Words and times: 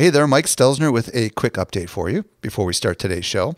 Hey 0.00 0.08
there, 0.08 0.24
Mike 0.26 0.46
Stelzner 0.46 0.90
with 0.90 1.14
a 1.14 1.28
quick 1.28 1.52
update 1.54 1.90
for 1.90 2.08
you 2.08 2.24
before 2.40 2.64
we 2.64 2.72
start 2.72 2.98
today's 2.98 3.26
show. 3.26 3.56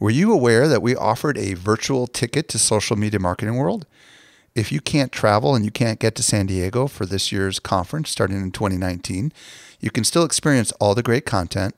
Were 0.00 0.10
you 0.10 0.32
aware 0.32 0.66
that 0.66 0.82
we 0.82 0.96
offered 0.96 1.38
a 1.38 1.54
virtual 1.54 2.08
ticket 2.08 2.48
to 2.48 2.58
Social 2.58 2.96
Media 2.96 3.20
Marketing 3.20 3.54
World? 3.54 3.86
If 4.56 4.72
you 4.72 4.80
can't 4.80 5.12
travel 5.12 5.54
and 5.54 5.64
you 5.64 5.70
can't 5.70 6.00
get 6.00 6.16
to 6.16 6.24
San 6.24 6.46
Diego 6.46 6.88
for 6.88 7.06
this 7.06 7.30
year's 7.30 7.60
conference 7.60 8.10
starting 8.10 8.38
in 8.38 8.50
2019, 8.50 9.32
you 9.78 9.92
can 9.92 10.02
still 10.02 10.24
experience 10.24 10.72
all 10.80 10.96
the 10.96 11.04
great 11.04 11.24
content 11.24 11.76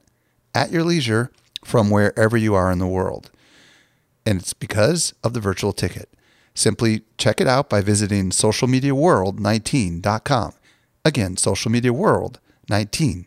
at 0.54 0.70
your 0.70 0.84
leisure 0.84 1.30
from 1.62 1.90
wherever 1.90 2.38
you 2.38 2.54
are 2.54 2.72
in 2.72 2.78
the 2.78 2.86
world. 2.86 3.30
And 4.24 4.40
it's 4.40 4.54
because 4.54 5.12
of 5.22 5.34
the 5.34 5.40
virtual 5.40 5.74
ticket. 5.74 6.08
Simply 6.54 7.02
check 7.18 7.42
it 7.42 7.46
out 7.46 7.68
by 7.68 7.82
visiting 7.82 8.30
socialmediaworld19.com. 8.30 10.52
Again, 11.04 11.36
socialmediaworld19.com. 11.36 13.26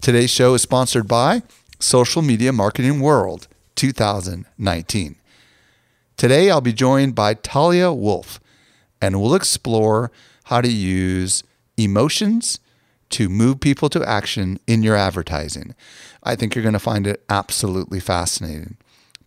Today's 0.00 0.30
show 0.30 0.54
is 0.54 0.62
sponsored 0.62 1.08
by 1.08 1.42
Social 1.80 2.22
Media 2.22 2.52
Marketing 2.52 3.00
World 3.00 3.48
2019. 3.74 5.16
Today, 6.16 6.50
I'll 6.50 6.60
be 6.60 6.72
joined 6.72 7.14
by 7.14 7.34
Talia 7.34 7.92
Wolf, 7.92 8.40
and 9.02 9.20
we'll 9.20 9.34
explore 9.34 10.10
how 10.44 10.60
to 10.60 10.70
use 10.70 11.42
emotions 11.76 12.60
to 13.10 13.28
move 13.28 13.60
people 13.60 13.88
to 13.90 14.08
action 14.08 14.60
in 14.66 14.82
your 14.82 14.96
advertising. 14.96 15.74
I 16.22 16.36
think 16.36 16.54
you're 16.54 16.62
going 16.62 16.72
to 16.74 16.78
find 16.78 17.06
it 17.06 17.24
absolutely 17.28 18.00
fascinating. 18.00 18.76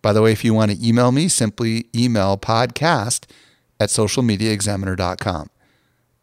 By 0.00 0.12
the 0.12 0.22
way, 0.22 0.32
if 0.32 0.42
you 0.42 0.54
want 0.54 0.72
to 0.72 0.86
email 0.86 1.12
me, 1.12 1.28
simply 1.28 1.86
email 1.94 2.36
podcast 2.38 3.26
at 3.78 3.90
socialmediaexaminer.com. 3.90 5.50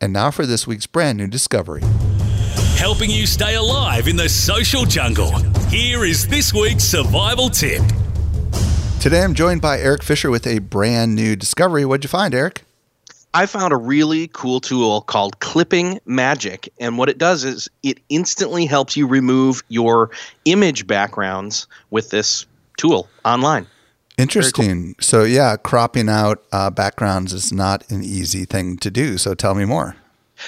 And 0.02 0.12
now 0.12 0.32
for 0.32 0.46
this 0.46 0.66
week's 0.66 0.88
brand 0.88 1.18
new 1.18 1.28
discovery 1.28 1.84
helping 2.80 3.12
you 3.12 3.28
stay 3.28 3.56
alive 3.56 4.08
in 4.08 4.16
the 4.16 4.30
social 4.30 4.86
jungle. 4.86 5.38
Here 5.68 6.06
is 6.06 6.26
this 6.26 6.54
week's 6.54 6.86
survival 6.86 7.50
tip. 7.50 7.82
Today 9.02 9.22
I'm 9.22 9.34
joined 9.34 9.62
by 9.62 9.80
Eric 9.80 10.02
Fisher 10.02 10.30
with 10.30 10.48
a 10.48 10.60
brand 10.60 11.14
new 11.14 11.36
discovery. 11.36 11.84
What'd 11.84 12.06
you 12.06 12.08
find, 12.08 12.34
Eric? 12.34 12.64
I 13.34 13.48
found 13.48 13.74
a 13.74 13.76
really 13.76 14.30
cool 14.30 14.62
tool 14.62 15.02
called 15.02 15.42
Clipping 15.42 16.00
Magic. 16.06 16.72
And 16.80 16.98
what 16.98 17.10
it 17.10 17.18
does 17.18 17.44
is 17.44 17.70
it 17.84 18.00
instantly 18.08 18.66
helps 18.66 18.96
you 18.96 19.08
remove 19.08 19.62
your 19.68 20.10
image 20.46 20.88
backgrounds 20.88 21.68
with 21.90 22.12
this 22.12 22.46
tool 22.78 23.10
online. 23.26 23.68
Interesting. 24.18 24.94
Cool. 24.94 24.94
So, 25.02 25.24
yeah, 25.26 25.58
cropping 25.58 26.08
out 26.08 26.46
uh, 26.54 26.70
backgrounds 26.70 27.34
is 27.34 27.52
not 27.52 27.90
an 27.92 28.04
easy 28.06 28.46
thing 28.46 28.78
to 28.78 28.90
do. 28.90 29.18
So, 29.18 29.34
tell 29.34 29.54
me 29.54 29.66
more. 29.66 29.98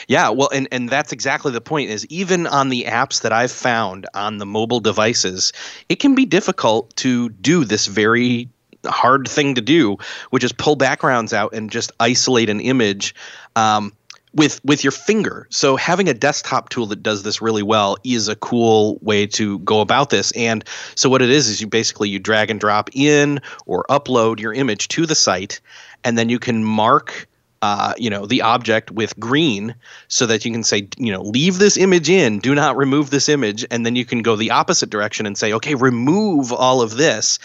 Yeah, 0.08 0.30
well, 0.30 0.50
and 0.54 0.68
and 0.72 0.90
that's 0.90 1.12
exactly 1.12 1.52
the 1.52 1.62
point. 1.62 1.90
Is 1.90 2.06
even 2.08 2.48
on 2.48 2.70
the 2.70 2.86
apps 2.86 3.22
that 3.22 3.32
I've 3.32 3.52
found 3.52 4.08
on 4.14 4.38
the 4.38 4.46
mobile 4.46 4.80
devices, 4.80 5.54
it 5.90 5.96
can 5.98 6.16
be 6.16 6.26
difficult 6.26 6.96
to 6.98 7.30
do 7.30 7.66
this 7.66 7.88
very 7.88 8.50
hard 8.86 9.28
thing 9.28 9.56
to 9.56 9.62
do, 9.62 9.98
which 10.32 10.44
is 10.44 10.52
pull 10.52 10.76
backgrounds 10.76 11.34
out 11.34 11.54
and 11.54 11.70
just 11.70 11.92
isolate 12.00 12.50
an 12.50 12.60
image. 12.60 13.16
Um, 13.56 13.94
with 14.34 14.64
with 14.64 14.84
your 14.84 14.92
finger. 14.92 15.46
So 15.50 15.76
having 15.76 16.08
a 16.08 16.14
desktop 16.14 16.70
tool 16.70 16.86
that 16.88 17.04
does 17.04 17.24
this 17.24 17.42
really 17.42 17.64
well 17.64 17.98
is 18.06 18.30
a 18.30 18.36
cool 18.36 18.98
way 19.02 19.28
to 19.28 19.60
go 19.60 19.82
about 19.82 20.10
this. 20.10 20.32
And 20.34 20.64
so 20.96 21.10
what 21.10 21.22
it 21.22 21.30
is 21.30 21.50
is 21.50 21.60
you 21.60 21.68
basically 21.68 22.08
you 22.10 22.18
drag 22.18 22.50
and 22.50 22.60
drop 22.60 22.90
in 22.94 23.42
or 23.66 23.84
upload 23.90 24.40
your 24.40 24.54
image 24.54 24.88
to 24.90 25.06
the 25.06 25.16
site 25.16 25.60
and 26.04 26.18
then 26.18 26.30
you 26.30 26.40
can 26.40 26.64
mark 26.64 27.28
uh, 27.62 27.94
you 27.98 28.10
know 28.10 28.26
the 28.26 28.42
object 28.42 28.92
with 28.92 29.18
green 29.20 29.76
so 30.08 30.26
that 30.26 30.46
you 30.46 30.52
can 30.52 30.64
say 30.64 30.88
you 30.98 31.12
know 31.12 31.22
leave 31.22 31.60
this 31.60 31.78
image 31.78 32.10
in 32.10 32.40
do 32.40 32.56
not 32.56 32.76
remove 32.76 33.10
this 33.10 33.30
image 33.30 33.66
and 33.70 33.86
then 33.86 33.96
you 33.96 34.06
can 34.06 34.22
go 34.22 34.36
the 34.36 34.52
opposite 34.52 34.90
direction 34.90 35.26
and 35.26 35.38
say 35.38 35.54
okay 35.54 35.76
remove 35.76 36.52
all 36.52 36.82
of 36.82 36.98
this. 36.98 37.40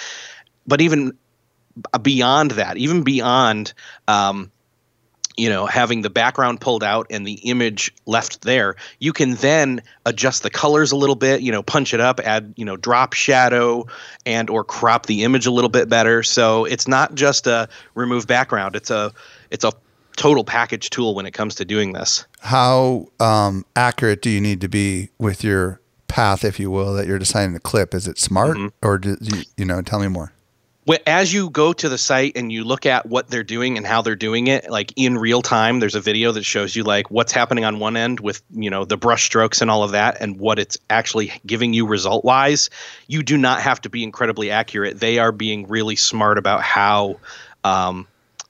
But 0.67 0.81
even 0.81 1.17
beyond 2.01 2.53
that 2.53 2.79
even 2.79 3.03
beyond 3.03 3.75
um, 4.09 4.51
you 5.37 5.51
know 5.51 5.67
having 5.67 6.01
the 6.01 6.09
background 6.09 6.61
pulled 6.61 6.83
out 6.83 7.07
and 7.11 7.27
the 7.27 7.35
image 7.35 7.93
left 8.07 8.41
there 8.41 8.77
you 8.99 9.13
can 9.13 9.35
then 9.35 9.83
adjust 10.07 10.43
the 10.43 10.49
colors 10.49 10.93
a 10.93 10.97
little 10.97 11.15
bit 11.15 11.43
you 11.43 11.53
know 11.53 11.63
punch 11.63 11.93
it 11.93 12.01
up 12.01 12.19
add 12.21 12.55
you 12.57 12.65
know 12.65 12.77
drop 12.77 13.13
shadow 13.13 13.87
and 14.25 14.49
or 14.49 14.65
crop 14.65 15.05
the 15.07 15.25
image 15.25 15.47
a 15.47 15.51
little 15.51 15.71
bit 15.71 15.89
better. 15.89 16.23
So 16.23 16.65
it's 16.65 16.89
not 16.89 17.15
just 17.15 17.47
a 17.47 17.69
remove 17.95 18.27
background. 18.27 18.77
It's 18.77 18.91
a 18.91 19.13
it's 19.51 19.65
a 19.65 19.73
total 20.17 20.45
package 20.45 20.91
tool 20.91 21.15
when 21.15 21.27
it 21.27 21.33
comes 21.33 21.55
to 21.57 21.65
doing 21.65 21.93
this. 21.93 22.27
How 22.41 23.09
um, 23.21 23.65
accurate 23.77 24.23
do 24.23 24.31
you 24.31 24.41
need 24.41 24.61
to 24.63 24.69
be 24.69 25.11
with 25.19 25.45
your 25.45 25.81
path, 26.09 26.45
if 26.45 26.59
you 26.59 26.71
will, 26.71 26.95
that 26.95 27.07
you're 27.07 27.19
deciding 27.19 27.55
to 27.55 27.61
clip? 27.61 27.95
Is 27.95 28.09
it 28.09 28.19
smart, 28.19 28.57
mm-hmm. 28.57 28.87
or 28.87 28.99
do 28.99 29.17
you, 29.21 29.43
you 29.57 29.65
know? 29.65 29.83
Tell 29.83 30.01
me 30.01 30.09
more. 30.09 30.33
As 31.05 31.35
you 31.35 31.51
go 31.51 31.73
to 31.73 31.89
the 31.89 31.99
site 31.99 32.37
and 32.37 32.53
you 32.53 32.63
look 32.63 32.87
at 32.87 33.07
what 33.07 33.27
they're 33.27 33.43
doing 33.43 33.77
and 33.77 33.85
how 33.85 34.03
they're 34.03 34.15
doing 34.15 34.47
it, 34.47 34.71
like 34.71 34.93
in 34.95 35.19
real 35.19 35.43
time, 35.43 35.81
there's 35.81 35.97
a 35.97 36.01
video 36.01 36.31
that 36.31 36.45
shows 36.45 36.77
you 36.77 36.85
like 36.85 37.11
what's 37.11 37.33
happening 37.33 37.65
on 37.65 37.81
one 37.81 37.97
end 37.97 38.21
with 38.21 38.41
you 38.53 38.71
know 38.71 38.85
the 38.85 38.97
brush 38.97 39.25
strokes 39.25 39.61
and 39.61 39.69
all 39.69 39.83
of 39.83 39.91
that, 39.91 40.19
and 40.21 40.39
what 40.39 40.61
it's 40.61 40.79
actually 40.89 41.33
giving 41.45 41.75
you 41.75 41.87
result 41.87 42.25
wise. 42.25 42.71
You 43.09 43.25
do 43.25 43.37
not 43.37 43.61
have 43.63 43.81
to 43.81 43.91
be 43.91 44.05
incredibly 44.05 44.53
accurate. 44.53 45.01
They 45.01 45.19
are 45.19 45.33
being 45.33 45.67
really 45.67 45.97
smart 45.97 46.39
about 46.39 46.63
how 46.63 47.19
um, 47.65 48.07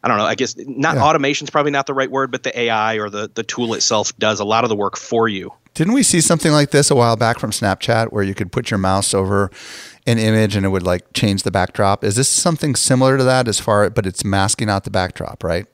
I 0.06 0.08
don't 0.08 0.18
know. 0.18 0.24
I 0.24 0.36
guess 0.36 0.54
not 0.56 0.94
yeah. 0.94 1.02
automation's 1.02 1.50
probably 1.50 1.72
not 1.72 1.86
the 1.86 1.92
right 1.92 2.08
word, 2.08 2.30
but 2.30 2.44
the 2.44 2.56
AI 2.56 2.94
or 2.94 3.10
the 3.10 3.28
the 3.34 3.42
tool 3.42 3.74
itself 3.74 4.16
does 4.20 4.38
a 4.38 4.44
lot 4.44 4.62
of 4.62 4.70
the 4.70 4.76
work 4.76 4.96
for 4.96 5.26
you. 5.26 5.52
Didn't 5.74 5.94
we 5.94 6.04
see 6.04 6.20
something 6.20 6.52
like 6.52 6.70
this 6.70 6.92
a 6.92 6.94
while 6.94 7.16
back 7.16 7.40
from 7.40 7.50
Snapchat 7.50 8.12
where 8.12 8.22
you 8.22 8.32
could 8.32 8.52
put 8.52 8.70
your 8.70 8.78
mouse 8.78 9.12
over 9.12 9.50
an 10.06 10.20
image 10.20 10.54
and 10.54 10.64
it 10.64 10.68
would 10.68 10.84
like 10.84 11.12
change 11.12 11.42
the 11.42 11.50
backdrop? 11.50 12.04
Is 12.04 12.14
this 12.14 12.28
something 12.28 12.76
similar 12.76 13.18
to 13.18 13.24
that 13.24 13.48
as 13.48 13.58
far 13.58 13.90
but 13.90 14.06
it's 14.06 14.24
masking 14.24 14.70
out 14.70 14.84
the 14.84 14.92
backdrop, 14.92 15.42
right? 15.42 15.66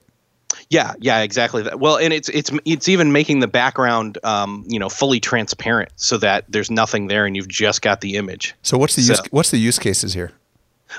Yeah, 0.70 0.94
yeah, 0.99 1.20
exactly. 1.20 1.64
That. 1.64 1.78
Well, 1.78 1.99
and 1.99 2.14
it's 2.14 2.31
it's 2.31 2.50
it's 2.64 2.88
even 2.88 3.12
making 3.12 3.41
the 3.41 3.49
background, 3.49 4.16
um, 4.25 4.64
you 4.66 4.78
know, 4.78 4.88
fully 4.88 5.20
transparent 5.20 5.91
so 5.97 6.16
that 6.16 6.47
there's 6.49 6.70
nothing 6.70 7.09
there 7.09 7.26
and 7.26 7.37
you've 7.37 7.49
just 7.49 7.82
got 7.82 8.00
the 8.00 8.16
image. 8.16 8.54
So 8.62 8.78
what's 8.78 8.97
the 8.97 9.03
so, 9.03 9.12
use, 9.12 9.20
what's 9.31 9.50
the 9.50 9.59
use 9.59 9.78
cases 9.78 10.14
here? 10.14 10.32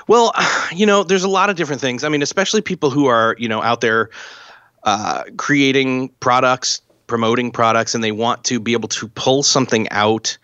Well, 0.08 0.32
you 0.74 0.86
know, 0.86 1.02
there's 1.02 1.24
a 1.24 1.28
lot 1.28 1.50
of 1.50 1.56
different 1.56 1.80
things. 1.80 2.04
I 2.04 2.08
mean, 2.08 2.22
especially 2.22 2.60
people 2.60 2.90
who 2.90 3.06
are, 3.06 3.36
you 3.38 3.48
know, 3.48 3.62
out 3.62 3.80
there 3.80 4.10
uh, 4.84 5.24
creating 5.36 6.10
products, 6.20 6.80
promoting 7.06 7.50
products, 7.50 7.94
and 7.94 8.04
they 8.04 8.12
want 8.12 8.44
to 8.44 8.60
be 8.60 8.72
able 8.72 8.88
to 8.88 9.08
pull 9.08 9.42
something 9.42 9.88
out 9.90 10.36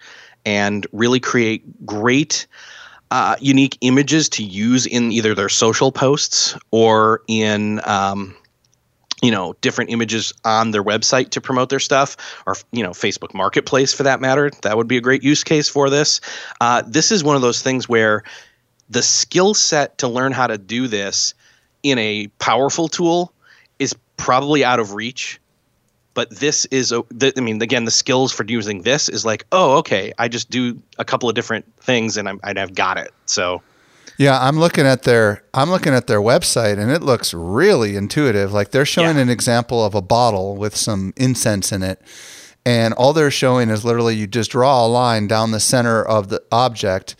and 0.44 0.86
really 0.92 1.20
create 1.20 1.84
great, 1.84 2.46
uh, 3.10 3.36
unique 3.40 3.76
images 3.80 4.28
to 4.30 4.42
use 4.42 4.86
in 4.86 5.12
either 5.12 5.34
their 5.34 5.48
social 5.48 5.92
posts 5.92 6.56
or 6.70 7.22
in, 7.28 7.80
um, 7.84 8.34
you 9.22 9.30
know, 9.30 9.54
different 9.60 9.90
images 9.90 10.32
on 10.44 10.70
their 10.70 10.82
website 10.82 11.30
to 11.30 11.40
promote 11.40 11.68
their 11.68 11.80
stuff, 11.80 12.16
or 12.46 12.56
you 12.72 12.82
know, 12.82 12.90
Facebook 12.90 13.34
Marketplace 13.34 13.92
for 13.92 14.04
that 14.04 14.20
matter. 14.20 14.50
That 14.62 14.78
would 14.78 14.88
be 14.88 14.96
a 14.96 15.02
great 15.02 15.22
use 15.22 15.44
case 15.44 15.68
for 15.68 15.90
this. 15.90 16.22
Uh, 16.60 16.82
this 16.86 17.12
is 17.12 17.22
one 17.22 17.36
of 17.36 17.42
those 17.42 17.60
things 17.60 17.88
where 17.88 18.24
the 18.90 19.02
skill 19.02 19.54
set 19.54 19.98
to 19.98 20.08
learn 20.08 20.32
how 20.32 20.48
to 20.48 20.58
do 20.58 20.88
this 20.88 21.32
in 21.82 21.98
a 21.98 22.26
powerful 22.38 22.88
tool 22.88 23.32
is 23.78 23.94
probably 24.16 24.64
out 24.64 24.80
of 24.80 24.92
reach. 24.92 25.40
But 26.12 26.30
this 26.30 26.66
is 26.66 26.90
a 26.92 27.02
the, 27.10 27.32
i 27.36 27.40
mean 27.40 27.62
again 27.62 27.84
the 27.84 27.92
skills 27.92 28.32
for 28.32 28.44
using 28.46 28.82
this 28.82 29.08
is 29.08 29.24
like 29.24 29.46
oh 29.52 29.78
okay 29.78 30.12
i 30.18 30.26
just 30.26 30.50
do 30.50 30.82
a 30.98 31.04
couple 31.04 31.28
of 31.28 31.36
different 31.36 31.64
things 31.76 32.16
and 32.16 32.28
I'm, 32.28 32.40
i've 32.42 32.74
got 32.74 32.98
it. 32.98 33.12
So 33.26 33.62
yeah 34.18 34.38
i'm 34.44 34.58
looking 34.58 34.86
at 34.86 35.04
their 35.04 35.44
i'm 35.54 35.70
looking 35.70 35.94
at 35.94 36.08
their 36.08 36.20
website 36.20 36.78
and 36.78 36.90
it 36.90 37.02
looks 37.02 37.32
really 37.32 37.94
intuitive. 37.94 38.52
Like 38.52 38.72
they're 38.72 38.84
showing 38.84 39.16
yeah. 39.16 39.22
an 39.22 39.30
example 39.30 39.84
of 39.84 39.94
a 39.94 40.02
bottle 40.02 40.56
with 40.56 40.76
some 40.76 41.14
incense 41.16 41.70
in 41.70 41.82
it. 41.82 42.02
And 42.66 42.92
all 42.94 43.14
they're 43.14 43.30
showing 43.30 43.70
is 43.70 43.84
literally 43.84 44.16
you 44.16 44.26
just 44.26 44.50
draw 44.50 44.84
a 44.84 44.88
line 44.88 45.28
down 45.28 45.52
the 45.52 45.60
center 45.60 46.02
of 46.02 46.28
the 46.28 46.42
object 46.52 47.16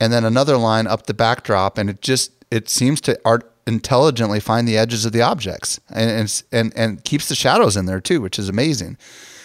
and 0.00 0.12
then 0.12 0.24
another 0.24 0.56
line 0.56 0.86
up 0.86 1.06
the 1.06 1.14
backdrop, 1.14 1.78
and 1.78 1.88
it 1.88 2.00
just 2.00 2.32
it 2.50 2.68
seems 2.68 3.00
to 3.02 3.18
art 3.24 3.50
intelligently 3.66 4.40
find 4.40 4.68
the 4.68 4.76
edges 4.76 5.04
of 5.04 5.12
the 5.12 5.22
objects 5.22 5.80
and 5.90 6.42
and 6.52 6.72
and, 6.76 7.04
keeps 7.04 7.28
the 7.28 7.34
shadows 7.34 7.76
in 7.76 7.86
there 7.86 8.00
too, 8.00 8.20
which 8.20 8.38
is 8.38 8.48
amazing. 8.48 8.96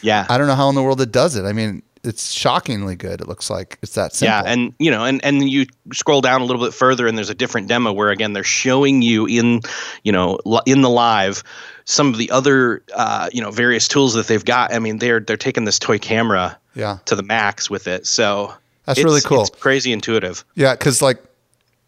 Yeah, 0.01 0.25
I 0.29 0.37
don't 0.37 0.47
know 0.47 0.55
how 0.55 0.69
in 0.69 0.75
the 0.75 0.83
world 0.83 1.01
it 1.01 1.11
does 1.11 1.35
it. 1.35 1.45
I 1.45 1.53
mean, 1.53 1.83
it's 2.03 2.31
shockingly 2.31 2.95
good. 2.95 3.21
It 3.21 3.27
looks 3.27 3.49
like 3.49 3.77
it's 3.81 3.93
that 3.95 4.13
simple. 4.13 4.33
Yeah, 4.33 4.51
and 4.51 4.73
you 4.79 4.91
know, 4.91 5.03
and 5.05 5.23
and 5.23 5.49
you 5.49 5.65
scroll 5.93 6.21
down 6.21 6.41
a 6.41 6.45
little 6.45 6.63
bit 6.63 6.73
further, 6.73 7.07
and 7.07 7.17
there's 7.17 7.29
a 7.29 7.35
different 7.35 7.67
demo 7.67 7.91
where 7.91 8.09
again 8.09 8.33
they're 8.33 8.43
showing 8.43 9.01
you 9.01 9.25
in, 9.25 9.61
you 10.03 10.11
know, 10.11 10.39
in 10.65 10.81
the 10.81 10.89
live 10.89 11.43
some 11.85 12.09
of 12.09 12.17
the 12.17 12.29
other, 12.29 12.83
uh, 12.93 13.29
you 13.33 13.41
know, 13.41 13.49
various 13.51 13.87
tools 13.87 14.13
that 14.13 14.27
they've 14.27 14.45
got. 14.45 14.73
I 14.73 14.79
mean, 14.79 14.99
they're 14.99 15.19
they're 15.19 15.37
taking 15.37 15.65
this 15.65 15.79
toy 15.79 15.97
camera 15.97 16.57
yeah 16.75 16.99
to 17.05 17.15
the 17.15 17.23
max 17.23 17.69
with 17.69 17.87
it. 17.87 18.05
So 18.07 18.53
that's 18.95 19.03
really 19.03 19.21
cool. 19.21 19.41
It's 19.41 19.51
crazy 19.51 19.93
intuitive. 19.93 20.43
Yeah, 20.55 20.73
because 20.73 21.01
like 21.01 21.21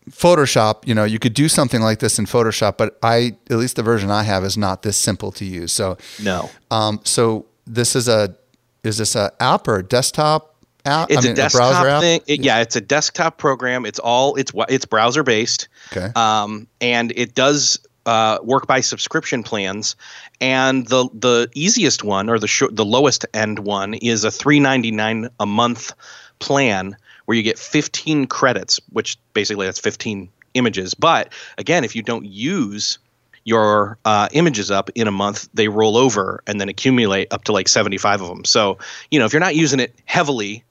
Photoshop, 0.10 0.88
you 0.88 0.94
know, 0.94 1.04
you 1.04 1.20
could 1.20 1.34
do 1.34 1.48
something 1.48 1.82
like 1.82 2.00
this 2.00 2.20
in 2.20 2.26
Photoshop, 2.26 2.78
but 2.78 2.98
I, 3.02 3.36
at 3.50 3.58
least 3.58 3.76
the 3.76 3.84
version 3.84 4.12
I 4.12 4.24
have, 4.24 4.44
is 4.44 4.58
not 4.58 4.84
this 4.84 4.98
simple 4.98 5.32
to 5.34 5.46
use. 5.46 5.72
So 5.72 5.98
no. 6.22 6.50
Um, 6.70 7.00
so 7.04 7.46
this 7.66 7.96
is 7.96 8.08
a 8.08 8.36
is 8.84 8.98
this 8.98 9.16
a 9.16 9.32
app 9.40 9.68
or 9.68 9.78
a 9.78 9.84
desktop 9.84 10.56
app? 10.86 11.10
It's 11.10 11.20
I 11.20 11.22
mean, 11.22 11.32
a 11.34 11.36
desktop 11.36 11.86
a 11.86 12.00
thing. 12.00 12.22
It, 12.28 12.44
yeah, 12.44 12.62
it's 12.62 12.76
a 12.76 12.82
desktop 12.82 13.38
program. 13.38 13.86
It's 13.86 14.00
all 14.00 14.36
it's 14.36 14.52
it's 14.70 14.86
browser 14.86 15.24
based. 15.24 15.70
Okay. 15.92 16.12
Um, 16.16 16.68
and 16.82 17.14
it 17.16 17.36
does 17.36 17.80
uh, 18.06 18.40
work 18.44 18.68
by 18.68 18.82
subscription 18.82 19.44
plans, 19.44 19.96
and 20.40 20.88
the 20.88 21.08
the 21.14 21.50
easiest 21.54 22.04
one 22.04 22.30
or 22.30 22.40
the 22.40 22.48
sh- 22.48 22.64
the 22.72 22.86
lowest 22.86 23.26
end 23.34 23.60
one 23.60 23.94
is 23.96 24.24
a 24.24 24.32
three 24.32 24.60
ninety 24.60 24.92
nine 24.92 25.30
a 25.40 25.46
month 25.46 25.94
plan 26.42 26.98
where 27.26 27.38
you 27.38 27.44
get 27.44 27.58
fifteen 27.58 28.28
credits, 28.28 28.80
which 28.90 29.18
basically 29.34 29.66
that's 29.66 29.80
fifteen 29.80 30.30
images. 30.54 30.94
But 30.94 31.32
again, 31.58 31.84
if 31.86 31.96
you 31.96 32.04
don't 32.04 32.26
use 32.26 33.00
your 33.44 33.98
uh, 34.06 34.28
images 34.34 34.70
up 34.70 34.90
in 34.96 35.08
a 35.08 35.12
month, 35.12 35.50
they 35.54 35.68
roll 35.68 35.98
over 35.98 36.44
and 36.46 36.60
then 36.60 36.70
accumulate 36.70 37.32
up 37.34 37.44
to 37.46 37.52
like 37.52 37.68
75 37.68 38.22
of 38.22 38.28
them. 38.28 38.46
So, 38.46 38.78
you 39.10 39.18
know, 39.18 39.26
if 39.26 39.34
you're 39.34 39.40
not 39.40 39.56
using 39.56 39.80
it 39.80 39.96
heavily 40.06 40.64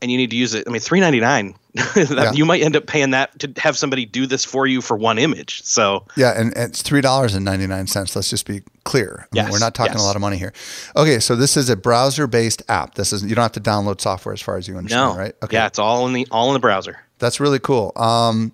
and 0.00 0.10
you 0.10 0.16
need 0.16 0.30
to 0.30 0.36
use 0.36 0.54
it, 0.54 0.64
I 0.66 0.70
mean, 0.70 0.80
399, 0.80 1.54
yeah. 2.16 2.32
you 2.32 2.44
might 2.44 2.62
end 2.62 2.76
up 2.76 2.86
paying 2.86 3.10
that 3.10 3.36
to 3.40 3.52
have 3.56 3.76
somebody 3.76 4.06
do 4.06 4.26
this 4.26 4.44
for 4.44 4.66
you 4.66 4.80
for 4.80 4.96
one 4.96 5.18
image. 5.18 5.62
So, 5.64 6.04
yeah, 6.16 6.38
and, 6.38 6.56
and 6.56 6.70
it's 6.70 6.82
$3.99. 6.82 8.16
Let's 8.16 8.30
just 8.30 8.46
be 8.46 8.62
clear. 8.84 9.24
I 9.24 9.26
yes, 9.32 9.46
mean, 9.46 9.52
we're 9.52 9.58
not 9.58 9.74
talking 9.74 9.94
yes. 9.94 10.02
a 10.02 10.04
lot 10.04 10.16
of 10.16 10.20
money 10.20 10.36
here. 10.36 10.52
Okay, 10.96 11.18
so 11.18 11.34
this 11.34 11.56
is 11.56 11.68
a 11.68 11.76
browser-based 11.76 12.62
app. 12.68 12.94
This 12.94 13.12
is 13.12 13.24
you 13.24 13.34
don't 13.34 13.42
have 13.42 13.52
to 13.52 13.60
download 13.60 14.00
software 14.00 14.32
as 14.32 14.40
far 14.40 14.56
as 14.56 14.68
you 14.68 14.76
understand, 14.76 15.14
no. 15.14 15.18
right? 15.18 15.34
Okay. 15.42 15.56
Yeah, 15.56 15.66
it's 15.66 15.78
all 15.78 16.06
in 16.06 16.12
the 16.12 16.26
all 16.30 16.48
in 16.48 16.54
the 16.54 16.60
browser. 16.60 17.00
That's 17.18 17.40
really 17.40 17.58
cool. 17.58 17.92
Um, 17.96 18.52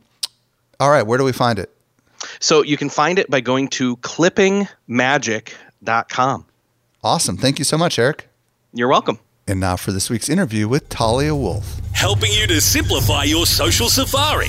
all 0.81 0.90
right, 0.90 1.06
where 1.06 1.19
do 1.19 1.25
we 1.25 1.32
find 1.32 1.58
it? 1.58 1.70
So 2.40 2.62
you 2.62 2.79
can 2.79 2.88
find 2.88 3.19
it 3.19 3.31
by 3.31 3.40
going 3.40 3.69
to 3.69 3.97
clippingmagic.com. 3.99 6.47
Awesome. 7.02 7.37
Thank 7.37 7.58
you 7.58 7.67
so 7.67 7.76
much, 7.76 7.99
Eric. 7.99 8.29
You're 8.73 8.88
welcome. 8.88 9.19
And 9.46 9.61
now 9.61 9.76
for 9.76 9.93
this 9.93 10.08
week's 10.08 10.29
interview 10.29 10.69
with 10.69 10.88
Talia 10.88 11.35
Wolf. 11.35 11.81
Helping 11.93 12.32
you 12.32 12.46
to 12.46 12.61
simplify 12.61 13.25
your 13.25 13.46
social 13.46 13.88
safari. 13.88 14.49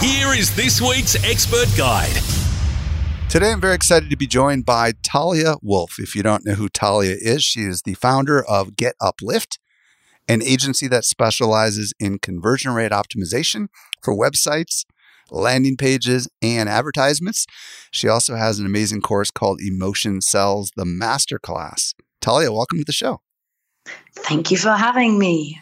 Here 0.00 0.32
is 0.32 0.54
this 0.56 0.80
week's 0.80 1.22
expert 1.24 1.68
guide. 1.76 2.22
Today, 3.28 3.52
I'm 3.52 3.60
very 3.60 3.74
excited 3.74 4.10
to 4.10 4.16
be 4.16 4.26
joined 4.26 4.64
by 4.64 4.92
Talia 5.02 5.54
Wolf. 5.62 5.98
If 5.98 6.16
you 6.16 6.22
don't 6.22 6.44
know 6.44 6.54
who 6.54 6.68
Talia 6.68 7.16
is, 7.20 7.44
she 7.44 7.62
is 7.62 7.82
the 7.82 7.94
founder 7.94 8.42
of 8.42 8.76
Get 8.76 8.94
Uplift, 9.00 9.58
an 10.26 10.42
agency 10.42 10.88
that 10.88 11.04
specializes 11.04 11.92
in 12.00 12.18
conversion 12.18 12.72
rate 12.72 12.92
optimization 12.92 13.68
for 14.02 14.16
websites 14.16 14.84
landing 15.30 15.76
pages, 15.76 16.28
and 16.42 16.68
advertisements. 16.68 17.46
She 17.90 18.08
also 18.08 18.36
has 18.36 18.58
an 18.58 18.66
amazing 18.66 19.00
course 19.00 19.30
called 19.30 19.60
Emotion 19.60 20.20
Sells 20.20 20.72
the 20.76 20.84
Masterclass. 20.84 21.94
Talia, 22.20 22.52
welcome 22.52 22.78
to 22.78 22.84
the 22.84 22.92
show. 22.92 23.20
Thank 24.14 24.50
you 24.50 24.56
for 24.56 24.72
having 24.72 25.18
me. 25.18 25.60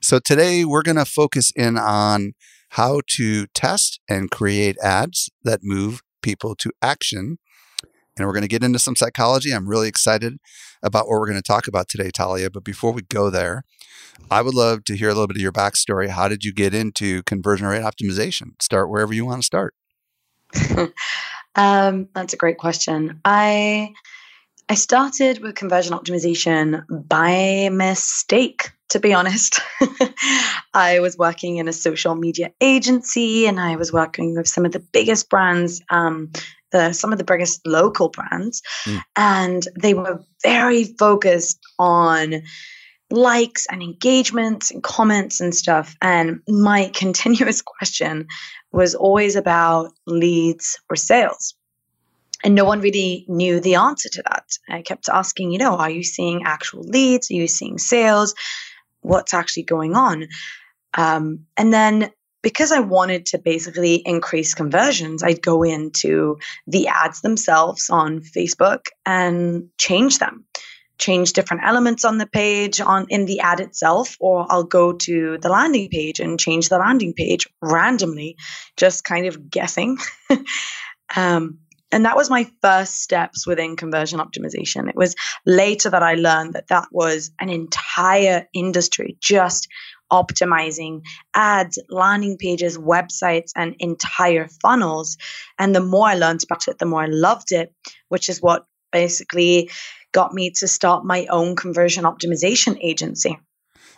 So, 0.00 0.18
today 0.18 0.64
we're 0.64 0.82
going 0.82 0.96
to 0.96 1.04
focus 1.04 1.52
in 1.54 1.78
on 1.78 2.32
how 2.70 3.02
to 3.06 3.46
test 3.48 4.00
and 4.08 4.30
create 4.30 4.76
ads 4.82 5.30
that 5.44 5.60
move 5.62 6.00
people 6.22 6.54
to 6.56 6.72
action. 6.80 7.38
And 8.16 8.26
we're 8.26 8.32
going 8.32 8.42
to 8.42 8.48
get 8.48 8.64
into 8.64 8.78
some 8.78 8.96
psychology. 8.96 9.52
I'm 9.52 9.68
really 9.68 9.88
excited 9.88 10.38
about 10.82 11.06
what 11.06 11.20
we're 11.20 11.26
going 11.26 11.36
to 11.36 11.42
talk 11.42 11.66
about 11.66 11.88
today, 11.88 12.10
Talia. 12.10 12.50
But 12.50 12.64
before 12.64 12.92
we 12.92 13.02
go 13.02 13.30
there, 13.30 13.64
I 14.30 14.42
would 14.42 14.54
love 14.54 14.84
to 14.84 14.96
hear 14.96 15.08
a 15.08 15.12
little 15.12 15.26
bit 15.26 15.36
of 15.36 15.42
your 15.42 15.52
backstory. 15.52 16.08
How 16.08 16.28
did 16.28 16.44
you 16.44 16.52
get 16.52 16.74
into 16.74 17.22
conversion 17.24 17.66
rate 17.66 17.82
optimization? 17.82 18.60
Start 18.60 18.90
wherever 18.90 19.12
you 19.12 19.26
want 19.26 19.42
to 19.42 19.46
start. 19.46 19.74
um, 21.54 22.08
that's 22.14 22.32
a 22.32 22.38
great 22.38 22.58
question. 22.58 23.20
I 23.24 23.92
I 24.72 24.74
started 24.74 25.40
with 25.40 25.54
conversion 25.54 25.92
optimization 25.92 26.82
by 27.06 27.68
mistake, 27.70 28.70
to 28.88 29.00
be 29.00 29.12
honest. 29.12 29.60
I 30.72 30.98
was 31.00 31.18
working 31.18 31.58
in 31.58 31.68
a 31.68 31.74
social 31.74 32.14
media 32.14 32.52
agency 32.62 33.46
and 33.46 33.60
I 33.60 33.76
was 33.76 33.92
working 33.92 34.34
with 34.34 34.48
some 34.48 34.64
of 34.64 34.72
the 34.72 34.80
biggest 34.80 35.28
brands, 35.28 35.82
um, 35.90 36.32
the, 36.70 36.94
some 36.94 37.12
of 37.12 37.18
the 37.18 37.24
biggest 37.24 37.66
local 37.66 38.08
brands, 38.08 38.62
mm. 38.86 39.02
and 39.14 39.68
they 39.78 39.92
were 39.92 40.24
very 40.42 40.84
focused 40.84 41.58
on 41.78 42.40
likes 43.10 43.66
and 43.70 43.82
engagements 43.82 44.70
and 44.70 44.82
comments 44.82 45.38
and 45.38 45.54
stuff. 45.54 45.94
And 46.00 46.40
my 46.48 46.90
continuous 46.94 47.60
question 47.60 48.26
was 48.72 48.94
always 48.94 49.36
about 49.36 49.92
leads 50.06 50.78
or 50.88 50.96
sales. 50.96 51.54
And 52.44 52.54
no 52.54 52.64
one 52.64 52.80
really 52.80 53.24
knew 53.28 53.60
the 53.60 53.76
answer 53.76 54.08
to 54.10 54.22
that. 54.28 54.44
I 54.68 54.82
kept 54.82 55.08
asking, 55.08 55.52
you 55.52 55.58
know, 55.58 55.76
are 55.76 55.90
you 55.90 56.02
seeing 56.02 56.42
actual 56.44 56.82
leads? 56.82 57.30
Are 57.30 57.34
you 57.34 57.46
seeing 57.46 57.78
sales? 57.78 58.34
What's 59.00 59.34
actually 59.34 59.64
going 59.64 59.94
on? 59.94 60.26
Um, 60.94 61.46
and 61.56 61.72
then 61.72 62.10
because 62.42 62.72
I 62.72 62.80
wanted 62.80 63.26
to 63.26 63.38
basically 63.38 64.02
increase 64.04 64.54
conversions, 64.54 65.22
I'd 65.22 65.42
go 65.42 65.62
into 65.62 66.38
the 66.66 66.88
ads 66.88 67.20
themselves 67.20 67.88
on 67.88 68.20
Facebook 68.20 68.86
and 69.06 69.68
change 69.78 70.18
them 70.18 70.44
change 71.02 71.32
different 71.32 71.64
elements 71.64 72.04
on 72.04 72.18
the 72.18 72.26
page 72.26 72.80
on 72.80 73.06
in 73.08 73.26
the 73.26 73.40
ad 73.40 73.60
itself 73.60 74.16
or 74.20 74.46
I'll 74.48 74.62
go 74.64 74.92
to 74.92 75.36
the 75.38 75.48
landing 75.48 75.88
page 75.88 76.20
and 76.20 76.38
change 76.38 76.68
the 76.68 76.78
landing 76.78 77.12
page 77.12 77.48
randomly 77.60 78.36
just 78.76 79.04
kind 79.04 79.26
of 79.26 79.50
guessing 79.50 79.98
um, 81.16 81.58
and 81.92 82.04
that 82.04 82.16
was 82.16 82.30
my 82.30 82.50
first 82.62 83.02
steps 83.02 83.46
within 83.46 83.76
conversion 83.76 84.18
optimization 84.18 84.88
it 84.88 84.96
was 84.96 85.14
later 85.46 85.90
that 85.90 86.02
I 86.02 86.14
learned 86.14 86.54
that 86.54 86.68
that 86.68 86.88
was 86.90 87.30
an 87.40 87.48
entire 87.48 88.48
industry 88.52 89.16
just 89.20 89.68
optimizing 90.12 91.02
ads, 91.34 91.78
landing 91.88 92.36
pages, 92.36 92.76
websites, 92.76 93.50
and 93.56 93.74
entire 93.78 94.46
funnels. 94.60 95.16
And 95.58 95.74
the 95.74 95.80
more 95.80 96.06
I 96.06 96.14
learned 96.14 96.44
about 96.44 96.68
it, 96.68 96.78
the 96.78 96.84
more 96.84 97.02
I 97.02 97.06
loved 97.06 97.50
it, 97.50 97.72
which 98.08 98.28
is 98.28 98.40
what 98.40 98.66
basically 98.92 99.70
got 100.12 100.34
me 100.34 100.50
to 100.50 100.68
start 100.68 101.04
my 101.04 101.26
own 101.30 101.56
conversion 101.56 102.04
optimization 102.04 102.78
agency. 102.82 103.38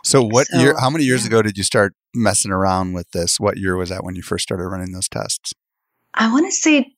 So 0.03 0.23
what 0.23 0.47
so, 0.47 0.59
year 0.59 0.75
how 0.79 0.89
many 0.89 1.03
years 1.03 1.23
yeah. 1.23 1.27
ago 1.27 1.41
did 1.41 1.57
you 1.57 1.63
start 1.63 1.93
messing 2.13 2.51
around 2.51 2.93
with 2.93 3.11
this? 3.11 3.39
What 3.39 3.57
year 3.57 3.75
was 3.75 3.89
that 3.89 4.03
when 4.03 4.15
you 4.15 4.21
first 4.21 4.43
started 4.43 4.67
running 4.67 4.93
those 4.93 5.09
tests? 5.09 5.51
I 6.13 6.31
want 6.31 6.45
to 6.45 6.51
say 6.51 6.93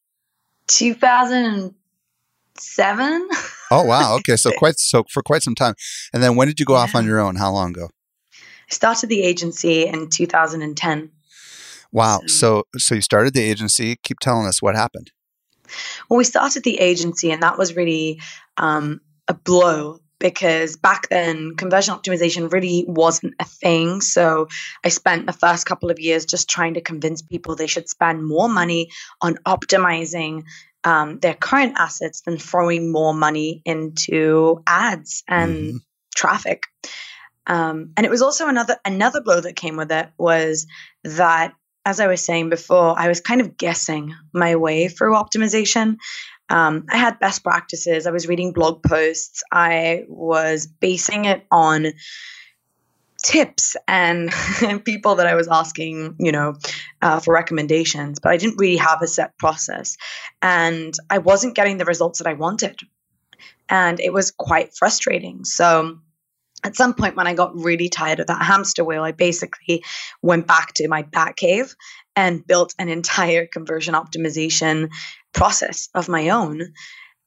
2007. 0.68 3.30
Oh 3.72 3.84
wow. 3.84 4.16
Okay, 4.18 4.36
so 4.36 4.52
quite 4.58 4.80
so 4.80 5.04
for 5.10 5.24
quite 5.24 5.44
some 5.44 5.56
time. 5.56 5.76
And 6.14 6.24
then 6.24 6.36
when 6.36 6.48
did 6.48 6.60
you 6.60 6.66
go 6.66 6.76
yeah. 6.76 6.82
off 6.82 6.96
on 6.96 7.06
your 7.06 7.20
own? 7.20 7.36
How 7.36 7.52
long 7.52 7.72
ago? 7.72 7.90
I 8.34 8.74
started 8.74 9.10
the 9.10 9.24
agency 9.24 9.86
in 9.86 10.10
2010. 10.10 11.12
Wow. 11.92 12.22
So 12.28 12.64
so, 12.74 12.78
so 12.78 12.96
you 12.96 13.02
started 13.02 13.34
the 13.34 13.44
agency. 13.44 13.98
Keep 14.04 14.20
telling 14.20 14.48
us 14.48 14.62
what 14.62 14.76
happened. 14.76 15.12
Well, 16.10 16.18
we 16.18 16.24
started 16.24 16.64
the 16.64 16.80
agency, 16.80 17.32
and 17.32 17.44
that 17.44 17.58
was 17.58 17.76
really 17.76 18.22
um, 18.58 19.02
a 19.28 19.34
blow 19.34 20.00
because 20.20 20.78
back 20.78 21.10
then 21.10 21.56
conversion 21.56 21.96
optimization 21.96 22.52
really 22.52 22.86
wasn't 22.88 23.36
a 23.40 23.46
thing. 23.46 24.02
So 24.02 24.48
I 24.84 24.90
spent 24.90 25.26
the 25.26 25.34
first 25.34 25.66
couple 25.66 25.92
of 25.92 26.00
years 26.00 26.26
just 26.26 26.50
trying 26.50 26.76
to 26.76 26.82
convince 26.82 27.22
people 27.22 27.56
they 27.56 27.68
should 27.68 27.90
spend 27.90 28.26
more 28.26 28.50
money 28.50 28.90
on 29.22 29.36
optimizing 29.46 30.44
um, 30.84 31.20
their 31.20 31.34
current 31.34 31.76
assets 31.78 32.22
than 32.22 32.38
throwing 32.38 32.92
more 32.92 33.14
money 33.14 33.62
into 33.66 34.64
ads 34.66 35.24
and 35.28 35.56
mm-hmm. 35.56 35.78
traffic. 36.16 36.64
Um, 37.46 37.92
and 37.96 38.06
it 38.06 38.10
was 38.10 38.22
also 38.22 38.48
another 38.48 38.78
another 38.84 39.22
blow 39.22 39.40
that 39.40 39.56
came 39.56 39.78
with 39.78 39.92
it 39.92 40.10
was 40.18 40.68
that 41.04 41.54
as 41.86 42.02
I 42.02 42.08
was 42.08 42.24
saying 42.24 42.50
before, 42.50 43.00
I 43.00 43.08
was 43.08 43.22
kind 43.22 43.40
of 43.40 43.56
guessing 43.56 44.14
my 44.34 44.58
way 44.58 44.90
through 44.90 45.14
optimization. 45.14 45.98
Um, 46.50 46.86
I 46.90 46.98
had 46.98 47.20
best 47.20 47.44
practices. 47.44 48.08
I 48.08 48.12
was 48.12 48.28
reading 48.28 48.54
blog 48.54 48.84
posts. 48.84 49.44
I 49.52 50.04
was 50.08 50.68
basing 50.68 51.26
it 51.26 51.46
on 51.52 51.94
tips 53.24 53.76
and 53.88 54.32
people 54.86 55.16
that 55.16 55.28
I 55.28 55.36
was 55.36 55.48
asking, 55.48 56.16
you 56.20 56.32
know, 56.32 56.56
uh, 57.02 57.20
for 57.20 57.34
recommendations. 57.34 58.20
But 58.20 58.32
I 58.32 58.38
didn't 58.38 58.58
really 58.58 58.78
have 58.78 59.02
a 59.02 59.08
set 59.08 59.38
process, 59.38 59.98
and 60.42 60.94
I 61.10 61.18
wasn't 61.18 61.56
getting 61.56 61.78
the 61.78 61.86
results 61.86 62.20
that 62.20 62.28
I 62.28 62.34
wanted, 62.34 62.80
and 63.70 64.00
it 64.00 64.14
was 64.14 64.32
quite 64.32 64.76
frustrating. 64.76 65.44
So 65.44 66.00
at 66.64 66.76
some 66.76 66.94
point 66.94 67.16
when 67.16 67.28
I 67.28 67.34
got 67.34 67.56
really 67.56 67.90
tired 67.90 68.20
of 68.20 68.28
that 68.28 68.42
hamster 68.42 68.84
wheel, 68.84 69.04
I 69.04 69.12
basically 69.12 69.84
went 70.22 70.48
back 70.48 70.74
to 70.76 70.88
my 70.88 71.04
bat 71.04 71.36
cave 71.36 71.76
and 72.16 72.46
built 72.46 72.74
an 72.80 72.90
entire 72.90 73.46
conversion 73.52 73.94
optimization 73.94 74.90
process 75.38 75.90
of 75.94 76.10
my 76.10 76.30
own. 76.30 76.74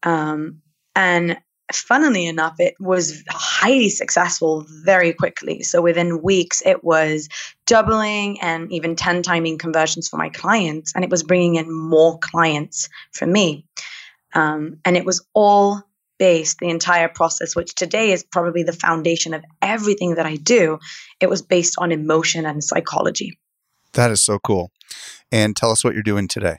Um, 0.03 0.63
and 0.97 1.39
funnily 1.73 2.27
enough, 2.27 2.57
it 2.59 2.75
was 2.81 3.23
highly 3.31 3.89
successful 3.89 4.67
very 4.85 5.13
quickly. 5.13 5.63
So 5.63 5.81
within 5.81 6.23
weeks, 6.23 6.63
it 6.67 6.83
was 6.83 7.29
doubling 7.67 8.41
and 8.41 8.71
even 8.73 8.97
10 8.97 9.23
timing 9.23 9.59
conversions 9.59 10.09
for 10.09 10.17
my 10.17 10.29
clients. 10.29 10.93
And 10.95 11.05
it 11.05 11.11
was 11.11 11.23
bringing 11.23 11.55
in 11.55 11.73
more 11.73 12.19
clients 12.19 12.89
for 13.13 13.27
me. 13.27 13.65
Um, 14.35 14.79
and 14.85 14.97
it 14.97 15.05
was 15.05 15.25
all 15.33 15.83
based, 16.19 16.59
the 16.59 16.69
entire 16.69 17.09
process, 17.09 17.57
which 17.57 17.75
today 17.75 18.11
is 18.11 18.25
probably 18.25 18.65
the 18.65 18.73
foundation 18.73 19.35
of 19.35 19.45
everything 19.63 20.17
that 20.17 20.27
I 20.27 20.37
do. 20.37 20.79
It 21.21 21.31
was 21.31 21.43
based 21.43 21.77
on 21.79 21.93
emotion 21.93 22.45
and 22.45 22.63
psychology. 22.63 23.39
That 23.93 24.11
is 24.11 24.21
so 24.21 24.39
cool. 24.39 24.71
And 25.33 25.57
tell 25.57 25.71
us 25.71 25.85
what 25.85 25.95
you're 25.95 26.03
doing 26.03 26.29
today. 26.29 26.59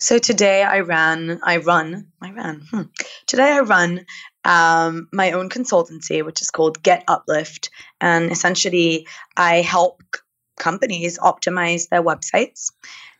So 0.00 0.18
today 0.18 0.62
I 0.62 0.80
ran, 0.80 1.40
I 1.42 1.56
run, 1.56 2.06
I 2.22 2.30
ran. 2.30 2.62
Hmm. 2.70 2.82
Today 3.26 3.50
I 3.50 3.60
run 3.60 4.06
um, 4.44 5.08
my 5.12 5.32
own 5.32 5.48
consultancy, 5.48 6.24
which 6.24 6.40
is 6.40 6.50
called 6.50 6.82
Get 6.82 7.02
Uplift, 7.08 7.70
and 8.00 8.30
essentially 8.30 9.08
I 9.36 9.56
help 9.56 10.00
companies 10.56 11.18
optimize 11.18 11.88
their 11.88 12.02
websites 12.02 12.70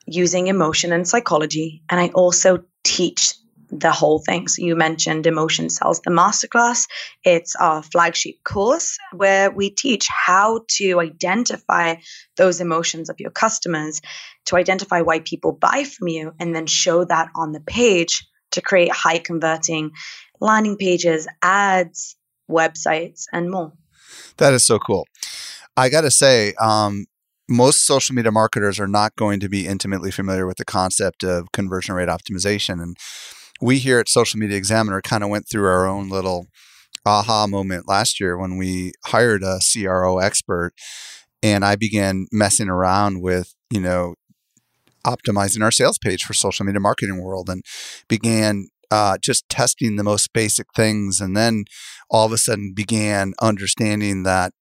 using 0.07 0.47
emotion 0.47 0.93
and 0.93 1.07
psychology, 1.07 1.83
and 1.91 2.01
I 2.01 2.09
also 2.09 2.65
teach 2.85 3.35
the 3.71 3.93
whole 3.93 4.19
thing. 4.19 4.49
So 4.49 4.63
you 4.63 4.77
mentioned 4.77 5.27
Emotion 5.27 5.71
Sells 5.71 6.01
the 6.01 6.11
Masterclass. 6.11 6.87
It's 7.25 7.55
our 7.57 7.83
flagship 7.83 8.43
course 8.45 8.99
where 9.13 9.51
we 9.51 9.71
teach 9.71 10.09
how 10.09 10.65
to 10.77 11.01
identify 11.01 11.97
those 12.37 12.61
emotions 12.61 13.11
of 13.11 13.21
your 13.21 13.31
customers, 13.31 14.01
to 14.47 14.57
identify 14.57 15.03
why 15.03 15.21
people 15.21 15.53
buy 15.53 15.85
from 15.85 16.09
you, 16.09 16.33
and 16.39 16.55
then 16.55 16.67
show 16.67 17.05
that 17.05 17.29
on 17.35 17.53
the 17.53 17.61
page 17.61 18.27
to 18.53 18.63
create 18.63 18.93
high 18.93 19.19
converting 19.19 19.91
landing 20.41 20.77
pages, 20.77 21.27
ads, 21.43 22.17
websites, 22.51 23.25
and 23.33 23.51
more. 23.51 23.73
That 24.39 24.55
is 24.55 24.65
so 24.65 24.79
cool. 24.79 25.07
I 25.77 25.89
got 25.89 26.03
to 26.03 26.11
say, 26.11 26.55
um, 26.55 27.07
most 27.49 27.87
social 27.87 28.15
media 28.15 28.31
marketers 28.31 28.79
are 28.79 28.89
not 28.89 29.17
going 29.17 29.41
to 29.41 29.49
be 29.49 29.67
intimately 29.67 30.11
familiar 30.11 30.47
with 30.47 30.59
the 30.59 30.65
concept 30.65 31.25
of 31.25 31.51
conversion 31.53 31.95
rate 31.95 32.09
optimization. 32.09 32.83
And 32.83 32.97
we 33.61 33.79
here 33.79 33.99
at 33.99 34.09
Social 34.09 34.39
Media 34.39 34.57
Examiner 34.57 35.01
kind 35.01 35.25
of 35.25 35.31
went 35.31 35.49
through 35.49 35.67
our 35.67 35.87
own 35.87 36.09
little 36.09 36.47
aha 37.05 37.47
moment 37.47 37.89
last 37.89 38.21
year 38.21 38.37
when 38.37 38.57
we 38.57 38.93
hired 39.07 39.43
a 39.43 39.61
CRO 39.61 40.19
expert 40.19 40.73
and 41.43 41.65
I 41.65 41.77
began 41.77 42.27
messing 42.33 42.69
around 42.69 43.23
with, 43.23 43.55
you 43.71 43.81
know, 43.81 44.15
optimizing 45.07 45.63
our 45.63 45.71
sales 45.71 45.99
page 45.99 46.25
for 46.25 46.35
social 46.35 46.67
media 46.67 46.81
marketing 46.81 47.23
world 47.23 47.49
and 47.49 47.63
began 48.09 48.69
uh, 48.91 49.19
just 49.19 49.49
testing 49.49 49.97
the 49.97 50.05
most 50.05 50.33
basic 50.33 50.67
things 50.75 51.21
and 51.21 51.37
then 51.37 51.65
all 52.11 52.27
of 52.27 52.33
a 52.33 52.39
sudden 52.39 52.73
began 52.75 53.35
understanding 53.41 54.23
that 54.25 54.53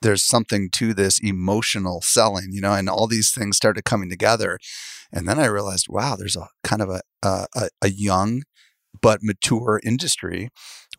there's 0.00 0.22
something 0.22 0.70
to 0.70 0.94
this 0.94 1.18
emotional 1.20 2.00
selling, 2.00 2.52
you 2.52 2.60
know, 2.60 2.72
and 2.72 2.88
all 2.88 3.06
these 3.06 3.32
things 3.32 3.56
started 3.56 3.84
coming 3.84 4.08
together. 4.08 4.58
And 5.12 5.28
then 5.28 5.38
I 5.38 5.46
realized, 5.46 5.86
wow, 5.88 6.16
there's 6.16 6.36
a 6.36 6.48
kind 6.62 6.82
of 6.82 6.90
a, 6.90 7.00
a, 7.22 7.68
a 7.82 7.88
young 7.88 8.42
but 9.00 9.20
mature 9.22 9.80
industry 9.84 10.50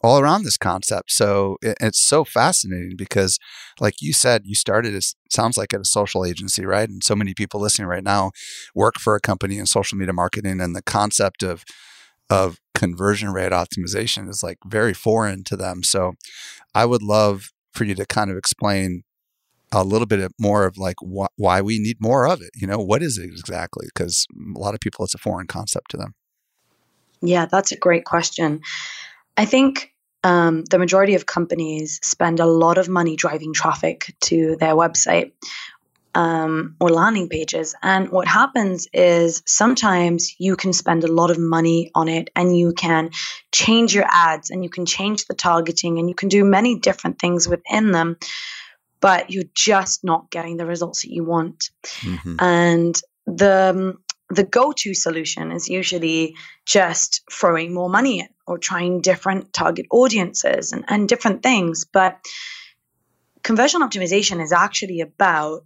all 0.02 0.20
around 0.20 0.44
this 0.44 0.58
concept. 0.58 1.12
So 1.12 1.58
it, 1.62 1.78
it's 1.82 2.02
so 2.02 2.24
fascinating 2.24 2.96
because, 2.98 3.38
like 3.80 3.96
you 4.02 4.14
said, 4.14 4.44
you 4.46 4.56
started 4.56 4.96
as 4.96 5.16
sounds 5.30 5.58
like 5.58 5.74
at 5.74 5.82
a 5.82 5.86
social 5.86 6.26
agency, 6.26 6.66
right? 6.66 6.88
And 6.88 7.04
so 7.04 7.16
many 7.16 7.34
people 7.34 7.60
listening 7.60 7.88
right 7.88 8.04
now 8.04 8.32
work 8.74 8.96
for 9.00 9.16
a 9.16 9.22
company 9.22 9.58
in 9.58 9.66
social 9.66 9.98
media 9.98 10.14
marketing, 10.14 10.62
and 10.62 10.76
the 10.76 10.82
concept 10.82 11.44
of 11.44 11.64
of 12.30 12.60
conversion 12.76 13.32
rate 13.34 13.52
optimization 13.52 14.30
is 14.30 14.44
like 14.44 14.58
very 14.66 14.94
foreign 14.94 15.44
to 15.44 15.58
them. 15.58 15.84
So 15.84 16.14
I 16.76 16.86
would 16.86 17.02
love 17.02 17.50
for 17.74 17.84
you 17.84 17.96
to 17.96 18.06
kind 18.06 18.30
of 18.32 18.38
explain 18.38 19.04
a 19.72 19.84
little 19.84 20.08
bit 20.08 20.32
more 20.40 20.66
of 20.66 20.78
like 20.78 20.98
wh- 21.02 21.32
why 21.38 21.62
we 21.62 21.80
need 21.80 21.98
more 22.00 22.28
of 22.28 22.42
it. 22.42 22.52
You 22.56 22.68
know, 22.68 22.80
what 22.80 23.04
is 23.04 23.18
it 23.18 23.26
exactly? 23.26 23.88
Because 23.94 24.26
a 24.56 24.60
lot 24.60 24.74
of 24.74 24.80
people, 24.80 25.06
it's 25.06 25.16
a 25.16 25.20
foreign 25.20 25.48
concept 25.48 25.92
to 25.92 25.98
them. 25.98 26.16
Yeah, 27.22 27.46
that's 27.46 27.72
a 27.72 27.78
great 27.78 28.06
question. 28.06 28.62
I 29.38 29.46
think 29.46 29.94
um, 30.24 30.64
the 30.66 30.80
majority 30.80 31.16
of 31.16 31.26
companies 31.26 32.00
spend 32.04 32.40
a 32.40 32.46
lot 32.46 32.78
of 32.78 32.90
money 32.90 33.16
driving 33.16 33.54
traffic 33.54 34.14
to 34.22 34.56
their 34.58 34.74
website 34.74 35.32
um, 36.16 36.76
or 36.80 36.90
landing 36.90 37.30
pages. 37.30 37.76
And 37.82 38.10
what 38.10 38.28
happens 38.28 38.88
is 38.94 39.44
sometimes 39.46 40.36
you 40.40 40.56
can 40.56 40.74
spend 40.74 41.04
a 41.04 41.12
lot 41.12 41.32
of 41.32 41.40
money 41.40 41.92
on 41.94 42.08
it 42.08 42.30
and 42.36 42.58
you 42.58 42.74
can 42.74 43.12
change 43.52 43.94
your 43.94 44.06
ads 44.10 44.50
and 44.50 44.64
you 44.64 44.70
can 44.70 44.86
change 44.86 45.26
the 45.26 45.36
targeting 45.36 46.00
and 46.00 46.10
you 46.10 46.16
can 46.16 46.30
do 46.30 46.44
many 46.44 46.80
different 46.80 47.20
things 47.20 47.48
within 47.48 47.92
them, 47.92 48.18
but 49.02 49.30
you're 49.30 49.44
just 49.54 50.04
not 50.04 50.30
getting 50.30 50.58
the 50.58 50.66
results 50.66 51.04
that 51.04 51.12
you 51.12 51.24
want. 51.24 51.70
Mm-hmm. 52.02 52.36
And 52.40 53.02
the 53.26 53.70
um, 53.76 54.00
the 54.30 54.44
go-to 54.44 54.94
solution 54.94 55.52
is 55.52 55.68
usually 55.70 56.36
just 56.66 57.22
throwing 57.32 57.74
more 57.74 57.90
money 57.90 58.20
in 58.20 58.28
or 58.46 58.58
trying 58.60 59.02
different 59.02 59.52
target 59.54 59.88
audiences 59.92 60.72
and, 60.72 60.86
and 60.88 61.10
different 61.10 61.42
things. 61.42 61.86
But 61.86 62.20
conversion 63.44 63.82
optimization 63.82 64.42
is 64.42 64.52
actually 64.52 65.02
about 65.02 65.66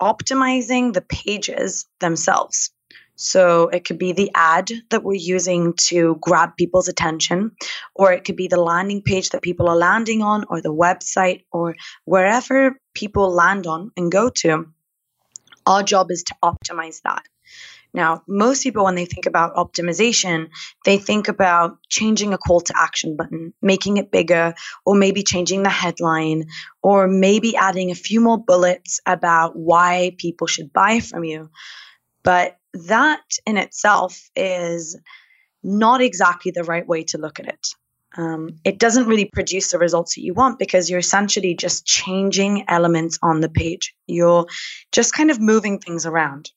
optimizing 0.00 0.92
the 0.92 1.00
pages 1.00 1.86
themselves. 2.00 2.70
So 3.14 3.68
it 3.68 3.84
could 3.84 3.98
be 3.98 4.12
the 4.12 4.30
ad 4.34 4.70
that 4.90 5.04
we're 5.04 5.14
using 5.14 5.74
to 5.88 6.16
grab 6.20 6.56
people's 6.56 6.88
attention, 6.88 7.52
or 7.94 8.12
it 8.12 8.24
could 8.24 8.36
be 8.36 8.48
the 8.48 8.60
landing 8.60 9.02
page 9.02 9.30
that 9.30 9.42
people 9.42 9.68
are 9.68 9.76
landing 9.76 10.22
on, 10.22 10.44
or 10.48 10.60
the 10.60 10.74
website, 10.74 11.44
or 11.52 11.76
wherever 12.04 12.78
people 12.94 13.30
land 13.30 13.66
on 13.66 13.92
and 13.96 14.10
go 14.10 14.30
to. 14.30 14.66
Our 15.66 15.82
job 15.82 16.10
is 16.10 16.24
to 16.24 16.34
optimize 16.42 17.02
that. 17.02 17.24
Now, 17.94 18.22
most 18.26 18.62
people, 18.62 18.84
when 18.84 18.94
they 18.94 19.04
think 19.04 19.26
about 19.26 19.54
optimization, 19.54 20.48
they 20.86 20.96
think 20.96 21.28
about 21.28 21.76
changing 21.90 22.32
a 22.32 22.38
call 22.38 22.62
to 22.62 22.74
action 22.74 23.16
button, 23.16 23.52
making 23.60 23.98
it 23.98 24.10
bigger, 24.10 24.54
or 24.86 24.94
maybe 24.94 25.22
changing 25.22 25.62
the 25.62 25.68
headline, 25.68 26.46
or 26.82 27.06
maybe 27.06 27.54
adding 27.54 27.90
a 27.90 27.94
few 27.94 28.20
more 28.20 28.42
bullets 28.42 29.00
about 29.04 29.54
why 29.56 30.16
people 30.16 30.46
should 30.46 30.72
buy 30.72 31.00
from 31.00 31.24
you. 31.24 31.50
But 32.22 32.56
that 32.74 33.22
in 33.46 33.56
itself 33.56 34.30
is 34.34 34.98
not 35.62 36.00
exactly 36.00 36.50
the 36.50 36.64
right 36.64 36.86
way 36.86 37.04
to 37.04 37.18
look 37.18 37.38
at 37.38 37.46
it. 37.46 37.68
Um, 38.16 38.58
it 38.64 38.78
doesn't 38.78 39.06
really 39.06 39.24
produce 39.24 39.70
the 39.70 39.78
results 39.78 40.14
that 40.14 40.22
you 40.22 40.34
want 40.34 40.58
because 40.58 40.90
you're 40.90 40.98
essentially 40.98 41.54
just 41.54 41.86
changing 41.86 42.64
elements 42.68 43.18
on 43.22 43.40
the 43.40 43.48
page. 43.48 43.94
You're 44.06 44.46
just 44.90 45.14
kind 45.14 45.30
of 45.30 45.40
moving 45.40 45.78
things 45.78 46.04
around. 46.04 46.50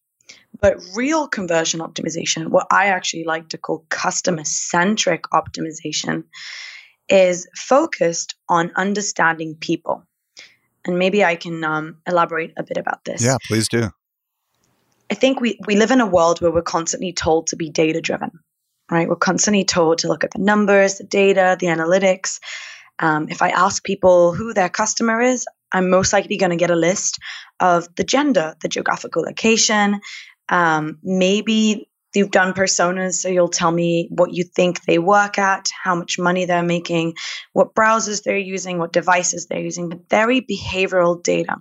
But 0.60 0.78
real 0.96 1.28
conversion 1.28 1.80
optimization, 1.80 2.48
what 2.48 2.68
I 2.72 2.88
actually 2.88 3.26
like 3.26 3.50
to 3.50 3.58
call 3.58 3.86
customer 3.90 4.44
centric 4.44 5.24
optimization, 5.34 6.24
is 7.08 7.48
focused 7.56 8.36
on 8.50 8.72
understanding 8.76 9.56
people. 9.56 10.04
And 10.86 10.98
maybe 10.98 11.24
I 11.24 11.36
can 11.36 11.64
um, 11.64 11.98
elaborate 12.08 12.54
a 12.58 12.64
bit 12.64 12.78
about 12.78 13.04
this. 13.06 13.24
Yeah, 13.24 13.38
please 13.48 13.68
do. 13.68 13.92
I 15.10 15.14
think 15.14 15.40
we, 15.40 15.60
we 15.68 15.76
live 15.76 15.92
in 15.92 16.02
a 16.02 16.06
world 16.06 16.42
where 16.42 16.52
we're 16.52 16.62
constantly 16.62 17.14
told 17.14 17.48
to 17.48 17.56
be 17.56 17.70
data 17.70 18.02
driven, 18.02 18.32
right? 18.90 19.08
We're 19.08 19.16
constantly 19.16 19.64
told 19.64 20.00
to 20.00 20.08
look 20.08 20.24
at 20.24 20.32
the 20.32 20.42
numbers, 20.42 20.98
the 20.98 21.04
data, 21.04 21.58
the 21.60 21.68
analytics. 21.68 22.40
Um, 23.00 23.28
if 23.30 23.42
I 23.42 23.50
ask 23.50 23.84
people 23.84 24.34
who 24.34 24.54
their 24.54 24.70
customer 24.70 25.22
is, 25.22 25.46
I'm 25.72 25.90
most 25.90 26.14
likely 26.14 26.38
going 26.38 26.52
to 26.52 26.56
get 26.56 26.72
a 26.72 26.76
list 26.76 27.20
of 27.60 27.88
the 27.96 28.04
gender, 28.04 28.56
the 28.62 28.70
geographical 28.70 29.24
location, 29.24 30.00
um, 30.50 31.00
maybe 31.04 31.90
you've 32.14 32.32
done 32.32 32.54
personas, 32.54 33.16
so 33.16 33.28
you'll 33.28 33.50
tell 33.50 33.72
me 33.72 34.08
what 34.10 34.34
you 34.34 34.44
think 34.44 34.84
they 34.84 35.00
work 35.00 35.38
at, 35.38 35.70
how 35.84 35.96
much 35.96 36.18
money 36.18 36.46
they're 36.46 36.64
making, 36.64 37.16
what 37.54 37.76
browsers 37.76 38.24
they're 38.24 38.38
using, 38.38 38.78
what 38.78 38.94
devices 38.94 39.48
they're 39.48 39.60
using, 39.60 39.90
but 39.90 40.10
very 40.10 40.42
behavioral 40.42 41.22
data. 41.22 41.58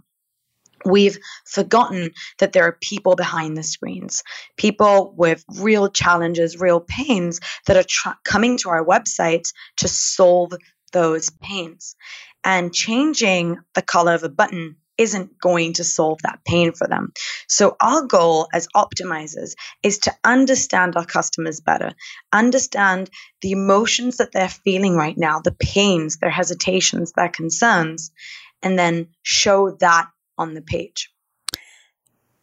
We've 0.85 1.19
forgotten 1.47 2.11
that 2.39 2.53
there 2.53 2.65
are 2.65 2.79
people 2.81 3.17
behind 3.17 3.57
the 3.57 3.63
screens, 3.63 4.23
people 4.57 5.15
with 5.17 5.45
real 5.59 5.89
challenges, 5.89 6.61
real 6.61 6.81
pains 6.81 7.41
that 7.67 7.77
are 7.77 8.15
coming 8.25 8.59
to 8.59 8.71
our 8.71 8.85
websites 8.85 9.53
to 9.79 9.89
solve 9.89 10.53
those 10.93 11.31
pains. 11.43 11.97
And 12.45 12.75
changing 12.75 13.59
the 13.75 13.83
color 13.83 14.15
of 14.15 14.23
a 14.23 14.29
button 14.29 14.77
isn't 14.99 15.39
going 15.41 15.73
to 15.75 15.85
solve 15.85 16.19
that 16.23 16.41
pain 16.47 16.73
for 16.73 16.87
them. 16.87 17.13
So, 17.49 17.77
our 17.81 18.03
goal 18.03 18.49
as 18.53 18.69
optimizers 18.77 19.55
is 19.83 19.99
to 20.01 20.15
understand 20.23 20.97
our 20.97 21.05
customers 21.05 21.61
better, 21.61 21.93
understand 22.33 23.11
the 23.41 23.53
emotions 23.53 24.19
that 24.19 24.33
they're 24.33 24.49
feeling 24.49 24.95
right 24.95 25.17
now, 25.17 25.41
the 25.41 25.57
pains, 25.59 26.19
their 26.19 26.31
hesitations, 26.31 27.13
their 27.13 27.29
concerns, 27.29 28.13
and 28.63 28.79
then 28.79 29.09
show 29.23 29.73
that 29.81 30.09
on 30.39 30.55
the 30.55 30.63
page. 30.63 31.11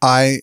I 0.00 0.40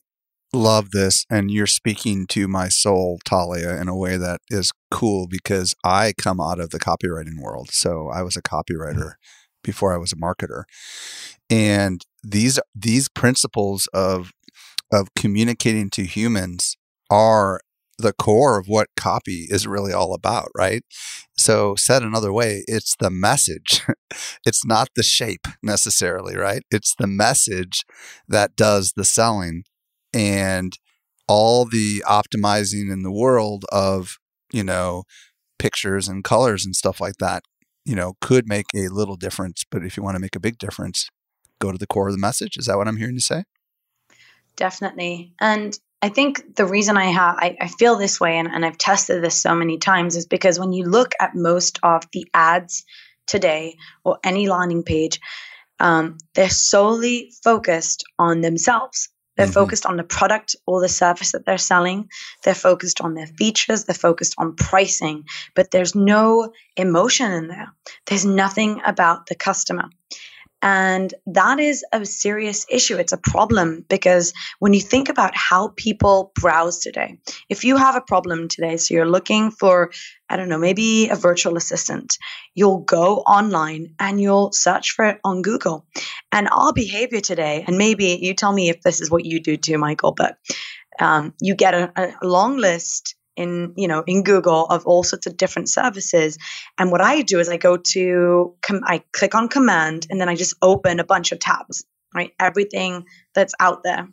love 0.53 0.91
this 0.91 1.25
and 1.29 1.51
you're 1.51 1.67
speaking 1.67 2.25
to 2.25 2.47
my 2.47 2.67
soul 2.67 3.19
talia 3.23 3.79
in 3.79 3.87
a 3.87 3.95
way 3.95 4.17
that 4.17 4.41
is 4.49 4.71
cool 4.89 5.27
because 5.27 5.75
i 5.83 6.11
come 6.19 6.41
out 6.41 6.59
of 6.59 6.71
the 6.71 6.79
copywriting 6.79 7.39
world. 7.39 7.69
So 7.71 8.09
i 8.09 8.21
was 8.21 8.35
a 8.35 8.41
mm-hmm. 8.41 8.55
copywriter 8.55 9.13
before 9.63 9.93
i 9.93 9.97
was 9.97 10.11
a 10.11 10.15
marketer. 10.15 10.63
And 11.49 12.03
these 12.23 12.59
these 12.75 13.09
principles 13.09 13.87
of 13.93 14.31
of 14.91 15.13
communicating 15.15 15.89
to 15.91 16.03
humans 16.03 16.75
are 17.11 17.61
the 17.99 18.13
core 18.13 18.57
of 18.57 18.67
what 18.67 18.87
copy 18.95 19.47
is 19.49 19.67
really 19.67 19.93
all 19.93 20.13
about, 20.13 20.49
right? 20.55 20.83
So, 21.37 21.75
said 21.75 22.01
another 22.01 22.33
way, 22.33 22.63
it's 22.67 22.95
the 22.99 23.09
message. 23.09 23.81
it's 24.45 24.65
not 24.65 24.89
the 24.95 25.03
shape 25.03 25.47
necessarily, 25.61 26.35
right? 26.35 26.63
It's 26.71 26.95
the 26.95 27.07
message 27.07 27.85
that 28.27 28.55
does 28.55 28.93
the 28.95 29.05
selling 29.05 29.63
and 30.13 30.77
all 31.27 31.65
the 31.65 32.03
optimizing 32.07 32.91
in 32.91 33.03
the 33.03 33.11
world 33.11 33.65
of, 33.71 34.17
you 34.51 34.63
know, 34.63 35.03
pictures 35.59 36.07
and 36.07 36.23
colors 36.23 36.65
and 36.65 36.75
stuff 36.75 36.99
like 36.99 37.17
that, 37.19 37.43
you 37.85 37.95
know, 37.95 38.13
could 38.21 38.47
make 38.47 38.65
a 38.75 38.87
little 38.87 39.15
difference. 39.15 39.63
But 39.69 39.85
if 39.85 39.95
you 39.95 40.03
want 40.03 40.15
to 40.15 40.21
make 40.21 40.35
a 40.35 40.39
big 40.39 40.57
difference, 40.57 41.09
go 41.59 41.71
to 41.71 41.77
the 41.77 41.87
core 41.87 42.07
of 42.07 42.13
the 42.13 42.19
message. 42.19 42.57
Is 42.57 42.65
that 42.65 42.77
what 42.77 42.87
I'm 42.87 42.97
hearing 42.97 43.13
you 43.13 43.19
say? 43.19 43.43
Definitely. 44.55 45.33
And 45.39 45.77
I 46.01 46.09
think 46.09 46.55
the 46.55 46.65
reason 46.65 46.97
I 46.97 47.05
have 47.05 47.35
I, 47.39 47.57
I 47.59 47.67
feel 47.67 47.95
this 47.97 48.19
way 48.19 48.37
and, 48.37 48.47
and 48.47 48.65
I've 48.65 48.77
tested 48.77 49.21
this 49.23 49.41
so 49.41 49.53
many 49.53 49.77
times 49.77 50.15
is 50.15 50.25
because 50.25 50.59
when 50.59 50.71
you 50.71 50.85
look 50.85 51.11
at 51.19 51.35
most 51.35 51.79
of 51.83 52.03
the 52.13 52.27
ads 52.33 52.85
today 53.27 53.77
or 54.03 54.17
any 54.23 54.47
landing 54.47 54.83
page, 54.83 55.19
um, 55.79 56.17
they're 56.35 56.49
solely 56.49 57.31
focused 57.43 58.03
on 58.17 58.41
themselves. 58.41 59.09
They're 59.35 59.45
mm-hmm. 59.45 59.53
focused 59.53 59.85
on 59.85 59.95
the 59.95 60.03
product 60.03 60.55
or 60.65 60.81
the 60.81 60.89
service 60.89 61.31
that 61.31 61.45
they're 61.45 61.57
selling. 61.57 62.09
They're 62.43 62.53
focused 62.53 62.99
on 62.99 63.13
their 63.13 63.27
features. 63.27 63.85
They're 63.85 63.95
focused 63.95 64.35
on 64.37 64.55
pricing, 64.55 65.23
but 65.55 65.71
there's 65.71 65.95
no 65.95 66.51
emotion 66.75 67.31
in 67.31 67.47
there. 67.47 67.71
There's 68.05 68.25
nothing 68.25 68.81
about 68.85 69.27
the 69.27 69.35
customer. 69.35 69.89
And 70.61 71.13
that 71.27 71.59
is 71.59 71.85
a 71.93 72.05
serious 72.05 72.65
issue. 72.69 72.97
It's 72.97 73.13
a 73.13 73.17
problem 73.17 73.85
because 73.87 74.33
when 74.59 74.73
you 74.73 74.81
think 74.81 75.07
about 75.07 75.35
how 75.35 75.69
people 75.77 76.31
browse 76.35 76.79
today, 76.79 77.19
if 77.47 77.63
you 77.63 77.77
have 77.77 77.95
a 77.95 78.01
problem 78.01 78.49
today, 78.49 78.75
so 78.77 78.93
you're 78.93 79.09
looking 79.09 79.51
for, 79.51 79.91
I 80.29 80.35
don't 80.35 80.49
know, 80.49 80.57
maybe 80.57 81.07
a 81.09 81.15
virtual 81.15 81.55
assistant, 81.55 82.17
you'll 82.55 82.79
go 82.79 83.19
online 83.19 83.95
and 83.99 84.19
you'll 84.19 84.51
search 84.51 84.91
for 84.91 85.05
it 85.05 85.19
on 85.23 85.41
Google. 85.43 85.85
And 86.31 86.49
our 86.51 86.73
behavior 86.73 87.21
today, 87.21 87.63
and 87.65 87.77
maybe 87.77 88.19
you 88.21 88.33
tell 88.33 88.51
me 88.51 88.69
if 88.69 88.81
this 88.81 88.99
is 88.99 89.09
what 89.09 89.25
you 89.25 89.39
do 89.39 89.55
too, 89.55 89.77
Michael, 89.77 90.11
but 90.11 90.37
um, 90.99 91.33
you 91.39 91.55
get 91.55 91.73
a, 91.73 91.91
a 91.95 92.27
long 92.27 92.57
list 92.57 93.15
in 93.39 93.73
you 93.77 93.87
know 93.87 94.03
in 94.05 94.23
Google 94.23 94.65
of 94.65 94.85
all 94.85 95.03
sorts 95.03 95.25
of 95.25 95.37
different 95.37 95.69
services. 95.69 96.37
And 96.77 96.91
what 96.91 97.01
I 97.01 97.21
do 97.21 97.39
is 97.39 97.49
I 97.49 97.57
go 97.57 97.77
to 97.77 98.55
com- 98.61 98.83
I 98.85 99.03
click 99.13 99.33
on 99.33 99.47
command 99.47 100.05
and 100.09 100.19
then 100.19 100.29
I 100.29 100.35
just 100.35 100.55
open 100.61 100.99
a 100.99 101.03
bunch 101.05 101.31
of 101.31 101.39
tabs, 101.39 101.85
right? 102.13 102.33
Everything 102.39 103.05
that's 103.33 103.53
out 103.59 103.83
there 103.83 104.09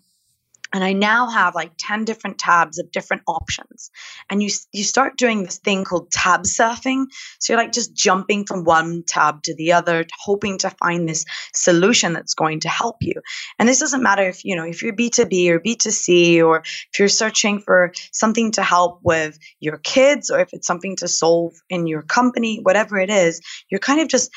and 0.76 0.84
I 0.84 0.92
now 0.92 1.30
have 1.30 1.54
like 1.54 1.72
10 1.78 2.04
different 2.04 2.38
tabs 2.38 2.78
of 2.78 2.92
different 2.92 3.22
options. 3.26 3.90
And 4.28 4.42
you 4.42 4.50
you 4.72 4.84
start 4.84 5.16
doing 5.16 5.42
this 5.42 5.56
thing 5.56 5.84
called 5.84 6.10
tab 6.10 6.42
surfing. 6.42 7.06
So 7.40 7.54
you're 7.54 7.62
like 7.62 7.72
just 7.72 7.94
jumping 7.94 8.44
from 8.44 8.64
one 8.64 9.02
tab 9.08 9.42
to 9.44 9.54
the 9.54 9.72
other, 9.72 10.04
hoping 10.20 10.58
to 10.58 10.68
find 10.68 11.08
this 11.08 11.24
solution 11.54 12.12
that's 12.12 12.34
going 12.34 12.60
to 12.60 12.68
help 12.68 12.96
you. 13.00 13.14
And 13.58 13.66
this 13.66 13.80
doesn't 13.80 14.02
matter 14.02 14.28
if, 14.28 14.44
you 14.44 14.54
know, 14.54 14.64
if 14.64 14.82
you're 14.82 14.92
B2B 14.92 15.48
or 15.48 15.60
B2C 15.60 16.44
or 16.44 16.58
if 16.58 16.98
you're 16.98 17.08
searching 17.08 17.60
for 17.60 17.92
something 18.12 18.52
to 18.52 18.62
help 18.62 19.00
with 19.02 19.38
your 19.60 19.78
kids 19.78 20.30
or 20.30 20.40
if 20.40 20.50
it's 20.52 20.66
something 20.66 20.96
to 20.96 21.08
solve 21.08 21.54
in 21.70 21.86
your 21.86 22.02
company, 22.02 22.60
whatever 22.62 22.98
it 22.98 23.08
is, 23.08 23.40
you're 23.70 23.80
kind 23.80 24.02
of 24.02 24.08
just 24.08 24.30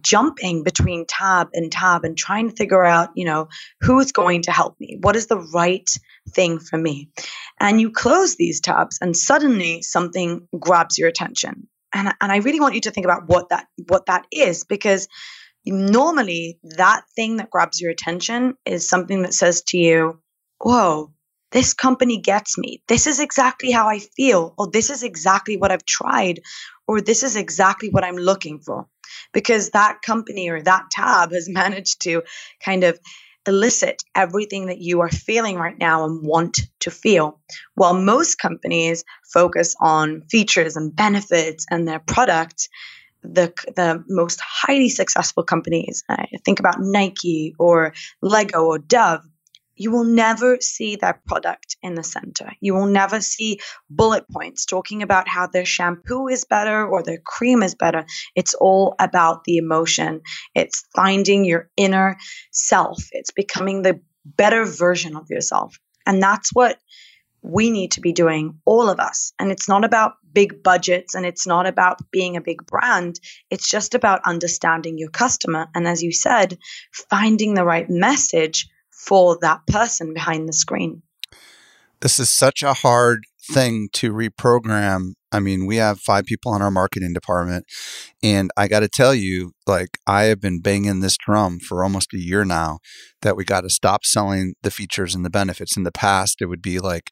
jumping 0.00 0.62
between 0.62 1.06
tab 1.06 1.48
and 1.52 1.70
tab 1.70 2.04
and 2.04 2.16
trying 2.16 2.50
to 2.50 2.56
figure 2.56 2.84
out, 2.84 3.10
you 3.14 3.24
know, 3.24 3.48
who's 3.80 4.12
going 4.12 4.42
to 4.42 4.52
help 4.52 4.78
me? 4.80 4.98
What 5.00 5.16
is 5.16 5.26
the 5.26 5.38
right 5.38 5.88
thing 6.30 6.58
for 6.58 6.78
me? 6.78 7.10
And 7.60 7.80
you 7.80 7.90
close 7.90 8.36
these 8.36 8.60
tabs 8.60 8.98
and 9.00 9.16
suddenly 9.16 9.82
something 9.82 10.48
grabs 10.58 10.98
your 10.98 11.08
attention. 11.08 11.68
And, 11.94 12.14
and 12.20 12.32
I 12.32 12.38
really 12.38 12.60
want 12.60 12.74
you 12.74 12.80
to 12.82 12.90
think 12.90 13.04
about 13.04 13.28
what 13.28 13.50
that 13.50 13.66
what 13.88 14.06
that 14.06 14.26
is 14.32 14.64
because 14.64 15.08
normally 15.66 16.58
that 16.62 17.02
thing 17.14 17.36
that 17.36 17.50
grabs 17.50 17.80
your 17.80 17.90
attention 17.90 18.54
is 18.64 18.88
something 18.88 19.22
that 19.22 19.34
says 19.34 19.62
to 19.68 19.78
you, 19.78 20.20
whoa, 20.60 21.12
this 21.52 21.74
company 21.74 22.18
gets 22.18 22.56
me. 22.56 22.82
This 22.88 23.06
is 23.06 23.20
exactly 23.20 23.70
how 23.70 23.88
I 23.88 23.98
feel, 23.98 24.54
or 24.56 24.70
this 24.70 24.88
is 24.88 25.02
exactly 25.02 25.58
what 25.58 25.70
I've 25.70 25.84
tried, 25.84 26.40
or 26.88 27.00
this 27.00 27.22
is 27.22 27.36
exactly 27.36 27.90
what 27.90 28.04
I'm 28.04 28.16
looking 28.16 28.58
for 28.60 28.88
because 29.32 29.70
that 29.70 30.02
company 30.02 30.48
or 30.48 30.62
that 30.62 30.90
tab 30.90 31.32
has 31.32 31.48
managed 31.48 32.02
to 32.02 32.22
kind 32.64 32.84
of 32.84 32.98
elicit 33.46 34.02
everything 34.14 34.66
that 34.66 34.78
you 34.78 35.00
are 35.00 35.08
feeling 35.08 35.56
right 35.56 35.78
now 35.78 36.04
and 36.04 36.24
want 36.24 36.60
to 36.80 36.90
feel. 36.90 37.40
While 37.74 37.94
most 37.94 38.36
companies 38.36 39.04
focus 39.32 39.74
on 39.80 40.22
features 40.30 40.76
and 40.76 40.94
benefits 40.94 41.66
and 41.70 41.88
their 41.88 41.98
product, 41.98 42.68
the 43.22 43.52
the 43.76 44.02
most 44.08 44.40
highly 44.40 44.88
successful 44.88 45.44
companies, 45.44 46.02
I 46.08 46.26
think 46.44 46.58
about 46.58 46.80
Nike 46.80 47.54
or 47.58 47.94
Lego 48.20 48.64
or 48.64 48.78
Dove, 48.78 49.22
you 49.76 49.90
will 49.90 50.04
never 50.04 50.58
see 50.60 50.96
their 50.96 51.20
product 51.26 51.76
in 51.82 51.94
the 51.94 52.02
center. 52.02 52.52
You 52.60 52.74
will 52.74 52.86
never 52.86 53.20
see 53.20 53.60
bullet 53.88 54.24
points 54.30 54.66
talking 54.66 55.02
about 55.02 55.28
how 55.28 55.46
their 55.46 55.64
shampoo 55.64 56.28
is 56.28 56.44
better 56.44 56.86
or 56.86 57.02
their 57.02 57.18
cream 57.18 57.62
is 57.62 57.74
better. 57.74 58.04
It's 58.34 58.54
all 58.54 58.94
about 58.98 59.44
the 59.44 59.56
emotion. 59.56 60.22
It's 60.54 60.84
finding 60.94 61.44
your 61.44 61.70
inner 61.76 62.18
self. 62.50 63.02
It's 63.12 63.32
becoming 63.32 63.82
the 63.82 64.00
better 64.24 64.64
version 64.64 65.16
of 65.16 65.30
yourself. 65.30 65.78
And 66.06 66.22
that's 66.22 66.50
what 66.52 66.78
we 67.42 67.70
need 67.70 67.92
to 67.92 68.00
be 68.00 68.12
doing, 68.12 68.60
all 68.64 68.88
of 68.88 69.00
us. 69.00 69.32
And 69.38 69.50
it's 69.50 69.68
not 69.68 69.84
about 69.84 70.14
big 70.32 70.62
budgets 70.62 71.14
and 71.14 71.26
it's 71.26 71.46
not 71.46 71.66
about 71.66 71.98
being 72.10 72.36
a 72.36 72.40
big 72.40 72.64
brand. 72.66 73.18
It's 73.50 73.68
just 73.68 73.94
about 73.94 74.22
understanding 74.24 74.96
your 74.96 75.10
customer. 75.10 75.66
And 75.74 75.86
as 75.88 76.02
you 76.02 76.12
said, 76.12 76.56
finding 77.10 77.54
the 77.54 77.64
right 77.64 77.88
message 77.90 78.68
for 79.06 79.38
that 79.40 79.60
person 79.66 80.14
behind 80.14 80.48
the 80.48 80.52
screen. 80.52 81.02
This 82.00 82.18
is 82.18 82.28
such 82.28 82.62
a 82.62 82.72
hard 82.72 83.24
thing 83.52 83.88
to 83.94 84.12
reprogram. 84.12 85.12
I 85.30 85.40
mean, 85.40 85.66
we 85.66 85.76
have 85.76 86.00
five 86.00 86.24
people 86.24 86.54
in 86.54 86.62
our 86.62 86.70
marketing 86.70 87.12
department, 87.12 87.64
and 88.22 88.50
I 88.56 88.68
got 88.68 88.80
to 88.80 88.88
tell 88.88 89.14
you, 89.14 89.52
like, 89.66 89.98
I 90.06 90.24
have 90.24 90.40
been 90.40 90.60
banging 90.60 91.00
this 91.00 91.16
drum 91.16 91.58
for 91.58 91.82
almost 91.82 92.12
a 92.12 92.18
year 92.18 92.44
now 92.44 92.78
that 93.22 93.36
we 93.36 93.44
got 93.44 93.62
to 93.62 93.70
stop 93.70 94.04
selling 94.04 94.54
the 94.62 94.70
features 94.70 95.14
and 95.14 95.24
the 95.24 95.30
benefits. 95.30 95.76
In 95.76 95.84
the 95.84 95.92
past, 95.92 96.40
it 96.40 96.46
would 96.46 96.62
be 96.62 96.78
like 96.78 97.10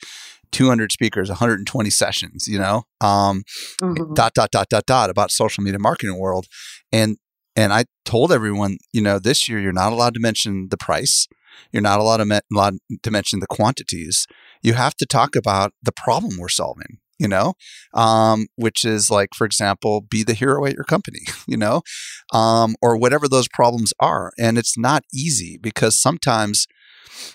200 0.53 0.93
speakers, 0.93 1.29
120 1.29 1.91
sessions, 1.91 2.47
you 2.47 2.59
know, 2.59 2.83
um, 3.01 3.43
mm-hmm. 3.81 4.15
dot, 4.15 4.35
dot, 4.35 4.51
dot, 4.51 4.69
dot, 4.69 4.87
dot 4.87 5.11
about 5.11 5.31
social 5.31 5.63
media 5.63 5.79
marketing 5.79 6.19
world. 6.19 6.47
And, 6.93 7.17
and 7.57 7.73
I 7.73 7.85
told 8.05 8.33
everyone, 8.33 8.79
you 8.93 9.03
know, 9.03 9.19
this 9.19 9.49
year 9.49 9.61
you're 9.61 9.73
not 9.73 9.93
allowed 9.93 10.15
to 10.15 10.21
mention 10.21 10.69
the 10.71 10.77
price. 10.77 11.27
You're 11.73 11.83
not 11.83 12.01
allowed 12.01 12.19
to, 12.19 12.25
me- 12.25 12.41
allowed 12.53 12.79
to 13.03 13.11
mention 13.11 13.41
the 13.41 13.47
quantities. 13.47 14.27
You 14.63 14.75
have 14.75 14.95
to 14.97 15.07
talk 15.07 15.37
about 15.37 15.73
the 15.83 15.93
problem 15.93 16.39
we're 16.39 16.49
solving 16.49 16.99
you 17.21 17.29
know, 17.29 17.53
um, 17.93 18.47
which 18.57 18.83
is 18.83 19.11
like, 19.11 19.35
for 19.35 19.45
example, 19.45 20.01
be 20.01 20.23
the 20.25 20.33
hero 20.33 20.65
at 20.65 20.73
your 20.73 20.85
company, 20.85 21.21
you 21.47 21.57
know, 21.57 21.83
um, 22.33 22.75
or 22.81 22.97
whatever 22.97 23.29
those 23.29 23.47
problems 23.47 23.93
are. 24.01 24.33
And 24.39 24.57
it's 24.57 24.79
not 24.79 25.05
easy 25.13 25.59
because 25.61 26.01
sometimes, 26.01 26.67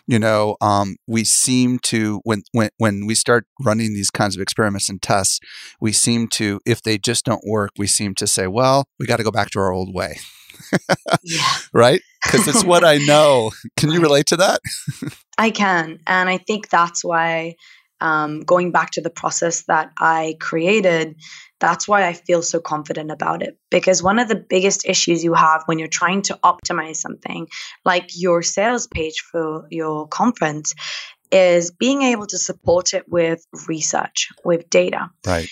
you 0.08 0.20
know, 0.20 0.56
um, 0.62 0.98
we 1.08 1.24
seem 1.24 1.80
to 1.80 2.22
when 2.24 2.44
when 2.52 2.70
when 2.78 3.06
we 3.06 3.16
start 3.16 3.46
running 3.62 3.94
these 3.94 4.12
kinds 4.12 4.36
of 4.36 4.42
experiments 4.42 4.90
and 4.90 5.02
tests, 5.02 5.40
we 5.80 5.92
seem 5.92 6.28
to, 6.30 6.60
if 6.66 6.82
they 6.82 6.98
just 6.98 7.26
don't 7.26 7.44
work, 7.46 7.72
we 7.78 7.88
seem 7.88 8.16
to 8.16 8.28
say, 8.28 8.48
well, 8.48 8.88
we 9.00 9.06
got 9.06 9.18
to 9.18 9.24
go 9.24 9.32
back 9.32 9.50
to 9.52 9.60
our 9.60 9.72
old 9.72 9.94
way. 9.94 10.18
yeah. 11.24 11.42
Right? 11.74 12.02
Because 12.24 12.48
it's 12.48 12.64
what 12.64 12.84
I 12.86 12.98
know. 12.98 13.52
Can 13.76 13.92
you 13.92 14.00
relate 14.08 14.26
to 14.28 14.38
that? 14.38 14.62
I 15.38 15.52
can. 15.52 16.00
And 16.08 16.30
I 16.30 16.38
think 16.38 16.70
that's 16.70 17.04
why 17.04 17.56
um, 18.02 18.42
going 18.42 18.72
back 18.72 18.92
to 18.92 19.02
the 19.02 19.10
process 19.10 19.64
that 19.64 19.92
I 20.00 20.36
created, 20.40 21.16
that's 21.60 21.88
why 21.88 22.08
I 22.08 22.14
feel 22.14 22.42
so 22.42 22.60
confident 22.60 23.12
about 23.12 23.42
it. 23.42 23.58
Because 23.72 24.04
one 24.04 24.20
of 24.20 24.28
the 24.28 24.36
biggest 24.36 24.86
issues 24.86 25.24
you 25.24 25.34
have 25.34 25.64
when 25.66 25.80
you're 25.80 25.88
trying 25.88 26.22
to 26.24 26.40
optimize 26.44 26.98
something, 26.98 27.48
like 27.84 28.10
your 28.16 28.42
sales 28.42 28.88
page 28.88 29.22
for 29.22 29.68
your 29.70 30.08
conference, 30.08 30.76
is 31.32 31.72
being 31.72 32.02
able 32.02 32.28
to 32.28 32.38
support 32.38 32.94
it 32.94 33.04
with 33.08 33.46
research, 33.68 34.30
with 34.44 34.70
data. 34.70 35.10
Right. 35.26 35.50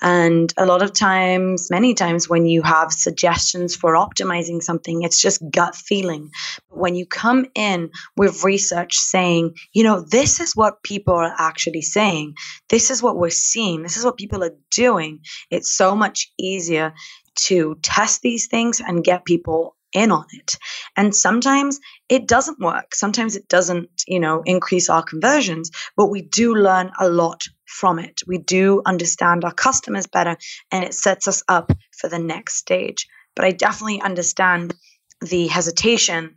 And 0.00 0.52
a 0.56 0.66
lot 0.66 0.82
of 0.82 0.92
times, 0.92 1.70
many 1.70 1.94
times, 1.94 2.28
when 2.28 2.46
you 2.46 2.62
have 2.62 2.92
suggestions 2.92 3.74
for 3.74 3.94
optimizing 3.94 4.62
something, 4.62 5.02
it's 5.02 5.20
just 5.20 5.42
gut 5.50 5.74
feeling. 5.74 6.30
But 6.68 6.78
when 6.78 6.94
you 6.94 7.06
come 7.06 7.46
in 7.54 7.90
with 8.16 8.44
research 8.44 8.96
saying, 8.96 9.56
you 9.72 9.82
know, 9.82 10.00
this 10.00 10.40
is 10.40 10.54
what 10.54 10.82
people 10.82 11.14
are 11.14 11.34
actually 11.38 11.82
saying, 11.82 12.34
this 12.68 12.90
is 12.90 13.02
what 13.02 13.16
we're 13.16 13.30
seeing, 13.30 13.82
this 13.82 13.96
is 13.96 14.04
what 14.04 14.16
people 14.16 14.44
are 14.44 14.56
doing, 14.70 15.20
it's 15.50 15.70
so 15.70 15.96
much 15.96 16.32
easier 16.38 16.94
to 17.34 17.76
test 17.82 18.22
these 18.22 18.46
things 18.46 18.80
and 18.80 19.04
get 19.04 19.24
people 19.24 19.76
in 19.92 20.12
on 20.12 20.26
it. 20.32 20.58
And 20.96 21.14
sometimes 21.14 21.80
it 22.08 22.26
doesn't 22.28 22.60
work. 22.60 22.94
Sometimes 22.94 23.36
it 23.36 23.48
doesn't, 23.48 24.04
you 24.06 24.20
know, 24.20 24.42
increase 24.44 24.90
our 24.90 25.02
conversions, 25.02 25.70
but 25.96 26.06
we 26.06 26.22
do 26.22 26.54
learn 26.54 26.92
a 27.00 27.08
lot 27.08 27.44
from 27.66 27.98
it. 27.98 28.22
We 28.26 28.38
do 28.38 28.82
understand 28.86 29.44
our 29.44 29.52
customers 29.54 30.06
better 30.06 30.36
and 30.70 30.84
it 30.84 30.94
sets 30.94 31.28
us 31.28 31.42
up 31.48 31.72
for 31.96 32.08
the 32.08 32.18
next 32.18 32.56
stage. 32.56 33.08
But 33.36 33.44
I 33.44 33.52
definitely 33.52 34.00
understand 34.00 34.74
the 35.20 35.46
hesitation 35.48 36.36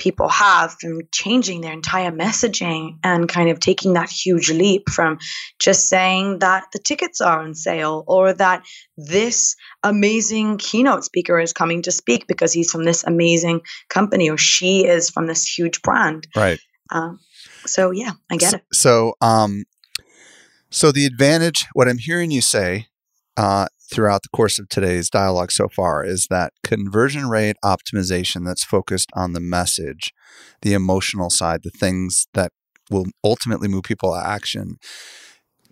people 0.00 0.28
have 0.28 0.74
from 0.80 1.02
changing 1.12 1.60
their 1.60 1.72
entire 1.72 2.10
messaging 2.10 2.98
and 3.04 3.28
kind 3.28 3.50
of 3.50 3.60
taking 3.60 3.92
that 3.92 4.10
huge 4.10 4.50
leap 4.50 4.88
from 4.88 5.18
just 5.58 5.88
saying 5.88 6.40
that 6.40 6.64
the 6.72 6.78
tickets 6.78 7.20
are 7.20 7.40
on 7.42 7.54
sale 7.54 8.02
or 8.08 8.32
that 8.32 8.64
this 8.96 9.54
amazing 9.84 10.56
keynote 10.56 11.04
speaker 11.04 11.38
is 11.38 11.52
coming 11.52 11.82
to 11.82 11.92
speak 11.92 12.26
because 12.26 12.52
he's 12.52 12.70
from 12.72 12.84
this 12.84 13.04
amazing 13.04 13.60
company 13.88 14.30
or 14.30 14.38
she 14.38 14.86
is 14.86 15.10
from 15.10 15.26
this 15.26 15.46
huge 15.46 15.82
brand. 15.82 16.26
Right. 16.34 16.58
Um, 16.90 17.20
so 17.66 17.90
yeah, 17.90 18.12
I 18.30 18.38
get 18.38 18.54
it. 18.54 18.62
So, 18.72 19.14
um, 19.20 19.64
so 20.70 20.92
the 20.92 21.04
advantage, 21.04 21.66
what 21.74 21.88
I'm 21.88 21.98
hearing 21.98 22.30
you 22.30 22.40
say, 22.40 22.86
uh, 23.36 23.66
throughout 23.90 24.22
the 24.22 24.28
course 24.28 24.58
of 24.58 24.68
today's 24.68 25.10
dialogue 25.10 25.50
so 25.50 25.68
far 25.68 26.04
is 26.04 26.26
that 26.30 26.52
conversion 26.62 27.28
rate 27.28 27.56
optimization 27.64 28.44
that's 28.44 28.64
focused 28.64 29.10
on 29.14 29.32
the 29.32 29.40
message, 29.40 30.12
the 30.62 30.72
emotional 30.72 31.30
side, 31.30 31.62
the 31.62 31.70
things 31.70 32.26
that 32.34 32.52
will 32.90 33.06
ultimately 33.24 33.68
move 33.68 33.84
people 33.84 34.12
to 34.12 34.26
action 34.26 34.76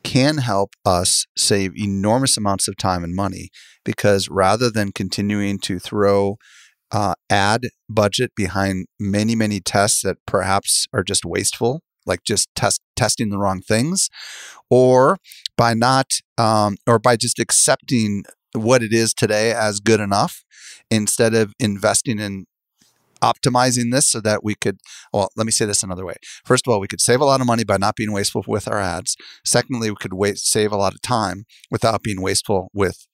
can 0.04 0.38
help 0.38 0.74
us 0.84 1.26
save 1.36 1.76
enormous 1.76 2.36
amounts 2.36 2.68
of 2.68 2.76
time 2.76 3.02
and 3.04 3.14
money 3.14 3.50
because 3.84 4.28
rather 4.28 4.70
than 4.70 4.92
continuing 4.92 5.58
to 5.58 5.78
throw 5.78 6.36
uh, 6.90 7.14
ad 7.28 7.62
budget 7.88 8.32
behind 8.34 8.86
many, 8.98 9.34
many 9.34 9.60
tests 9.60 10.02
that 10.02 10.16
perhaps 10.26 10.86
are 10.92 11.02
just 11.02 11.24
wasteful, 11.24 11.82
like 12.08 12.24
just 12.24 12.48
test 12.54 12.80
testing 12.96 13.30
the 13.30 13.38
wrong 13.38 13.60
things, 13.60 14.08
or 14.70 15.18
by 15.56 15.74
not, 15.74 16.20
um, 16.36 16.76
or 16.86 16.98
by 16.98 17.16
just 17.16 17.38
accepting 17.38 18.24
what 18.54 18.82
it 18.82 18.92
is 18.92 19.14
today 19.14 19.52
as 19.52 19.78
good 19.80 20.00
enough 20.00 20.44
instead 20.90 21.34
of 21.34 21.52
investing 21.60 22.18
in 22.18 22.46
optimizing 23.22 23.92
this 23.92 24.08
so 24.08 24.20
that 24.20 24.44
we 24.44 24.54
could 24.54 24.78
well 25.12 25.28
let 25.36 25.44
me 25.44 25.52
say 25.52 25.64
this 25.64 25.82
another 25.82 26.04
way. 26.04 26.14
First 26.44 26.66
of 26.66 26.72
all 26.72 26.80
we 26.80 26.88
could 26.88 27.00
save 27.00 27.20
a 27.20 27.24
lot 27.24 27.40
of 27.40 27.46
money 27.46 27.64
by 27.64 27.76
not 27.76 27.96
being 27.96 28.12
wasteful 28.12 28.44
with 28.46 28.68
our 28.68 28.78
ads. 28.78 29.16
Secondly 29.44 29.90
we 29.90 29.96
could 29.96 30.14
wait, 30.14 30.38
save 30.38 30.72
a 30.72 30.76
lot 30.76 30.94
of 30.94 31.02
time 31.02 31.44
without 31.70 32.02
being 32.02 32.22
wasteful 32.22 32.70
with 32.72 33.06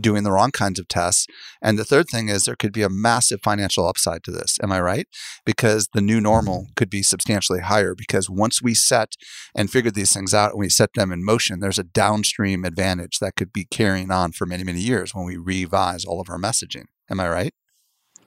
doing 0.00 0.22
the 0.24 0.32
wrong 0.32 0.50
kinds 0.50 0.78
of 0.78 0.88
tests. 0.88 1.26
And 1.62 1.78
the 1.78 1.84
third 1.84 2.06
thing 2.08 2.28
is 2.28 2.44
there 2.44 2.56
could 2.56 2.72
be 2.72 2.82
a 2.82 2.88
massive 2.88 3.40
financial 3.42 3.86
upside 3.86 4.22
to 4.24 4.30
this. 4.30 4.58
Am 4.62 4.72
i 4.72 4.80
right? 4.80 5.06
Because 5.44 5.88
the 5.92 6.00
new 6.00 6.20
normal 6.20 6.62
mm-hmm. 6.62 6.72
could 6.76 6.90
be 6.90 7.02
substantially 7.02 7.60
higher 7.60 7.94
because 7.94 8.28
once 8.30 8.62
we 8.62 8.74
set 8.74 9.14
and 9.54 9.70
figure 9.70 9.90
these 9.90 10.12
things 10.12 10.34
out 10.34 10.52
and 10.52 10.60
we 10.60 10.68
set 10.68 10.90
them 10.94 11.12
in 11.12 11.24
motion 11.24 11.60
there's 11.60 11.78
a 11.78 11.84
downstream 11.84 12.64
advantage 12.64 13.18
that 13.18 13.36
could 13.36 13.52
be 13.52 13.64
carrying 13.64 14.10
on 14.10 14.32
for 14.32 14.46
many 14.46 14.64
many 14.64 14.80
years 14.80 15.14
when 15.14 15.24
we 15.24 15.36
revise 15.36 16.04
all 16.04 16.20
of 16.20 16.28
our 16.28 16.38
messaging. 16.38 16.84
Am 17.10 17.20
i 17.20 17.28
right? 17.28 17.54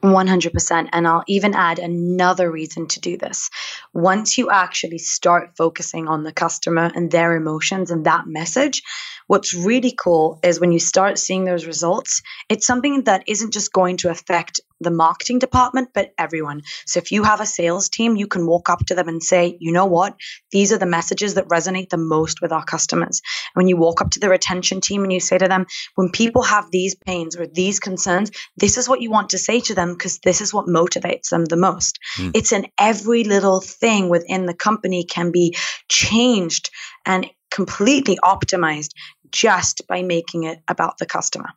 100%. 0.04 0.90
And 0.92 1.08
I'll 1.08 1.24
even 1.28 1.54
add 1.56 1.80
another 1.80 2.52
reason 2.52 2.88
to 2.88 3.00
do 3.00 3.18
this. 3.18 3.50
Once 3.94 4.38
you 4.38 4.50
actually 4.50 5.00
start 5.00 5.58
focusing 5.58 6.08
on 6.08 6.24
the 6.24 6.32
customer 6.32 6.92
and 6.94 7.10
their 7.10 7.36
emotions 7.36 7.90
and 7.90 8.06
that 8.06 8.28
message, 8.28 8.84
what's 9.28 9.54
really 9.54 9.94
cool 9.98 10.40
is 10.44 10.60
when 10.60 10.72
you 10.72 10.80
start 10.80 11.20
seeing 11.20 11.46
those 11.46 11.66
results, 11.66 12.22
it's 12.50 12.66
something 12.66 13.04
that 13.04 13.24
isn't 13.28 13.54
just 13.54 13.72
going 13.72 13.98
to 13.98 14.10
affect 14.10 14.62
the 14.80 14.92
marketing 14.92 15.40
department, 15.40 15.90
but 15.94 16.14
everyone. 16.18 16.62
So 16.86 17.00
if 17.00 17.12
you 17.12 17.24
have 17.24 17.42
a 17.42 17.46
sales 17.46 17.90
team, 17.90 18.16
you 18.16 18.28
can 18.28 18.46
walk 18.46 18.70
up 18.70 18.86
to 18.88 18.96
them 18.96 19.08
and 19.08 19.24
say, 19.24 19.58
you 19.60 19.72
know 19.72 19.86
what? 19.86 20.16
These 20.52 20.72
are 20.72 20.78
the 20.78 20.86
messages 20.86 21.34
that 21.34 21.48
resonate 21.48 21.90
the 21.90 21.98
most 21.98 22.42
with 22.42 22.52
our 22.52 22.64
customers. 22.64 23.22
When 23.54 23.68
you 23.68 23.78
walk 23.78 24.02
up 24.02 24.12
to 24.12 24.20
the 24.20 24.30
retention 24.30 24.82
team 24.82 25.04
and 25.04 25.12
you 25.12 25.20
say 25.20 25.38
to 25.38 25.48
them, 25.48 25.66
when 25.96 26.12
people 26.12 26.44
have 26.44 26.70
these 26.72 26.96
pains 26.96 27.36
or 27.36 27.48
these 27.48 27.80
concerns, 27.80 28.32
this 28.56 28.78
is 28.78 28.88
what 28.88 29.02
you 29.02 29.10
want 29.10 29.32
to 29.32 29.38
say 29.38 29.60
to 29.62 29.74
them 29.74 29.94
because 29.94 30.20
this 30.20 30.42
is 30.42 30.54
what 30.54 30.68
motivates 30.68 31.30
them 31.30 31.46
the 31.46 31.58
most. 31.58 32.00
Mm. 32.18 32.32
It's 32.36 32.52
in 32.52 32.68
every 32.78 33.24
little 33.24 33.62
thing 33.62 34.10
within 34.10 34.46
the 34.46 34.54
company 34.54 35.06
can 35.06 35.32
be 35.32 35.56
changed 35.90 36.70
and 37.06 37.28
completely 37.50 38.18
optimized 38.24 38.92
just 39.32 39.88
by 39.88 40.02
making 40.02 40.44
it 40.44 40.60
about 40.68 40.98
the 40.98 41.06
customer. 41.06 41.50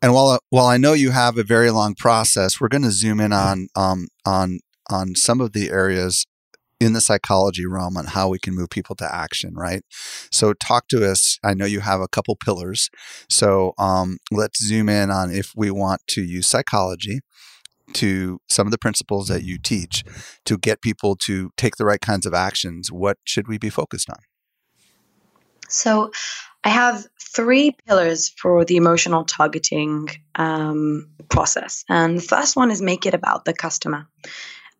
And 0.00 0.14
while 0.14 0.38
while 0.50 0.66
I 0.66 0.76
know 0.76 0.92
you 0.92 1.10
have 1.10 1.38
a 1.38 1.42
very 1.42 1.70
long 1.70 1.94
process, 1.94 2.60
we're 2.60 2.68
going 2.68 2.82
to 2.82 2.90
zoom 2.90 3.20
in 3.20 3.32
on 3.32 3.68
um, 3.74 4.08
on 4.24 4.60
on 4.90 5.14
some 5.14 5.40
of 5.40 5.52
the 5.52 5.70
areas 5.70 6.24
in 6.80 6.92
the 6.92 7.00
psychology 7.00 7.66
realm 7.66 7.96
on 7.96 8.06
how 8.06 8.28
we 8.28 8.38
can 8.38 8.54
move 8.54 8.70
people 8.70 8.94
to 8.96 9.14
action, 9.14 9.54
right? 9.54 9.82
So, 10.30 10.52
talk 10.52 10.88
to 10.88 11.04
us. 11.10 11.38
I 11.42 11.54
know 11.54 11.64
you 11.64 11.80
have 11.80 12.00
a 12.00 12.08
couple 12.08 12.36
pillars. 12.36 12.88
So, 13.28 13.72
um, 13.78 14.18
let's 14.30 14.64
zoom 14.64 14.88
in 14.88 15.10
on 15.10 15.32
if 15.32 15.52
we 15.56 15.70
want 15.70 16.02
to 16.08 16.22
use 16.22 16.46
psychology 16.46 17.20
to 17.94 18.38
some 18.48 18.66
of 18.66 18.70
the 18.70 18.78
principles 18.78 19.28
that 19.28 19.42
you 19.42 19.58
teach 19.58 20.04
to 20.44 20.58
get 20.58 20.82
people 20.82 21.16
to 21.16 21.50
take 21.56 21.76
the 21.76 21.84
right 21.84 22.00
kinds 22.00 22.26
of 22.26 22.34
actions. 22.34 22.92
What 22.92 23.16
should 23.24 23.48
we 23.48 23.58
be 23.58 23.70
focused 23.70 24.10
on? 24.10 24.18
So, 25.68 26.10
I 26.64 26.70
have 26.70 27.06
three 27.34 27.76
pillars 27.86 28.30
for 28.30 28.64
the 28.64 28.76
emotional 28.76 29.24
targeting 29.24 30.08
um, 30.34 31.08
process. 31.28 31.84
And 31.88 32.18
the 32.18 32.22
first 32.22 32.56
one 32.56 32.70
is 32.70 32.82
make 32.82 33.06
it 33.06 33.14
about 33.14 33.44
the 33.44 33.54
customer, 33.54 34.08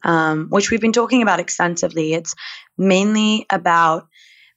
um, 0.03 0.49
which 0.51 0.71
we've 0.71 0.81
been 0.81 0.93
talking 0.93 1.23
about 1.23 1.41
extensively. 1.41 2.15
It's 2.15 2.35
mainly 2.77 3.47
about 3.51 4.09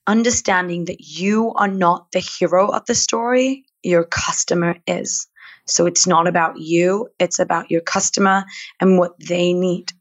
understanding 0.08 0.86
that 0.86 1.00
you 1.00 1.54
are 1.54 1.68
not 1.68 2.12
the 2.12 2.20
hero 2.20 2.70
of 2.70 2.86
the 2.86 2.96
story, 2.96 3.66
your 3.84 4.04
customer 4.04 4.78
is. 4.88 5.28
So 5.68 5.86
it's 5.86 6.08
not 6.08 6.28
about 6.28 6.58
you, 6.58 7.10
it's 7.20 7.40
about 7.40 7.70
your 7.70 7.82
customer 7.82 8.46
and 8.80 8.98
what 8.98 9.14
they 9.20 9.54
need. 9.54 9.92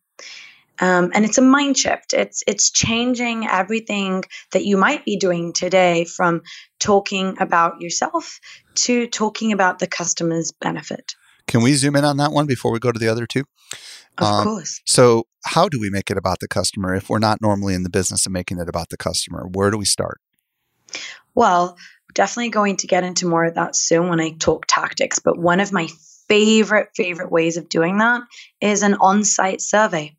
Um, 0.81 1.11
and 1.15 1.25
it's 1.25 1.39
a 1.39 1.43
mind 1.43 1.77
shift. 1.77 2.15
It's 2.15 2.43
it's 2.47 2.71
changing 2.71 3.47
everything 3.47 4.25
that 4.53 4.65
you 4.65 4.77
might 4.77 5.05
be 5.05 5.17
doing 5.17 5.53
today 5.53 6.05
from 6.05 6.43
talking 6.79 7.37
about 7.39 7.81
yourself 7.81 8.41
to 8.77 9.07
talking 9.07 9.53
about 9.53 9.79
the 9.79 9.87
customer's 9.87 10.53
benefit. 10.53 11.15
Can 11.47 11.63
we 11.63 11.75
zoom 11.75 11.97
in 11.97 12.05
on 12.05 12.17
that 12.17 12.33
one 12.33 12.47
before 12.47 12.73
we 12.73 12.79
go 12.79 12.93
to 12.93 12.99
the 12.99 13.09
other 13.09 13.27
two? 13.27 13.45
Of 14.19 14.27
um, 14.27 14.45
course. 14.45 14.81
So, 14.87 15.27
how 15.45 15.69
do 15.69 15.81
we 15.81 15.91
make 15.91 16.11
it 16.11 16.17
about 16.17 16.41
the 16.41 16.49
customer 16.49 16.95
if 16.95 17.11
we're 17.11 17.19
not 17.19 17.41
normally 17.43 17.75
in 17.75 17.83
the 17.83 17.91
business 17.91 18.27
of 18.27 18.33
making 18.33 18.59
it 18.59 18.69
about 18.69 18.89
the 18.91 18.97
customer? 18.97 19.47
Where 19.51 19.71
do 19.71 19.79
we 19.79 19.85
start? 19.85 20.21
Well, 21.35 21.77
definitely 22.15 22.51
going 22.51 22.77
to 22.79 22.87
get 22.87 23.05
into 23.05 23.27
more 23.27 23.45
of 23.45 23.55
that 23.55 23.77
soon 23.77 24.09
when 24.09 24.21
I 24.21 24.33
talk 24.39 24.67
tactics. 24.67 25.19
But 25.19 25.39
one 25.39 25.61
of 25.61 25.73
my 25.73 25.89
favorite, 26.29 26.91
favorite 26.95 27.31
ways 27.31 27.57
of 27.57 27.69
doing 27.69 27.99
that 27.99 28.23
is 28.61 28.83
an 28.83 28.95
on 29.01 29.25
site 29.25 29.61
survey. 29.61 30.17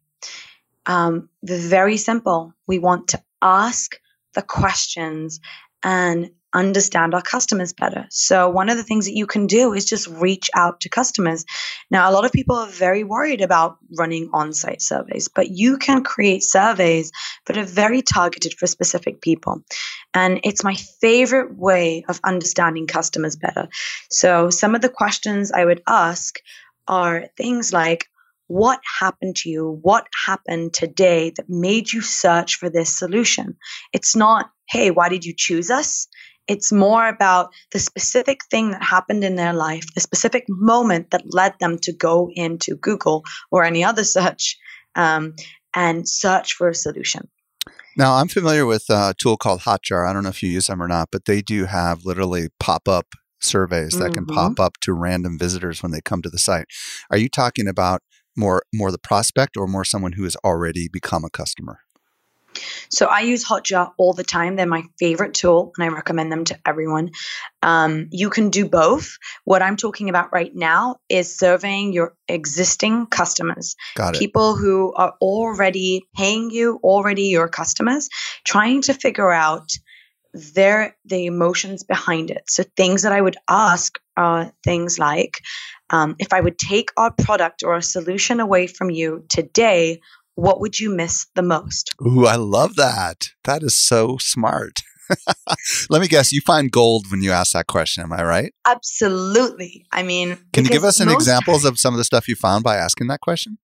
Um, 0.85 1.29
very 1.43 1.97
simple. 1.97 2.53
We 2.67 2.79
want 2.79 3.09
to 3.09 3.23
ask 3.41 3.99
the 4.33 4.41
questions 4.41 5.39
and 5.83 6.31
understand 6.53 7.13
our 7.13 7.21
customers 7.21 7.73
better. 7.73 8.05
So, 8.09 8.49
one 8.49 8.69
of 8.69 8.77
the 8.77 8.83
things 8.83 9.05
that 9.05 9.15
you 9.15 9.25
can 9.25 9.47
do 9.47 9.73
is 9.73 9.85
just 9.85 10.07
reach 10.07 10.49
out 10.53 10.81
to 10.81 10.89
customers. 10.89 11.45
Now, 11.89 12.09
a 12.09 12.11
lot 12.11 12.25
of 12.25 12.31
people 12.31 12.55
are 12.55 12.67
very 12.67 13.03
worried 13.03 13.41
about 13.41 13.77
running 13.97 14.29
on 14.33 14.53
site 14.53 14.81
surveys, 14.81 15.27
but 15.27 15.49
you 15.49 15.77
can 15.77 16.03
create 16.03 16.43
surveys 16.43 17.11
that 17.45 17.57
are 17.57 17.63
very 17.63 18.01
targeted 18.01 18.53
for 18.55 18.67
specific 18.67 19.21
people. 19.21 19.63
And 20.13 20.39
it's 20.43 20.63
my 20.63 20.75
favorite 20.75 21.57
way 21.57 22.03
of 22.09 22.19
understanding 22.23 22.87
customers 22.87 23.35
better. 23.35 23.69
So, 24.09 24.49
some 24.49 24.75
of 24.75 24.81
the 24.81 24.89
questions 24.89 25.51
I 25.51 25.65
would 25.65 25.81
ask 25.87 26.39
are 26.87 27.27
things 27.37 27.71
like, 27.71 28.07
what 28.51 28.81
happened 28.99 29.37
to 29.37 29.49
you? 29.49 29.79
What 29.81 30.07
happened 30.25 30.73
today 30.73 31.31
that 31.37 31.45
made 31.47 31.93
you 31.93 32.01
search 32.01 32.55
for 32.55 32.69
this 32.69 32.99
solution? 32.99 33.55
It's 33.93 34.13
not, 34.13 34.49
hey, 34.69 34.91
why 34.91 35.07
did 35.07 35.23
you 35.23 35.33
choose 35.35 35.71
us? 35.71 36.05
It's 36.49 36.69
more 36.69 37.07
about 37.07 37.53
the 37.71 37.79
specific 37.79 38.41
thing 38.51 38.71
that 38.71 38.83
happened 38.83 39.23
in 39.23 39.37
their 39.37 39.53
life, 39.53 39.85
the 39.95 40.01
specific 40.01 40.43
moment 40.49 41.11
that 41.11 41.33
led 41.33 41.53
them 41.61 41.77
to 41.83 41.93
go 41.93 42.29
into 42.33 42.75
Google 42.75 43.23
or 43.51 43.63
any 43.63 43.85
other 43.85 44.03
search 44.03 44.57
um, 44.95 45.33
and 45.73 46.05
search 46.05 46.53
for 46.53 46.67
a 46.67 46.75
solution. 46.75 47.29
Now, 47.95 48.15
I'm 48.15 48.27
familiar 48.27 48.65
with 48.65 48.83
a 48.89 49.15
tool 49.17 49.37
called 49.37 49.61
Hotjar. 49.61 50.05
I 50.05 50.11
don't 50.11 50.23
know 50.23 50.29
if 50.29 50.43
you 50.43 50.49
use 50.49 50.67
them 50.67 50.83
or 50.83 50.89
not, 50.89 51.07
but 51.09 51.23
they 51.23 51.41
do 51.41 51.65
have 51.65 52.03
literally 52.03 52.49
pop 52.59 52.89
up 52.89 53.05
surveys 53.39 53.93
that 53.97 54.13
can 54.13 54.25
Mhm. 54.25 54.35
pop 54.35 54.59
up 54.59 54.73
to 54.81 54.93
random 54.93 55.37
visitors 55.39 55.81
when 55.81 55.91
they 55.91 56.01
come 56.01 56.21
to 56.21 56.29
the 56.29 56.37
site. 56.37 56.65
Are 57.09 57.17
you 57.17 57.29
talking 57.29 57.67
about 57.67 58.01
more 58.35 58.63
more 58.73 58.91
the 58.91 58.97
prospect 58.99 59.57
or 59.57 59.67
more 59.67 59.85
someone 59.85 60.13
who 60.13 60.23
has 60.23 60.35
already 60.37 60.87
become 60.87 61.23
a 61.23 61.29
customer? 61.29 61.79
So 62.89 63.05
I 63.05 63.21
use 63.21 63.45
Hotjar 63.45 63.91
all 63.97 64.13
the 64.13 64.23
time. 64.23 64.55
They're 64.55 64.65
my 64.65 64.83
favorite 64.99 65.33
tool, 65.33 65.71
and 65.77 65.85
I 65.85 65.93
recommend 65.93 66.31
them 66.31 66.43
to 66.45 66.59
everyone. 66.65 67.11
Um, 67.63 68.07
you 68.11 68.29
can 68.29 68.49
do 68.49 68.67
both. 68.67 69.17
What 69.45 69.61
I'm 69.61 69.77
talking 69.77 70.09
about 70.09 70.33
right 70.33 70.53
now 70.53 70.97
is 71.07 71.37
surveying 71.37 71.93
your 71.93 72.13
existing 72.27 73.07
customers, 73.07 73.75
Got 73.95 74.15
it. 74.15 74.19
people 74.19 74.55
who 74.55 74.93
are 74.93 75.13
already 75.21 76.07
paying 76.15 76.51
you, 76.51 76.79
already 76.83 77.23
your 77.23 77.47
customers, 77.47 78.09
trying 78.45 78.81
to 78.83 78.93
figure 78.93 79.31
out 79.31 79.71
their 80.33 80.95
the 81.05 81.25
emotions 81.25 81.83
behind 81.83 82.31
it. 82.31 82.43
So 82.47 82.63
things 82.77 83.01
that 83.03 83.11
I 83.11 83.21
would 83.21 83.37
ask 83.49 83.97
are 84.15 84.51
things 84.63 84.97
like, 84.99 85.41
um, 85.91 86.15
if 86.19 86.33
I 86.33 86.41
would 86.41 86.57
take 86.57 86.89
our 86.97 87.11
product 87.11 87.63
or 87.63 87.75
a 87.75 87.81
solution 87.81 88.39
away 88.39 88.67
from 88.67 88.89
you 88.89 89.25
today, 89.29 89.99
what 90.35 90.61
would 90.61 90.79
you 90.79 90.89
miss 90.89 91.27
the 91.35 91.41
most? 91.41 91.93
Ooh, 92.01 92.25
I 92.25 92.35
love 92.35 92.75
that. 92.77 93.29
That 93.43 93.63
is 93.63 93.77
so 93.79 94.17
smart. 94.19 94.81
Let 95.89 96.01
me 96.01 96.07
guess, 96.07 96.31
you 96.31 96.41
find 96.41 96.71
gold 96.71 97.11
when 97.11 97.21
you 97.21 97.31
ask 97.31 97.51
that 97.51 97.67
question, 97.67 98.03
am 98.03 98.13
I 98.13 98.23
right? 98.23 98.53
Absolutely. 98.65 99.85
I 99.91 100.03
mean, 100.03 100.37
Can 100.53 100.63
you 100.63 100.71
give 100.71 100.85
us 100.85 101.01
an 101.01 101.09
examples 101.09 101.65
of 101.65 101.77
some 101.77 101.93
of 101.93 101.97
the 101.97 102.05
stuff 102.05 102.27
you 102.27 102.35
found 102.35 102.63
by 102.63 102.77
asking 102.77 103.07
that 103.07 103.19
question? 103.19 103.57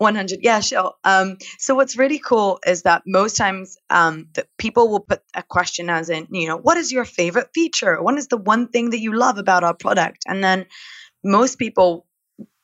100 0.00 0.38
yeah 0.40 0.60
sure 0.60 0.94
um, 1.04 1.36
so 1.58 1.74
what's 1.74 1.94
really 1.98 2.18
cool 2.18 2.58
is 2.66 2.82
that 2.82 3.02
most 3.04 3.36
times 3.36 3.76
um, 3.90 4.28
that 4.32 4.48
people 4.56 4.88
will 4.88 5.00
put 5.00 5.20
a 5.34 5.42
question 5.42 5.90
as 5.90 6.08
in 6.08 6.26
you 6.30 6.48
know 6.48 6.56
what 6.56 6.78
is 6.78 6.90
your 6.90 7.04
favorite 7.04 7.50
feature 7.52 8.02
what 8.02 8.16
is 8.16 8.28
the 8.28 8.38
one 8.38 8.66
thing 8.68 8.90
that 8.90 9.00
you 9.00 9.14
love 9.14 9.36
about 9.36 9.62
our 9.62 9.74
product 9.74 10.24
and 10.26 10.42
then 10.42 10.64
most 11.24 11.58
people 11.58 12.06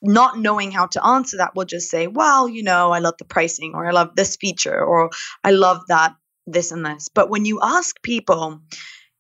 not 0.03 0.39
knowing 0.39 0.71
how 0.71 0.87
to 0.87 1.05
answer 1.05 1.39
that 1.39 1.55
will 1.55 1.65
just 1.65 1.91
say 1.91 2.07
well 2.07 2.49
you 2.49 2.63
know 2.63 2.93
i 2.93 2.99
love 2.99 3.15
the 3.19 3.25
pricing 3.25 3.73
or 3.75 3.87
i 3.87 3.91
love 3.91 4.15
this 4.15 4.37
feature 4.37 4.79
or 4.79 5.11
i 5.43 5.51
love 5.51 5.83
that 5.89 6.15
this 6.47 6.71
and 6.71 6.85
this 6.85 7.09
but 7.09 7.31
when 7.31 7.45
you 7.45 7.61
ask 7.63 8.01
people 8.03 8.61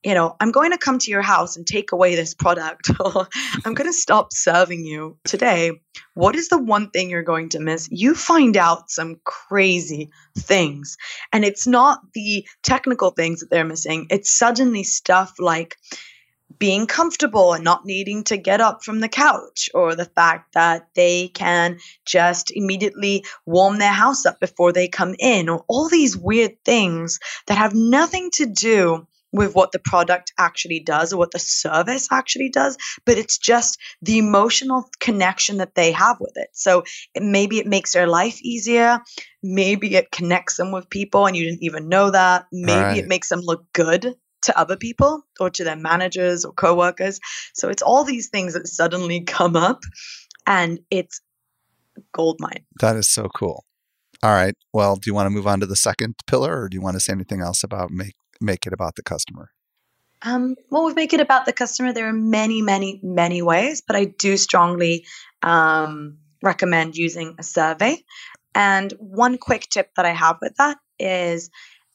you 0.04 0.14
know 0.14 0.36
i'm 0.38 0.52
going 0.52 0.70
to 0.70 0.78
come 0.78 0.98
to 0.98 1.10
your 1.10 1.22
house 1.22 1.56
and 1.56 1.66
take 1.66 1.92
away 1.92 2.14
this 2.14 2.34
product 2.34 2.90
or 3.00 3.26
i'm 3.64 3.74
going 3.74 3.88
to 3.88 3.92
stop 3.92 4.32
serving 4.32 4.84
you 4.84 5.18
today 5.24 5.72
what 6.16 6.34
is 6.34 6.48
the 6.48 6.56
one 6.56 6.88
thing 6.88 7.10
you're 7.10 7.22
going 7.22 7.50
to 7.50 7.60
miss? 7.60 7.88
You 7.90 8.14
find 8.14 8.56
out 8.56 8.90
some 8.90 9.20
crazy 9.24 10.10
things. 10.38 10.96
And 11.30 11.44
it's 11.44 11.66
not 11.66 12.00
the 12.14 12.46
technical 12.62 13.10
things 13.10 13.40
that 13.40 13.50
they're 13.50 13.66
missing, 13.66 14.06
it's 14.08 14.36
suddenly 14.36 14.82
stuff 14.82 15.34
like 15.38 15.76
being 16.58 16.86
comfortable 16.86 17.52
and 17.52 17.64
not 17.64 17.84
needing 17.84 18.24
to 18.24 18.36
get 18.36 18.60
up 18.60 18.84
from 18.84 19.00
the 19.00 19.08
couch, 19.08 19.68
or 19.74 19.94
the 19.94 20.04
fact 20.04 20.54
that 20.54 20.88
they 20.94 21.28
can 21.28 21.78
just 22.04 22.50
immediately 22.54 23.24
warm 23.44 23.78
their 23.78 23.92
house 23.92 24.24
up 24.26 24.40
before 24.40 24.72
they 24.72 24.88
come 24.88 25.14
in, 25.18 25.48
or 25.48 25.64
all 25.68 25.88
these 25.88 26.16
weird 26.16 26.52
things 26.64 27.18
that 27.46 27.58
have 27.58 27.74
nothing 27.74 28.30
to 28.34 28.46
do 28.46 29.06
with 29.32 29.54
what 29.54 29.72
the 29.72 29.78
product 29.78 30.32
actually 30.38 30.80
does 30.80 31.12
or 31.12 31.18
what 31.18 31.30
the 31.32 31.38
service 31.38 32.08
actually 32.10 32.48
does, 32.48 32.78
but 33.04 33.18
it's 33.18 33.36
just 33.36 33.78
the 34.00 34.18
emotional 34.18 34.88
connection 34.98 35.58
that 35.58 35.74
they 35.74 35.92
have 35.92 36.16
with 36.20 36.32
it. 36.36 36.48
So 36.52 36.84
it, 37.14 37.22
maybe 37.22 37.58
it 37.58 37.66
makes 37.66 37.92
their 37.92 38.06
life 38.06 38.40
easier. 38.40 39.00
Maybe 39.42 39.94
it 39.94 40.10
connects 40.10 40.56
them 40.56 40.72
with 40.72 40.88
people 40.88 41.26
and 41.26 41.36
you 41.36 41.44
didn't 41.44 41.64
even 41.64 41.88
know 41.88 42.10
that. 42.10 42.46
Maybe 42.50 42.82
Right. 42.82 42.98
it 42.98 43.08
makes 43.08 43.28
them 43.28 43.40
look 43.40 43.64
good 43.72 44.14
to 44.42 44.58
other 44.58 44.76
people 44.76 45.24
or 45.40 45.50
to 45.50 45.64
their 45.64 45.76
managers 45.76 46.44
or 46.44 46.52
coworkers. 46.52 47.20
So 47.54 47.68
it's 47.68 47.82
all 47.82 48.04
these 48.04 48.28
things 48.28 48.54
that 48.54 48.66
suddenly 48.68 49.20
come 49.26 49.56
up 49.56 49.82
and 50.46 50.80
it's 50.90 51.20
gold 52.12 52.36
mine. 52.40 52.64
That 52.80 52.96
is 52.96 53.08
so 53.08 53.28
cool. 53.28 53.64
All 54.22 54.32
right. 54.32 54.54
Well, 54.72 54.96
do 54.96 55.02
you 55.06 55.14
want 55.14 55.26
to 55.26 55.30
move 55.30 55.46
on 55.46 55.60
to 55.60 55.66
the 55.66 55.76
second 55.76 56.14
pillar 56.26 56.58
or 56.58 56.68
do 56.68 56.76
you 56.76 56.80
want 56.80 56.94
to 56.94 57.00
say 57.00 57.12
anything 57.12 57.40
else 57.40 57.62
about 57.62 57.90
make 57.90 58.14
make 58.40 58.66
it 58.66 58.72
about 58.72 58.96
the 58.96 59.02
customer? 59.02 59.50
Um, 60.22 60.56
well, 60.70 60.86
we 60.86 60.94
make 60.94 61.12
it 61.12 61.20
about 61.20 61.44
the 61.44 61.52
customer. 61.52 61.92
There 61.92 62.08
are 62.08 62.12
many, 62.12 62.62
many, 62.62 63.00
many 63.02 63.42
ways, 63.42 63.82
but 63.86 63.96
I 63.96 64.06
do 64.06 64.36
strongly 64.36 65.04
um, 65.42 66.18
recommend 66.42 66.96
using 66.96 67.34
a 67.38 67.42
survey. 67.42 68.02
And 68.54 68.92
one 68.98 69.36
quick 69.36 69.68
tip 69.68 69.90
that 69.96 70.06
I 70.06 70.12
have 70.12 70.38
with 70.40 70.56
that 70.56 70.78
is 70.98 71.50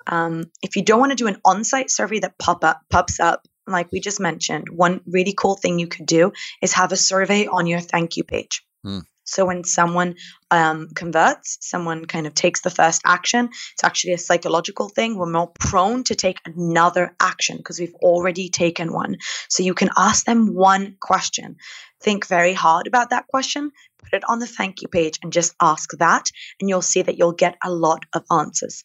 um, 0.07 0.45
if 0.61 0.75
you 0.75 0.83
don't 0.83 0.99
want 0.99 1.11
to 1.11 1.15
do 1.15 1.27
an 1.27 1.37
on 1.45 1.63
site 1.63 1.91
survey 1.91 2.19
that 2.19 2.37
pop 2.37 2.63
up, 2.63 2.81
pops 2.89 3.19
up, 3.19 3.47
like 3.67 3.91
we 3.91 3.99
just 3.99 4.19
mentioned, 4.19 4.69
one 4.69 5.01
really 5.05 5.33
cool 5.33 5.55
thing 5.55 5.79
you 5.79 5.87
could 5.87 6.05
do 6.05 6.31
is 6.61 6.73
have 6.73 6.91
a 6.91 6.97
survey 6.97 7.47
on 7.47 7.67
your 7.67 7.79
thank 7.79 8.17
you 8.17 8.23
page. 8.23 8.65
Hmm. 8.83 8.99
So 9.23 9.45
when 9.45 9.63
someone 9.63 10.15
um, 10.49 10.89
converts, 10.93 11.57
someone 11.61 12.05
kind 12.05 12.27
of 12.27 12.33
takes 12.33 12.61
the 12.61 12.69
first 12.69 13.01
action, 13.05 13.49
it's 13.73 13.83
actually 13.83 14.13
a 14.13 14.17
psychological 14.17 14.89
thing. 14.89 15.15
We're 15.15 15.31
more 15.31 15.51
prone 15.59 16.03
to 16.05 16.15
take 16.15 16.39
another 16.43 17.15
action 17.19 17.57
because 17.57 17.79
we've 17.79 17.93
already 17.95 18.49
taken 18.49 18.91
one. 18.91 19.17
So 19.47 19.63
you 19.63 19.73
can 19.73 19.89
ask 19.95 20.25
them 20.25 20.53
one 20.53 20.97
question. 20.99 21.57
Think 22.01 22.27
very 22.27 22.53
hard 22.53 22.87
about 22.87 23.11
that 23.11 23.27
question, 23.27 23.71
put 23.99 24.13
it 24.13 24.23
on 24.27 24.39
the 24.39 24.47
thank 24.47 24.81
you 24.81 24.87
page, 24.87 25.19
and 25.23 25.31
just 25.31 25.55
ask 25.61 25.91
that. 25.99 26.31
And 26.59 26.67
you'll 26.67 26.81
see 26.81 27.03
that 27.03 27.17
you'll 27.17 27.31
get 27.31 27.57
a 27.63 27.71
lot 27.71 28.05
of 28.13 28.25
answers. 28.31 28.83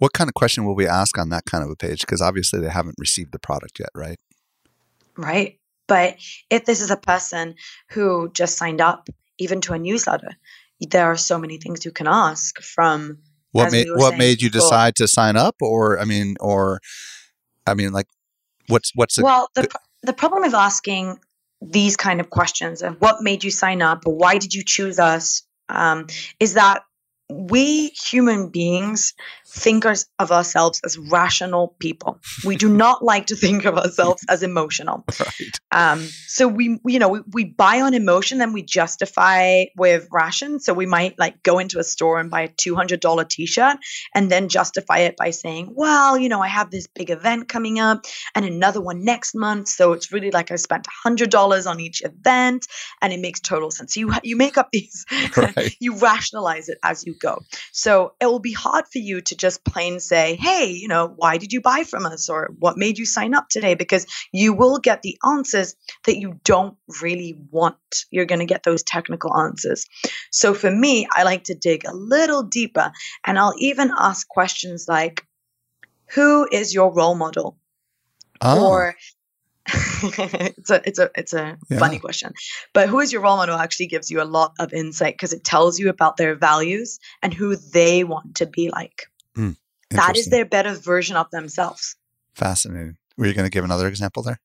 What 0.00 0.12
kind 0.12 0.28
of 0.28 0.34
question 0.34 0.64
will 0.64 0.74
we 0.74 0.86
ask 0.86 1.16
on 1.16 1.28
that 1.28 1.44
kind 1.44 1.62
of 1.62 1.70
a 1.70 1.76
page? 1.76 2.00
Because 2.00 2.20
obviously 2.20 2.58
they 2.58 2.70
haven't 2.70 2.96
received 2.98 3.32
the 3.32 3.38
product 3.38 3.78
yet, 3.78 3.90
right? 3.94 4.18
right? 5.16 5.58
But 5.86 6.16
if 6.48 6.64
this 6.64 6.80
is 6.80 6.90
a 6.90 6.96
person 6.96 7.54
who 7.90 8.30
just 8.32 8.56
signed 8.56 8.80
up, 8.80 9.08
even 9.38 9.60
to 9.62 9.72
a 9.72 9.78
newsletter, 9.78 10.36
there 10.80 11.06
are 11.06 11.16
so 11.16 11.38
many 11.38 11.58
things 11.58 11.84
you 11.84 11.90
can 11.90 12.06
ask 12.06 12.60
from. 12.62 13.18
What 13.52 13.72
we 13.72 13.78
made 13.78 13.90
were 13.90 13.98
what 13.98 14.16
made 14.16 14.40
you 14.40 14.50
before. 14.50 14.68
decide 14.68 14.96
to 14.96 15.08
sign 15.08 15.36
up 15.36 15.56
or 15.60 15.98
I 15.98 16.04
mean 16.04 16.36
or 16.38 16.80
I 17.66 17.74
mean 17.74 17.90
like 17.90 18.06
what's 18.68 18.92
what's 18.94 19.16
the 19.16 19.24
well, 19.24 19.48
the, 19.56 19.66
pr- 19.66 19.76
the 20.02 20.12
problem 20.12 20.44
of 20.44 20.54
asking 20.54 21.18
these 21.60 21.96
kind 21.96 22.20
of 22.20 22.30
questions 22.30 22.80
of 22.80 23.00
what 23.00 23.22
made 23.22 23.42
you 23.42 23.50
sign 23.50 23.82
up 23.82 24.06
or 24.06 24.14
why 24.14 24.38
did 24.38 24.54
you 24.54 24.62
choose 24.64 25.00
us 25.00 25.42
um, 25.68 26.06
is 26.38 26.54
that 26.54 26.84
we 27.28 27.88
human 27.88 28.50
beings 28.50 29.14
think 29.50 29.84
us- 29.86 30.06
of 30.18 30.30
ourselves 30.32 30.80
as 30.84 30.96
rational 30.98 31.76
people. 31.78 32.20
We 32.44 32.56
do 32.56 32.68
not 32.68 33.04
like 33.12 33.26
to 33.26 33.36
think 33.36 33.64
of 33.64 33.76
ourselves 33.76 34.24
as 34.28 34.42
emotional. 34.42 35.04
right. 35.18 35.30
Um, 35.72 36.00
so 36.26 36.48
we, 36.48 36.78
you 36.86 36.98
know, 36.98 37.08
we, 37.08 37.20
we 37.32 37.44
buy 37.44 37.80
on 37.80 37.94
emotion, 37.94 38.38
then 38.38 38.52
we 38.52 38.62
justify 38.62 39.64
with 39.76 40.08
ration. 40.10 40.60
So 40.60 40.72
we 40.74 40.86
might 40.86 41.18
like 41.18 41.42
go 41.42 41.58
into 41.58 41.78
a 41.78 41.84
store 41.84 42.18
and 42.20 42.30
buy 42.30 42.42
a 42.42 42.48
two 42.48 42.74
hundred 42.76 43.00
dollar 43.00 43.24
t 43.24 43.46
shirt, 43.46 43.76
and 44.14 44.30
then 44.30 44.48
justify 44.48 44.98
it 45.00 45.16
by 45.16 45.30
saying, 45.30 45.72
"Well, 45.74 46.18
you 46.18 46.28
know, 46.28 46.40
I 46.40 46.48
have 46.48 46.70
this 46.70 46.86
big 46.86 47.10
event 47.10 47.48
coming 47.48 47.78
up, 47.78 48.04
and 48.34 48.44
another 48.44 48.80
one 48.80 49.04
next 49.04 49.34
month, 49.34 49.68
so 49.68 49.92
it's 49.92 50.12
really 50.12 50.30
like 50.30 50.50
I 50.50 50.56
spent 50.56 50.86
hundred 51.04 51.30
dollars 51.30 51.66
on 51.66 51.80
each 51.80 52.02
event, 52.04 52.66
and 53.02 53.12
it 53.12 53.20
makes 53.20 53.40
total 53.40 53.70
sense." 53.70 53.96
You 53.96 54.12
you 54.22 54.36
make 54.36 54.58
up 54.58 54.68
these, 54.72 55.04
Right. 55.36 55.74
you 55.80 55.96
rationalize 55.96 56.68
it 56.68 56.78
as 56.82 57.04
you 57.06 57.14
go. 57.14 57.42
So 57.72 58.14
it 58.20 58.26
will 58.26 58.38
be 58.40 58.52
hard 58.52 58.84
for 58.92 58.98
you 58.98 59.20
to 59.20 59.36
just 59.40 59.64
plain 59.64 59.98
say, 59.98 60.36
"Hey, 60.36 60.70
you 60.70 60.86
know, 60.86 61.12
why 61.16 61.38
did 61.38 61.52
you 61.52 61.60
buy 61.60 61.84
from 61.84 62.06
us?" 62.06 62.28
or 62.28 62.50
"What 62.58 62.76
made 62.76 62.98
you 62.98 63.06
sign 63.06 63.34
up 63.34 63.48
today?" 63.48 63.74
Because 63.74 64.06
you 64.32 64.52
will 64.52 64.78
get 64.78 65.02
the 65.02 65.18
answers 65.26 65.74
that 66.06 66.18
you 66.18 66.38
don't 66.44 66.76
really 67.02 67.38
want. 67.50 67.76
You're 68.10 68.26
going 68.26 68.38
to 68.40 68.46
get 68.46 68.62
those 68.62 68.82
technical 68.82 69.36
answers. 69.36 69.86
So 70.30 70.54
for 70.54 70.70
me, 70.70 71.08
I 71.12 71.24
like 71.24 71.44
to 71.44 71.54
dig 71.54 71.84
a 71.84 71.94
little 71.94 72.42
deeper 72.42 72.92
and 73.24 73.38
I'll 73.38 73.54
even 73.58 73.90
ask 73.96 74.28
questions 74.28 74.86
like 74.88 75.26
who 76.14 76.48
is 76.50 76.74
your 76.74 76.92
role 76.92 77.14
model? 77.14 77.56
Oh, 78.40 78.66
Or 78.66 78.96
it's 79.66 80.70
a 80.70 80.80
it's 80.84 80.98
a 80.98 81.10
it's 81.14 81.32
a 81.32 81.58
funny 81.78 81.98
question. 81.98 82.32
But 82.72 82.88
who 82.88 82.98
is 83.00 83.12
your 83.12 83.22
role 83.22 83.36
model 83.36 83.56
actually 83.56 83.86
gives 83.86 84.10
you 84.10 84.20
a 84.20 84.24
lot 84.24 84.54
of 84.58 84.72
insight 84.72 85.14
because 85.14 85.32
it 85.32 85.44
tells 85.44 85.78
you 85.78 85.88
about 85.88 86.16
their 86.16 86.34
values 86.34 86.98
and 87.22 87.32
who 87.32 87.56
they 87.56 88.02
want 88.02 88.36
to 88.36 88.46
be 88.46 88.70
like. 88.70 89.09
That 89.36 90.16
is 90.16 90.26
their 90.26 90.44
better 90.44 90.74
version 90.74 91.16
of 91.16 91.30
themselves. 91.30 91.96
fascinating. 92.34 92.96
Were 93.16 93.26
you 93.26 93.34
going 93.34 93.44
to 93.46 93.50
give 93.50 93.64
another 93.64 93.86
example 93.88 94.22
there? 94.22 94.40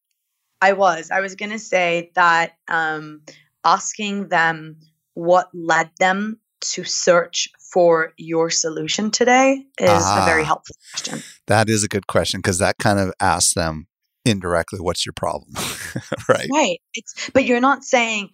I 0.62 0.74
was. 0.74 1.12
I 1.12 1.20
was 1.22 1.36
going 1.36 1.52
to 1.52 1.60
say 1.60 2.12
that 2.16 2.58
um, 2.68 3.22
asking 3.64 4.30
them 4.30 4.78
what 5.14 5.50
led 5.54 5.92
them 6.00 6.40
to 6.62 6.84
search 6.84 7.48
for 7.72 8.14
your 8.18 8.50
solution 8.50 9.12
today 9.12 9.64
is 9.80 9.90
a 9.90 10.24
very 10.26 10.42
Ah. 10.42 10.46
helpful 10.46 10.76
question. 10.92 11.22
That 11.48 11.70
is 11.70 11.84
a 11.84 11.88
good 11.88 12.08
question 12.08 12.40
because 12.40 12.58
that 12.60 12.78
kind 12.80 13.00
of 13.00 13.14
asks 13.20 13.54
them 13.54 13.88
indirectly, 14.26 14.80
what's 14.80 15.06
your 15.06 15.14
problem? 15.14 15.52
right. 16.30 16.50
Right. 16.52 16.82
It's 16.96 17.30
but 17.34 17.46
you're 17.46 17.62
not 17.62 17.84
saying 17.84 18.30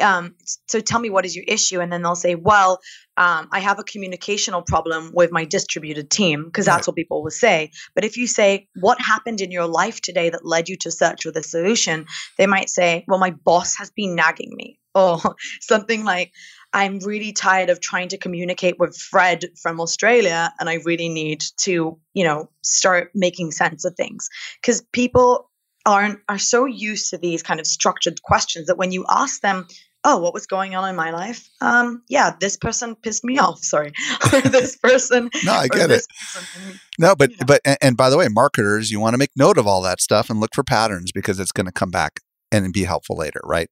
um, 0.00 0.34
so 0.66 0.80
tell 0.80 1.00
me 1.00 1.10
what 1.10 1.24
is 1.24 1.34
your 1.34 1.44
issue? 1.46 1.80
And 1.80 1.92
then 1.92 2.02
they'll 2.02 2.14
say 2.14 2.34
well 2.34 2.80
um, 3.16 3.48
i 3.52 3.60
have 3.60 3.78
a 3.78 3.84
communicational 3.84 4.64
problem 4.64 5.10
with 5.14 5.30
my 5.30 5.44
distributed 5.44 6.10
team 6.10 6.44
because 6.44 6.66
that's 6.66 6.86
what 6.86 6.96
people 6.96 7.22
will 7.22 7.30
say. 7.30 7.70
But 7.94 8.04
if 8.04 8.16
you 8.16 8.26
say 8.26 8.68
what 8.74 9.00
happened 9.00 9.40
in 9.40 9.50
your 9.50 9.66
life 9.66 10.00
today 10.00 10.30
that 10.30 10.44
led 10.44 10.68
you 10.68 10.76
to 10.78 10.90
search 10.90 11.22
for 11.24 11.30
the 11.30 11.42
solution? 11.42 12.06
They 12.38 12.46
might 12.46 12.70
say 12.70 13.04
well 13.08 13.18
my 13.18 13.30
boss 13.30 13.76
has 13.76 13.90
been 13.90 14.14
nagging 14.14 14.52
me. 14.54 14.78
Or 14.92 15.20
something 15.60 16.02
like 16.04 16.32
i'm 16.72 16.98
really 16.98 17.30
tired 17.32 17.70
of 17.70 17.80
trying 17.80 18.08
to 18.08 18.18
communicate 18.18 18.76
with 18.76 18.96
fred 18.96 19.44
from 19.62 19.80
australia 19.80 20.52
and 20.58 20.68
i 20.68 20.78
really 20.84 21.08
need 21.08 21.44
to 21.58 21.96
you 22.12 22.24
know 22.24 22.50
start 22.62 23.10
making 23.14 23.52
sense 23.52 23.84
of 23.84 23.94
things. 23.94 24.28
Because 24.60 24.82
people 24.92 25.50
aren't 25.86 26.20
are 26.28 26.38
so 26.38 26.66
used 26.66 27.10
to 27.10 27.18
these 27.18 27.42
kind 27.42 27.60
of 27.60 27.66
structured 27.66 28.22
questions 28.22 28.66
that 28.66 28.76
when 28.76 28.92
you 28.92 29.04
ask 29.08 29.40
them 29.40 29.66
oh 30.04 30.18
what 30.18 30.32
was 30.34 30.46
going 30.46 30.74
on 30.74 30.88
in 30.88 30.96
my 30.96 31.10
life 31.10 31.48
um 31.60 32.02
yeah 32.08 32.34
this 32.40 32.56
person 32.56 32.94
pissed 32.96 33.24
me 33.24 33.38
off 33.44 33.58
sorry 33.62 33.92
or 34.32 34.40
this 34.42 34.76
person 34.76 35.30
No, 35.44 35.52
I 35.52 35.68
get 35.68 35.90
it. 35.90 36.04
person- 36.32 36.80
No, 36.98 37.14
but 37.14 37.30
you 37.30 37.36
know. 37.40 37.46
but 37.46 37.60
and, 37.64 37.78
and 37.80 37.96
by 37.96 38.10
the 38.10 38.16
way, 38.18 38.28
marketers, 38.28 38.90
you 38.90 39.00
want 39.00 39.14
to 39.14 39.18
make 39.18 39.30
note 39.36 39.56
of 39.58 39.66
all 39.66 39.80
that 39.82 40.00
stuff 40.00 40.28
and 40.30 40.38
look 40.40 40.50
for 40.54 40.62
patterns 40.64 41.12
because 41.12 41.40
it's 41.40 41.52
going 41.52 41.66
to 41.66 41.72
come 41.72 41.90
back 41.90 42.20
and 42.52 42.72
be 42.72 42.84
helpful 42.84 43.16
later, 43.16 43.40
right? 43.44 43.68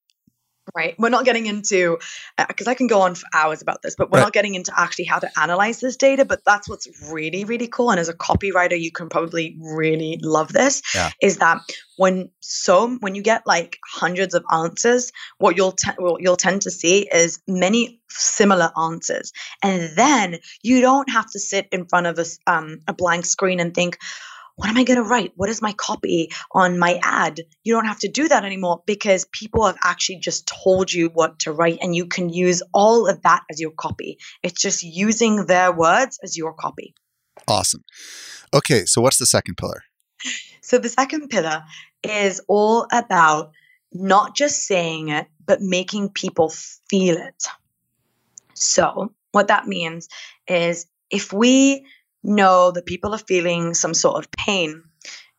Right 0.75 0.95
we're 0.99 1.09
not 1.09 1.25
getting 1.25 1.47
into 1.47 1.99
because 2.49 2.67
i 2.67 2.75
can 2.75 2.87
go 2.87 3.01
on 3.01 3.15
for 3.15 3.27
hours 3.35 3.63
about 3.63 3.83
this 3.83 3.95
but 3.97 4.11
we're 4.11 4.19
Right. 4.19 4.25
not 4.25 4.33
getting 4.33 4.55
into 4.55 4.73
actually 4.77 5.05
how 5.05 5.19
to 5.19 5.31
analyze 5.41 5.81
this 5.81 5.97
data 5.97 6.25
but 6.25 6.45
that's 6.45 6.69
what's 6.69 6.89
really 7.11 7.45
really 7.45 7.69
cool 7.69 7.91
and 7.91 8.01
as 8.01 8.09
a 8.09 8.15
copywriter 8.15 8.79
you 8.79 8.91
can 8.91 9.09
probably 9.09 9.57
really 9.61 10.19
love 10.23 10.53
this 10.53 10.83
Yeah. 10.95 11.11
is 11.23 11.39
that 11.39 11.61
when 11.97 12.31
so 12.41 12.97
when 13.01 13.15
you 13.15 13.23
get 13.23 13.47
like 13.47 13.79
hundreds 13.87 14.35
of 14.35 14.45
answers 14.53 15.13
what 15.39 15.57
you'll 15.57 15.73
te- 15.73 15.93
what 15.99 16.21
you'll 16.23 16.37
tend 16.37 16.63
to 16.63 16.71
see 16.71 17.09
is 17.13 17.41
many 17.47 18.01
similar 18.09 18.71
answers 18.81 19.33
and 19.63 19.91
then 19.97 20.39
you 20.63 20.81
don't 20.81 21.11
have 21.11 21.31
to 21.31 21.39
sit 21.39 21.69
in 21.73 21.85
front 21.87 22.07
of 22.07 22.19
a, 22.19 22.25
um, 22.47 22.81
a 22.89 22.93
blank 22.93 23.27
screen 23.27 23.61
and 23.61 23.75
think 23.75 23.99
what 24.59 24.69
am 24.69 24.77
I 24.77 24.83
going 24.83 24.97
to 24.97 25.05
write? 25.05 25.33
What 25.37 25.51
is 25.51 25.63
my 25.63 25.73
copy 25.73 26.33
on 26.51 26.81
my 26.81 26.99
ad? 27.01 27.43
You 27.63 27.75
don't 27.75 27.85
have 27.85 28.01
to 28.01 28.09
do 28.09 28.27
that 28.27 28.45
anymore 28.45 28.83
because 28.87 29.25
people 29.31 29.65
have 29.65 29.79
actually 29.85 30.19
just 30.19 30.49
told 30.65 30.93
you 30.93 31.11
what 31.15 31.39
to 31.41 31.53
write 31.53 31.79
and 31.81 31.95
you 31.95 32.07
can 32.07 32.29
use 32.29 32.61
all 32.75 33.07
of 33.07 33.23
that 33.23 33.45
as 33.49 33.61
your 33.61 33.71
copy. 33.71 34.19
It's 34.43 34.61
just 34.61 34.83
using 34.83 35.47
their 35.47 35.71
words 35.71 36.19
as 36.25 36.37
your 36.37 36.55
copy. 36.55 36.93
Awesome. 37.47 37.85
Okay, 38.53 38.85
so 38.85 39.01
what's 39.01 39.19
the 39.19 39.27
second 39.27 39.59
pillar? 39.59 39.85
So 40.61 40.79
the 40.79 40.89
second 40.89 41.29
pillar 41.29 41.63
is 42.03 42.41
all 42.49 42.89
about 42.91 43.53
not 43.93 44.35
just 44.35 44.67
saying 44.67 45.11
it, 45.11 45.29
but 45.47 45.61
making 45.61 46.09
people 46.09 46.53
feel 46.91 47.17
it. 47.17 47.45
So 48.55 49.13
what 49.31 49.49
that 49.49 49.69
means 49.69 50.09
is 50.49 50.89
if 51.11 51.33
we 51.33 51.87
know 52.23 52.71
that 52.71 52.87
people 52.87 53.15
are 53.15 53.19
feeling 53.19 53.75
some 53.75 53.95
sort 53.95 54.17
of 54.17 54.31
pain, 54.31 54.83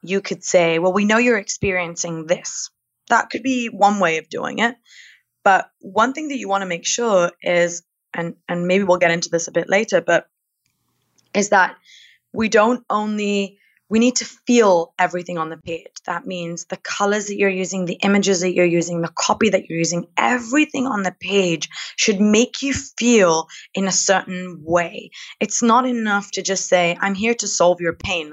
you 0.02 0.22
could 0.22 0.44
say, 0.44 0.80
well, 0.80 0.94
we 0.94 1.06
know 1.06 1.18
you're 1.18 1.38
experiencing 1.38 2.26
this. 2.26 2.70
That 3.10 3.30
could 3.30 3.44
be 3.44 3.68
one 3.68 4.00
way 4.00 4.18
of 4.18 4.30
doing 4.30 4.60
it. 4.60 4.76
But 5.44 5.70
one 5.80 6.14
thing 6.14 6.30
that 6.30 6.38
you 6.38 6.48
want 6.48 6.62
to 6.62 6.68
make 6.68 6.86
sure 6.86 7.32
is, 7.42 7.84
and, 8.14 8.36
and 8.48 8.68
maybe 8.68 8.84
we'll 8.84 8.98
get 8.98 9.12
into 9.12 9.30
this 9.30 9.48
a 9.48 9.52
bit 9.52 9.70
later, 9.70 10.02
but 10.02 10.28
is 11.34 11.50
that 11.50 11.76
we 12.34 12.50
don't 12.50 12.84
only 12.90 13.60
we 13.90 14.00
need 14.00 14.16
to 14.18 14.26
feel 14.26 14.94
everything 15.00 15.38
on 15.38 15.50
the 15.50 15.58
page. 15.58 15.88
That 16.06 16.26
means 16.26 16.66
the 16.66 16.78
colors 16.78 17.28
that 17.28 17.38
you're 17.38 17.50
using, 17.50 17.86
the 17.86 18.00
images 18.04 18.42
that 18.42 18.54
you're 18.54 18.66
using, 18.66 19.02
the 19.02 19.12
copy 19.16 19.50
that 19.50 19.68
you're 19.68 19.80
using, 19.80 20.08
everything 20.16 20.86
on 20.86 21.04
the 21.04 21.16
page 21.20 21.70
should 21.98 22.22
make 22.22 22.62
you 22.62 22.74
feel 22.74 23.48
in 23.74 23.88
a 23.88 23.92
certain 23.92 24.62
way. 24.64 25.10
It's 25.40 25.64
not 25.64 25.88
enough 25.88 26.32
to 26.32 26.44
just 26.44 26.68
say, 26.68 26.96
I'm 27.02 27.16
here 27.16 27.34
to 27.36 27.48
solve 27.48 27.82
your 27.82 27.94
pain. 27.94 28.32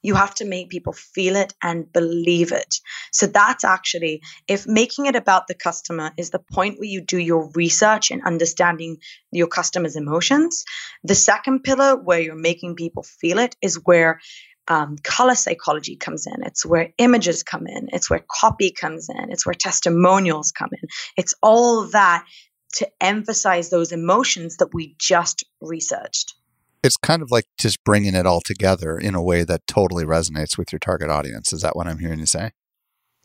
You 0.00 0.14
have 0.14 0.34
to 0.36 0.44
make 0.44 0.68
people 0.68 0.92
feel 0.92 1.34
it 1.34 1.54
and 1.60 1.92
believe 1.92 2.52
it. 2.52 2.76
So 3.12 3.26
that's 3.26 3.64
actually, 3.64 4.22
if 4.46 4.66
making 4.66 5.06
it 5.06 5.16
about 5.16 5.48
the 5.48 5.54
customer 5.54 6.12
is 6.16 6.30
the 6.30 6.38
point 6.38 6.78
where 6.78 6.88
you 6.88 7.00
do 7.00 7.18
your 7.18 7.50
research 7.54 8.12
and 8.12 8.22
understanding 8.22 8.98
your 9.32 9.48
customer's 9.48 9.96
emotions, 9.96 10.64
the 11.02 11.16
second 11.16 11.64
pillar 11.64 11.96
where 11.96 12.20
you're 12.20 12.36
making 12.36 12.76
people 12.76 13.02
feel 13.02 13.38
it 13.38 13.56
is 13.60 13.80
where 13.84 14.20
um, 14.68 14.96
color 15.02 15.34
psychology 15.34 15.96
comes 15.96 16.26
in. 16.26 16.42
It's 16.44 16.64
where 16.64 16.92
images 16.98 17.42
come 17.42 17.66
in. 17.66 17.88
It's 17.92 18.08
where 18.10 18.24
copy 18.30 18.70
comes 18.70 19.08
in. 19.08 19.32
It's 19.32 19.46
where 19.46 19.54
testimonials 19.54 20.52
come 20.52 20.70
in. 20.80 20.88
It's 21.16 21.34
all 21.42 21.84
that 21.88 22.24
to 22.74 22.88
emphasize 23.00 23.70
those 23.70 23.92
emotions 23.92 24.58
that 24.58 24.74
we 24.74 24.94
just 24.98 25.42
researched. 25.60 26.34
It's 26.84 26.96
kind 26.96 27.22
of 27.22 27.30
like 27.30 27.46
just 27.58 27.82
bringing 27.82 28.14
it 28.14 28.26
all 28.26 28.40
together 28.40 28.96
in 28.96 29.14
a 29.14 29.22
way 29.22 29.42
that 29.42 29.66
totally 29.66 30.04
resonates 30.04 30.56
with 30.56 30.70
your 30.70 30.78
target 30.78 31.10
audience. 31.10 31.52
Is 31.52 31.62
that 31.62 31.74
what 31.74 31.86
I'm 31.86 31.98
hearing 31.98 32.20
you 32.20 32.26
say? 32.26 32.52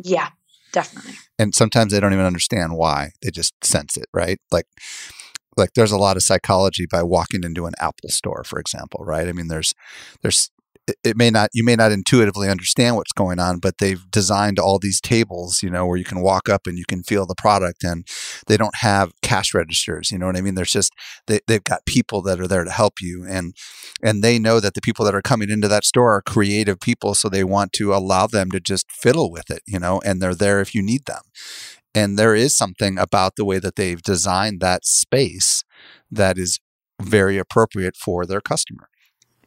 Yeah, 0.03 0.29
definitely. 0.73 1.13
and 1.37 1.53
sometimes 1.53 1.91
they 1.91 1.99
don't 1.99 2.13
even 2.13 2.25
understand 2.25 2.75
why 2.75 3.11
they 3.21 3.31
just 3.31 3.53
sense 3.63 3.95
it 3.95 4.07
right 4.13 4.39
like 4.51 4.65
like 5.55 5.69
there's 5.75 5.91
a 5.91 5.97
lot 5.97 6.17
of 6.17 6.23
psychology 6.23 6.85
by 6.85 7.03
walking 7.03 7.43
into 7.43 7.65
an 7.65 7.73
apple 7.79 8.09
store 8.09 8.43
for 8.43 8.59
example 8.59 9.05
right 9.05 9.27
i 9.27 9.31
mean 9.31 9.47
there's 9.47 9.73
there's 10.21 10.49
it- 10.87 11.17
may 11.17 11.29
not 11.29 11.49
you 11.53 11.63
may 11.63 11.75
not 11.75 11.91
intuitively 11.91 12.49
understand 12.49 12.95
what's 12.95 13.11
going 13.11 13.39
on 13.39 13.59
but 13.59 13.77
they've 13.77 14.09
designed 14.11 14.59
all 14.59 14.79
these 14.79 14.99
tables 14.99 15.63
you 15.63 15.69
know 15.69 15.85
where 15.85 15.97
you 15.97 16.03
can 16.03 16.21
walk 16.21 16.49
up 16.49 16.67
and 16.67 16.77
you 16.77 16.85
can 16.87 17.03
feel 17.03 17.25
the 17.25 17.35
product 17.35 17.83
and 17.83 18.07
they 18.47 18.57
don't 18.57 18.77
have 18.77 19.13
cash 19.21 19.53
registers 19.53 20.11
you 20.11 20.17
know 20.17 20.25
what 20.25 20.37
i 20.37 20.41
mean? 20.41 20.55
There's 20.55 20.71
just 20.71 20.91
they, 21.27 21.39
they've 21.47 21.63
got 21.63 21.85
people 21.85 22.21
that 22.23 22.39
are 22.39 22.47
there 22.47 22.63
to 22.63 22.71
help 22.71 23.01
you 23.01 23.25
and 23.27 23.55
and 24.01 24.23
they 24.23 24.39
know 24.39 24.59
that 24.59 24.73
the 24.73 24.81
people 24.81 25.05
that 25.05 25.15
are 25.15 25.21
coming 25.21 25.49
into 25.49 25.67
that 25.67 25.85
store 25.85 26.13
are 26.13 26.21
creative 26.21 26.79
people 26.79 27.13
so 27.13 27.29
they 27.29 27.43
want 27.43 27.73
to 27.73 27.93
allow 27.93 28.27
them 28.27 28.51
to 28.51 28.59
just 28.59 28.91
fiddle 28.91 29.31
with 29.31 29.49
it 29.49 29.61
you 29.65 29.79
know 29.79 30.01
and 30.05 30.21
they're 30.21 30.35
there 30.35 30.59
if 30.61 30.75
you 30.75 30.81
need 30.81 31.05
them. 31.05 31.21
And 31.95 32.17
there 32.17 32.33
is 32.33 32.57
something 32.57 32.97
about 32.97 33.35
the 33.35 33.45
way 33.45 33.59
that 33.59 33.75
they've 33.75 34.01
designed 34.01 34.61
that 34.61 34.83
space 34.83 35.63
that 36.09 36.39
is 36.39 36.59
very 36.99 37.37
appropriate 37.37 37.95
for 37.95 38.25
their 38.25 38.41
customer 38.41 38.89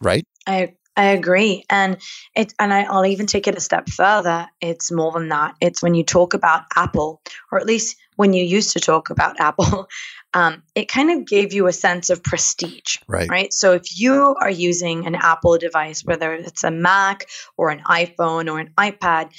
right? 0.01 0.27
I 0.47 0.75
I 0.97 1.07
agree, 1.07 1.65
and 1.69 1.99
it 2.35 2.55
and 2.59 2.73
I, 2.73 2.85
I'll 2.85 3.05
even 3.07 3.27
take 3.27 3.47
it 3.47 3.57
a 3.57 3.61
step 3.61 3.89
further. 3.89 4.47
It's 4.61 4.91
more 4.91 5.13
than 5.13 5.29
that. 5.29 5.55
It's 5.61 5.83
when 5.83 5.95
you 5.95 6.05
talk 6.05 6.35
about 6.35 6.63
Apple, 6.75 7.21
or 7.53 7.59
at 7.59 7.67
least 7.67 7.97
when 8.17 8.33
you 8.33 8.43
used 8.45 8.73
to 8.73 8.81
talk 8.81 9.11
about 9.11 9.37
Apple, 9.41 9.89
um, 10.35 10.63
it 10.75 10.89
kind 10.89 11.11
of 11.11 11.27
gave 11.27 11.53
you 11.53 11.67
a 11.67 11.73
sense 11.73 12.09
of 12.11 12.23
prestige, 12.23 12.97
right 13.09 13.29
right? 13.29 13.53
So 13.53 13.73
if 13.73 13.99
you 13.99 14.35
are 14.41 14.51
using 14.51 15.07
an 15.07 15.15
Apple 15.15 15.59
device, 15.59 16.03
whether 16.05 16.33
it's 16.35 16.65
a 16.65 16.71
Mac 16.71 17.27
or 17.57 17.71
an 17.71 17.83
iPhone 17.89 18.51
or 18.51 18.59
an 18.59 18.73
iPad, 18.79 19.31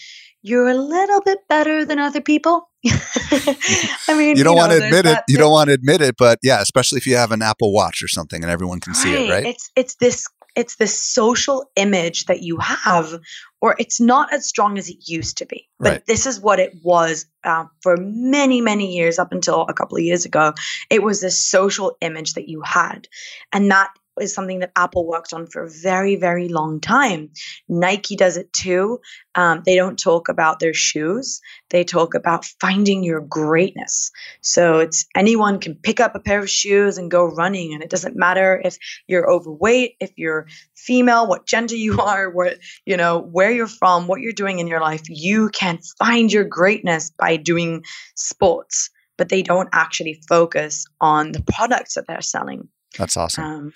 you're 0.43 0.69
a 0.69 0.75
little 0.75 1.21
bit 1.21 1.39
better 1.49 1.83
than 1.85 1.97
other 1.99 2.21
people. 2.21 2.69
I 2.87 4.13
mean, 4.15 4.37
you 4.37 4.43
don't 4.43 4.55
want 4.55 4.71
know, 4.71 4.79
to 4.79 4.85
admit 4.85 5.05
it 5.05 5.17
you 5.27 5.35
thing- 5.35 5.41
don't 5.41 5.51
want 5.51 5.67
to 5.67 5.73
admit 5.73 5.99
it 5.99 6.15
but 6.17 6.39
yeah 6.41 6.61
especially 6.61 6.97
if 6.97 7.07
you 7.07 7.15
have 7.17 7.31
an 7.33 7.41
apple 7.41 7.73
watch 7.73 8.01
or 8.01 8.07
something 8.07 8.43
and 8.43 8.51
everyone 8.51 8.79
can 8.79 8.93
see 8.93 9.11
it 9.13 9.29
right 9.29 9.45
It's 9.45 9.71
it's 9.75 9.95
this 9.95 10.27
it's 10.57 10.75
this 10.75 10.99
social 10.99 11.69
image 11.75 12.25
that 12.25 12.41
you 12.41 12.57
have, 12.57 13.13
or 13.61 13.75
it's 13.79 14.01
not 14.01 14.33
as 14.33 14.47
strong 14.47 14.77
as 14.77 14.89
it 14.89 15.07
used 15.07 15.37
to 15.37 15.45
be. 15.45 15.69
But 15.79 15.91
Right. 15.91 16.05
this 16.07 16.25
is 16.25 16.39
what 16.39 16.59
it 16.59 16.73
was 16.83 17.25
uh, 17.43 17.65
for 17.81 17.95
many 17.97 18.59
many 18.59 18.95
years 18.95 19.19
up 19.19 19.31
until 19.31 19.61
a 19.69 19.73
couple 19.73 19.97
of 19.97 20.03
years 20.03 20.25
ago. 20.25 20.53
It 20.89 21.03
was 21.03 21.21
this 21.21 21.41
social 21.41 21.95
image 22.01 22.33
that 22.33 22.49
you 22.49 22.61
had, 22.61 23.07
and 23.53 23.71
that 23.71 23.89
is 24.19 24.34
something 24.34 24.60
that 24.60 24.71
Apple 24.75 25.06
worked 25.06 25.34
on 25.34 25.47
for 25.47 25.63
a 25.63 25.69
very 25.69 26.15
very 26.15 26.49
long 26.49 26.80
time. 26.80 27.30
Nike 27.67 28.15
does 28.15 28.38
it 28.38 28.51
too. 28.53 28.99
Um, 29.36 29.62
they 29.65 29.75
don't 29.75 29.97
talk 29.99 30.30
about 30.30 30.60
their 30.60 30.73
shoes; 30.73 31.41
they 31.69 31.84
talk 31.84 32.13
about 32.13 32.45
finding 32.60 33.03
your 33.03 33.21
greatness. 33.21 34.12
So 34.41 34.80
it's 34.80 35.06
anyone 35.15 35.60
can 35.60 35.75
pick 35.75 35.99
up 35.99 36.15
a 36.15 36.19
pair 36.19 36.39
of 36.39 36.49
shoes 36.49 36.97
and 36.97 37.12
go 37.12 37.25
running, 37.25 37.73
and 37.73 37.84
it 37.84 37.89
doesn't 37.89 38.15
matter 38.15 38.62
if 38.63 38.77
you're 39.08 39.30
overweight, 39.30 39.95
if 39.99 40.12
you're 40.17 40.47
female, 40.75 41.27
what 41.27 41.45
gender 41.45 41.75
you 41.75 41.99
are, 42.01 42.30
what 42.30 42.58
you 42.86 42.97
know, 42.97 43.19
where 43.19 43.51
you're 43.51 43.67
from, 43.67 44.08
what 44.08 44.21
you're 44.21 44.34
doing 44.34 44.60
in 44.60 44.67
your 44.67 44.82
life. 44.82 45.03
You 45.08 45.49
can 45.49 45.80
find 45.99 46.32
your 46.32 46.43
greatness 46.43 47.12
by 47.12 47.38
doing 47.38 47.84
sports, 48.15 48.89
but 49.17 49.29
they 49.29 49.41
don't 49.41 49.69
actually 49.73 50.21
focus 50.27 50.85
on 51.02 51.31
the 51.31 51.44
products 51.44 51.96
that 51.96 52.06
they're 52.08 52.21
selling. 52.21 52.67
That's 52.98 53.17
awesome 53.17 53.43
Um, 53.43 53.73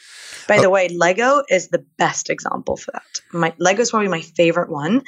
by 0.48 0.60
the 0.60 0.70
way, 0.70 0.90
Lego 0.90 1.44
is 1.50 1.70
the 1.70 1.86
best 1.98 2.30
example 2.30 2.78
for 2.78 2.92
that. 2.92 3.22
My 3.32 3.54
Lego 3.60 3.82
is 3.82 3.92
probably 3.92 4.08
my 4.08 4.22
favorite 4.22 4.70
one. 4.70 5.04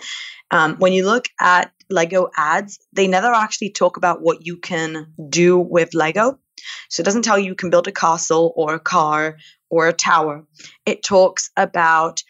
Um, 0.51 0.75
when 0.77 0.93
you 0.93 1.05
look 1.05 1.27
at 1.39 1.71
Lego 1.89 2.29
ads, 2.37 2.79
they 2.93 3.07
never 3.07 3.27
actually 3.27 3.71
talk 3.71 3.97
about 3.97 4.21
what 4.21 4.45
you 4.45 4.57
can 4.57 5.13
do 5.29 5.57
with 5.57 5.93
Lego. 5.93 6.39
So 6.89 7.01
it 7.01 7.05
doesn't 7.05 7.23
tell 7.23 7.37
you 7.37 7.45
you 7.45 7.55
can 7.55 7.69
build 7.69 7.87
a 7.87 7.91
castle 7.91 8.53
or 8.55 8.73
a 8.73 8.79
car 8.79 9.37
or 9.69 9.87
a 9.87 9.93
tower. 9.93 10.45
It 10.85 11.03
talks 11.03 11.49
about 11.57 12.23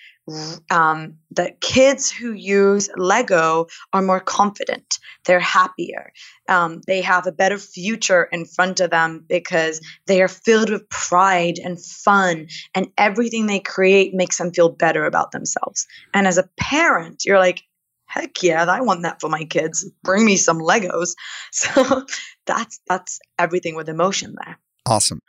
um, 0.72 1.18
that 1.32 1.60
kids 1.62 2.12
who 2.12 2.32
use 2.32 2.90
Lego 2.96 3.68
are 3.92 4.02
more 4.02 4.20
confident. 4.20 5.00
They're 5.26 5.40
happier. 5.40 6.12
Um, 6.48 6.82
they 6.88 7.02
have 7.02 7.28
a 7.28 7.32
better 7.32 7.58
future 7.58 8.24
in 8.32 8.46
front 8.46 8.80
of 8.80 8.92
them 8.92 9.26
because 9.28 9.82
they 10.08 10.22
are 10.22 10.28
filled 10.28 10.70
with 10.70 10.90
pride 10.90 11.60
and 11.64 11.84
fun, 11.84 12.48
and 12.74 12.88
everything 12.98 13.46
they 13.46 13.60
create 13.60 14.14
makes 14.14 14.38
them 14.38 14.52
feel 14.52 14.70
better 14.70 15.06
about 15.06 15.32
themselves. 15.32 15.88
And 16.14 16.28
as 16.28 16.38
a 16.38 16.50
parent, 16.58 17.24
you're 17.26 17.40
like, 17.40 17.64
heck 18.06 18.44
yeah, 18.44 18.66
I 18.66 18.82
want 18.82 19.04
that 19.04 19.20
for 19.20 19.30
my 19.30 19.44
kids. 19.44 19.90
Bring 20.04 20.26
me 20.26 20.38
some 20.38 20.60
Legos. 20.60 21.14
So 21.52 22.06
that's 22.46 22.80
that's 22.88 23.20
everything 23.40 23.76
with 23.76 23.88
emotion 23.88 24.36
there. 24.44 24.60
Awesome. 24.86 25.20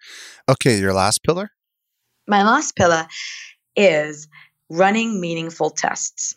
Okay, 0.49 0.78
your 0.78 0.92
last 0.92 1.22
pillar? 1.22 1.51
My 2.26 2.42
last 2.42 2.74
pillar 2.74 3.07
is 3.76 4.28
running 4.74 5.20
meaningful 5.20 5.70
tests. 5.70 6.34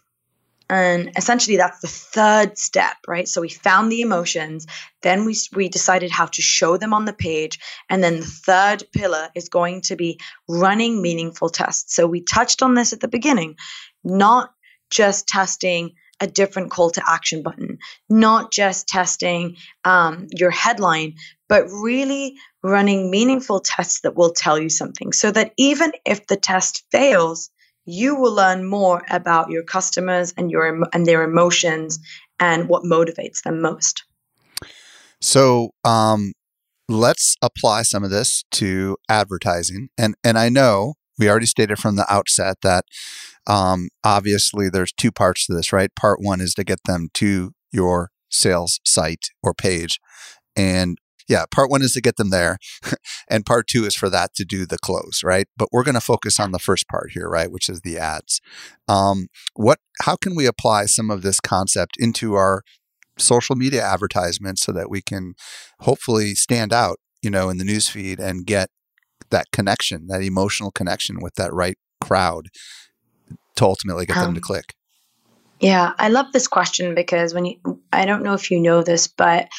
And 0.70 1.12
essentially, 1.16 1.56
that's 1.56 1.80
the 1.80 1.88
third 1.88 2.58
step, 2.58 2.98
right? 3.08 3.28
So 3.28 3.40
we 3.40 3.50
found 3.50 3.90
the 3.90 4.02
emotions, 4.02 4.68
then 5.02 5.24
we, 5.24 5.36
we 5.56 5.70
decided 5.70 6.12
how 6.12 6.26
to 6.26 6.42
show 6.42 6.76
them 6.76 6.94
on 6.94 7.06
the 7.06 7.14
page. 7.14 7.58
And 7.90 8.04
then 8.04 8.20
the 8.20 8.26
third 8.26 8.84
pillar 8.92 9.30
is 9.34 9.48
going 9.48 9.82
to 9.84 9.96
be 9.96 10.20
running 10.50 11.02
meaningful 11.02 11.50
tests. 11.50 11.96
So 11.96 12.06
we 12.06 12.22
touched 12.22 12.62
on 12.62 12.76
this 12.76 12.92
at 12.92 13.00
the 13.00 13.08
beginning, 13.08 13.56
not 14.04 14.54
just 14.90 15.28
testing 15.28 15.94
a 16.20 16.28
different 16.28 16.72
call 16.72 16.90
to 16.90 17.04
action 17.08 17.44
button, 17.44 17.78
not 18.10 18.52
just 18.52 18.88
testing 18.88 19.56
um, 19.86 20.28
your 20.32 20.52
headline, 20.52 21.16
but 21.48 21.70
really 21.70 22.36
running 22.64 23.10
meaningful 23.10 23.62
tests 23.62 24.02
that 24.02 24.16
will 24.16 24.34
tell 24.34 24.60
you 24.60 24.70
something 24.70 25.14
so 25.14 25.32
that 25.32 25.54
even 25.58 25.92
if 26.06 26.28
the 26.28 26.36
test 26.36 26.84
fails, 26.92 27.52
you 27.88 28.16
will 28.16 28.34
learn 28.34 28.68
more 28.68 29.02
about 29.10 29.50
your 29.50 29.64
customers 29.64 30.34
and 30.38 30.52
your 30.52 30.84
and 30.94 31.06
their 31.06 31.24
emotions 31.24 32.00
and 32.40 32.68
what 32.70 32.84
motivates 32.84 33.42
them 33.44 33.62
most. 33.62 34.04
So, 35.22 35.72
um, 35.84 36.34
let's 36.90 37.36
apply 37.42 37.84
some 37.84 38.04
of 38.04 38.12
this 38.12 38.44
to 38.52 38.98
advertising. 39.10 39.90
And 39.98 40.16
and 40.24 40.38
I 40.38 40.50
know 40.50 40.96
we 41.18 41.30
already 41.30 41.48
stated 41.48 41.80
from 41.80 41.96
the 41.96 42.06
outset 42.14 42.58
that 42.62 42.86
um, 43.48 43.88
obviously 44.04 44.70
there's 44.70 44.92
two 44.92 45.12
parts 45.12 45.48
to 45.48 45.54
this, 45.54 45.74
right? 45.74 45.90
Part 45.96 46.20
one 46.22 46.42
is 46.42 46.54
to 46.56 46.64
get 46.64 46.80
them 46.86 47.08
to 47.16 47.54
your 47.72 48.12
sales 48.30 48.80
site 48.86 49.30
or 49.42 49.54
page, 49.54 50.00
and 50.56 50.98
yeah, 51.28 51.46
part 51.52 51.70
one 51.70 51.82
is 51.82 51.94
to 51.94 52.02
get 52.02 52.16
them 52.16 52.30
there, 52.30 52.58
and 53.30 53.46
part 53.46 53.68
two 53.68 53.86
is 53.86 53.96
for 53.96 54.10
that 54.10 54.34
to 54.36 54.46
do 54.46 54.66
the 54.66 54.78
close, 54.78 55.22
right? 55.24 55.48
But 55.58 55.70
we're 55.72 55.84
going 55.84 55.96
to 55.96 56.02
focus 56.02 56.40
on 56.40 56.52
the 56.52 56.60
first 56.60 56.88
part 56.88 57.12
here, 57.12 57.30
right, 57.30 57.52
which 57.52 57.70
is 57.70 57.82
the 57.82 57.98
ads. 57.98 58.40
Um, 58.88 59.28
what? 59.56 59.80
How 60.02 60.16
can 60.16 60.36
we 60.36 60.46
apply 60.46 60.86
some 60.86 61.10
of 61.10 61.22
this 61.22 61.40
concept 61.40 61.94
into 62.00 62.36
our 62.36 62.64
social 63.18 63.56
media 63.56 63.84
advertisements 63.84 64.62
so 64.62 64.72
that 64.72 64.90
we 64.90 65.02
can 65.02 65.34
hopefully 65.82 66.36
stand 66.36 66.72
out, 66.72 66.98
you 67.22 67.30
know, 67.30 67.50
in 67.50 67.58
the 67.58 67.66
newsfeed 67.66 68.20
and 68.20 68.46
get 68.46 68.70
that 69.30 69.48
connection, 69.52 70.08
that 70.08 70.22
emotional 70.22 70.72
connection 70.72 71.18
with 71.22 71.36
that 71.36 71.54
right 71.54 71.78
crowd 72.02 72.48
to 73.56 73.66
ultimately 73.66 74.06
get 74.06 74.18
um, 74.18 74.26
them 74.26 74.34
to 74.36 74.40
um, 74.40 74.44
click? 74.44 74.76
Yeah, 75.60 75.94
I 75.98 76.10
love 76.10 76.32
this 76.32 76.48
question 76.48 76.94
because 76.94 77.34
when 77.34 77.46
you, 77.46 77.82
I 77.92 78.06
don't 78.06 78.24
know 78.24 78.34
if 78.34 78.52
you 78.52 78.60
know 78.60 78.84
this, 78.84 79.08
but 79.08 79.50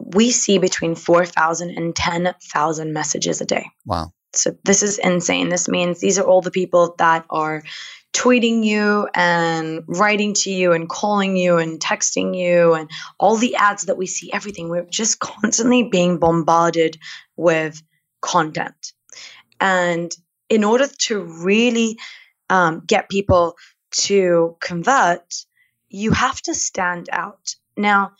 we 0.00 0.30
see 0.30 0.58
between 0.58 0.94
4,000 0.94 1.70
and 1.70 1.94
10,000 1.94 2.92
messages 2.92 3.40
a 3.40 3.44
day. 3.44 3.66
Wow. 3.84 4.12
So 4.32 4.56
this 4.64 4.82
is 4.82 4.98
insane. 4.98 5.48
This 5.48 5.68
means 5.68 6.00
these 6.00 6.18
are 6.18 6.24
all 6.24 6.40
the 6.40 6.50
people 6.50 6.94
that 6.98 7.26
are 7.30 7.62
tweeting 8.12 8.64
you 8.64 9.08
and 9.14 9.84
writing 9.86 10.34
to 10.34 10.50
you 10.50 10.72
and 10.72 10.88
calling 10.88 11.36
you 11.36 11.58
and 11.58 11.80
texting 11.80 12.36
you 12.36 12.74
and 12.74 12.90
all 13.18 13.36
the 13.36 13.56
ads 13.56 13.84
that 13.84 13.96
we 13.96 14.06
see, 14.06 14.32
everything. 14.32 14.68
We're 14.68 14.84
just 14.84 15.18
constantly 15.20 15.84
being 15.84 16.18
bombarded 16.18 16.98
with 17.36 17.82
content. 18.20 18.92
And 19.60 20.12
in 20.48 20.64
order 20.64 20.88
to 20.88 21.20
really 21.20 21.98
um, 22.48 22.82
get 22.86 23.08
people 23.08 23.56
to 23.92 24.56
convert, 24.60 25.44
you 25.88 26.12
have 26.12 26.40
to 26.42 26.54
stand 26.54 27.08
out. 27.12 27.54
Now, 27.76 28.12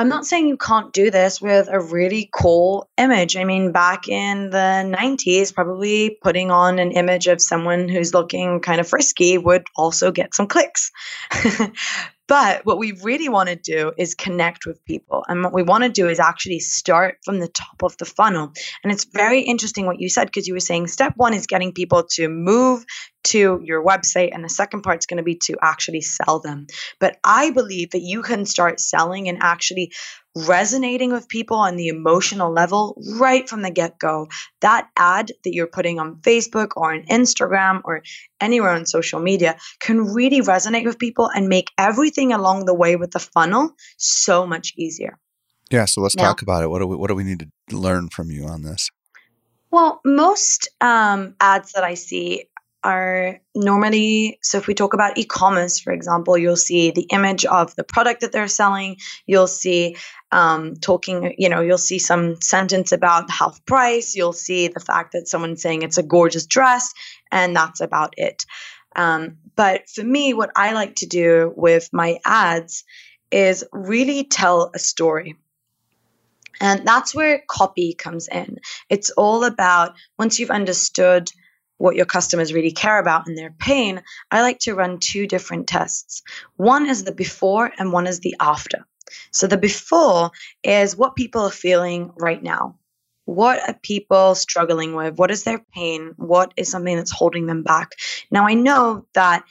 I'm 0.00 0.08
not 0.08 0.24
saying 0.24 0.48
you 0.48 0.56
can't 0.56 0.94
do 0.94 1.10
this 1.10 1.42
with 1.42 1.68
a 1.70 1.78
really 1.78 2.30
cool 2.32 2.88
image. 2.96 3.36
I 3.36 3.44
mean, 3.44 3.70
back 3.70 4.08
in 4.08 4.48
the 4.48 4.56
90s, 4.56 5.54
probably 5.54 6.16
putting 6.22 6.50
on 6.50 6.78
an 6.78 6.92
image 6.92 7.26
of 7.26 7.42
someone 7.42 7.86
who's 7.86 8.14
looking 8.14 8.60
kind 8.60 8.80
of 8.80 8.88
frisky 8.88 9.36
would 9.36 9.66
also 9.76 10.10
get 10.10 10.34
some 10.34 10.46
clicks. 10.46 10.90
But 12.30 12.64
what 12.64 12.78
we 12.78 12.92
really 12.92 13.28
want 13.28 13.48
to 13.48 13.56
do 13.56 13.90
is 13.98 14.14
connect 14.14 14.64
with 14.64 14.84
people. 14.84 15.24
And 15.26 15.42
what 15.42 15.52
we 15.52 15.64
want 15.64 15.82
to 15.82 15.90
do 15.90 16.08
is 16.08 16.20
actually 16.20 16.60
start 16.60 17.18
from 17.24 17.40
the 17.40 17.48
top 17.48 17.82
of 17.82 17.96
the 17.96 18.04
funnel. 18.04 18.52
And 18.84 18.92
it's 18.92 19.02
very 19.02 19.40
interesting 19.40 19.84
what 19.84 19.98
you 19.98 20.08
said 20.08 20.26
because 20.26 20.46
you 20.46 20.54
were 20.54 20.60
saying 20.60 20.86
step 20.86 21.14
one 21.16 21.34
is 21.34 21.48
getting 21.48 21.72
people 21.72 22.04
to 22.12 22.28
move 22.28 22.84
to 23.24 23.60
your 23.62 23.84
website, 23.84 24.30
and 24.32 24.44
the 24.44 24.48
second 24.48 24.82
part 24.82 24.98
is 24.98 25.06
going 25.06 25.18
to 25.18 25.22
be 25.22 25.36
to 25.44 25.56
actually 25.62 26.00
sell 26.00 26.40
them. 26.40 26.66
But 26.98 27.18
I 27.24 27.50
believe 27.50 27.90
that 27.90 28.02
you 28.02 28.22
can 28.22 28.46
start 28.46 28.80
selling 28.80 29.28
and 29.28 29.38
actually 29.40 29.92
resonating 30.34 31.12
with 31.12 31.28
people 31.28 31.56
on 31.56 31.76
the 31.76 31.88
emotional 31.88 32.52
level 32.52 32.96
right 33.18 33.48
from 33.48 33.62
the 33.62 33.70
get 33.70 33.98
go. 33.98 34.28
That 34.60 34.88
ad 34.96 35.32
that 35.44 35.52
you're 35.52 35.66
putting 35.66 35.98
on 35.98 36.16
Facebook 36.16 36.70
or 36.76 36.94
on 36.94 37.02
Instagram 37.04 37.80
or 37.84 38.02
anywhere 38.40 38.70
on 38.70 38.86
social 38.86 39.20
media 39.20 39.56
can 39.80 40.00
really 40.00 40.40
resonate 40.40 40.84
with 40.84 40.98
people 40.98 41.28
and 41.34 41.48
make 41.48 41.70
everything 41.78 42.32
along 42.32 42.64
the 42.64 42.74
way 42.74 42.96
with 42.96 43.10
the 43.10 43.18
funnel 43.18 43.70
so 43.96 44.46
much 44.46 44.72
easier. 44.76 45.18
Yeah, 45.70 45.84
so 45.84 46.00
let's 46.00 46.16
now, 46.16 46.24
talk 46.24 46.42
about 46.42 46.62
it. 46.62 46.70
What 46.70 46.80
do 46.80 46.86
we 46.86 46.96
what 46.96 47.08
do 47.08 47.14
we 47.14 47.24
need 47.24 47.50
to 47.68 47.76
learn 47.76 48.08
from 48.08 48.30
you 48.30 48.46
on 48.46 48.62
this? 48.62 48.90
Well, 49.70 50.00
most 50.04 50.68
um, 50.80 51.36
ads 51.40 51.72
that 51.72 51.84
I 51.84 51.94
see 51.94 52.46
are 52.82 53.40
normally 53.54 54.38
so 54.42 54.58
if 54.58 54.66
we 54.66 54.74
talk 54.74 54.94
about 54.94 55.18
e-commerce 55.18 55.78
for 55.78 55.92
example 55.92 56.38
you'll 56.38 56.56
see 56.56 56.90
the 56.90 57.06
image 57.10 57.44
of 57.44 57.74
the 57.76 57.84
product 57.84 58.22
that 58.22 58.32
they're 58.32 58.48
selling. 58.48 58.96
You'll 59.26 59.46
see 59.46 59.96
um, 60.32 60.76
talking 60.76 61.34
you 61.38 61.48
know 61.48 61.60
you'll 61.60 61.78
see 61.78 61.98
some 61.98 62.40
sentence 62.40 62.92
about 62.92 63.26
the 63.26 63.32
half 63.32 63.64
price. 63.66 64.14
You'll 64.14 64.32
see 64.32 64.68
the 64.68 64.80
fact 64.80 65.12
that 65.12 65.28
someone's 65.28 65.62
saying 65.62 65.82
it's 65.82 65.98
a 65.98 66.02
gorgeous 66.02 66.46
dress 66.46 66.92
and 67.30 67.54
that's 67.54 67.80
about 67.80 68.14
it. 68.16 68.44
Um, 68.96 69.38
but 69.54 69.88
for 69.88 70.02
me 70.02 70.34
what 70.34 70.50
i 70.56 70.72
like 70.72 70.96
to 70.96 71.06
do 71.06 71.52
with 71.56 71.90
my 71.92 72.18
ads 72.24 72.84
is 73.30 73.64
really 73.72 74.24
tell 74.24 74.70
a 74.74 74.78
story. 74.78 75.36
And 76.60 76.86
that's 76.86 77.14
where 77.14 77.42
copy 77.48 77.94
comes 77.94 78.28
in. 78.28 78.58
It's 78.90 79.10
all 79.10 79.44
about 79.44 79.94
once 80.18 80.38
you've 80.38 80.50
understood 80.50 81.30
what 81.80 81.96
your 81.96 82.04
customers 82.04 82.52
really 82.52 82.70
care 82.70 82.98
about 82.98 83.26
and 83.26 83.38
their 83.38 83.54
pain, 83.58 84.02
I 84.30 84.42
like 84.42 84.58
to 84.60 84.74
run 84.74 84.98
two 84.98 85.26
different 85.26 85.66
tests. 85.66 86.22
One 86.56 86.86
is 86.86 87.04
the 87.04 87.12
before 87.12 87.72
and 87.78 87.90
one 87.90 88.06
is 88.06 88.20
the 88.20 88.36
after. 88.38 88.86
So 89.30 89.46
the 89.46 89.56
before 89.56 90.30
is 90.62 90.94
what 90.94 91.16
people 91.16 91.40
are 91.42 91.50
feeling 91.50 92.12
right 92.18 92.42
now. 92.42 92.76
What 93.24 93.66
are 93.66 93.78
people 93.82 94.34
struggling 94.34 94.94
with? 94.94 95.16
What 95.16 95.30
is 95.30 95.44
their 95.44 95.64
pain? 95.72 96.12
What 96.16 96.52
is 96.58 96.70
something 96.70 96.96
that's 96.96 97.10
holding 97.10 97.46
them 97.46 97.62
back? 97.62 97.92
Now, 98.30 98.46
I 98.46 98.52
know 98.52 99.06
that 99.14 99.44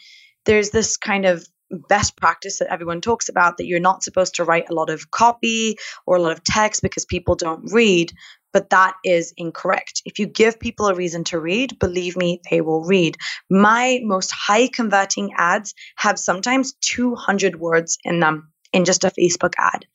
there's 0.45 0.69
this 0.69 0.97
kind 0.97 1.25
of 1.25 1.47
best 1.88 2.15
practice 2.15 2.59
that 2.59 2.71
everyone 2.71 3.01
talks 3.01 3.30
about 3.30 3.57
that 3.57 3.65
you're 3.65 3.80
not 3.80 4.03
supposed 4.03 4.36
to 4.36 4.43
write 4.43 4.69
a 4.69 4.73
lot 4.73 4.89
of 4.89 5.11
copy 5.11 5.77
or 6.05 6.17
a 6.17 6.21
lot 6.21 6.32
of 6.32 6.43
text 6.43 6.82
because 6.82 7.05
people 7.05 7.36
don't 7.36 7.71
read 7.71 8.11
but 8.51 8.69
that 8.71 8.95
is 9.03 9.33
incorrect. 9.37 10.01
If 10.05 10.19
you 10.19 10.25
give 10.25 10.59
people 10.59 10.87
a 10.87 10.95
reason 10.95 11.23
to 11.25 11.39
read, 11.39 11.79
believe 11.79 12.17
me, 12.17 12.41
they 12.49 12.61
will 12.61 12.83
read. 12.83 13.17
My 13.49 13.99
most 14.03 14.31
high 14.31 14.67
converting 14.67 15.33
ads 15.37 15.73
have 15.95 16.19
sometimes 16.19 16.73
200 16.81 17.59
words 17.59 17.97
in 18.03 18.19
them 18.19 18.51
in 18.73 18.85
just 18.85 19.03
a 19.03 19.11
Facebook 19.11 19.53
ad 19.57 19.85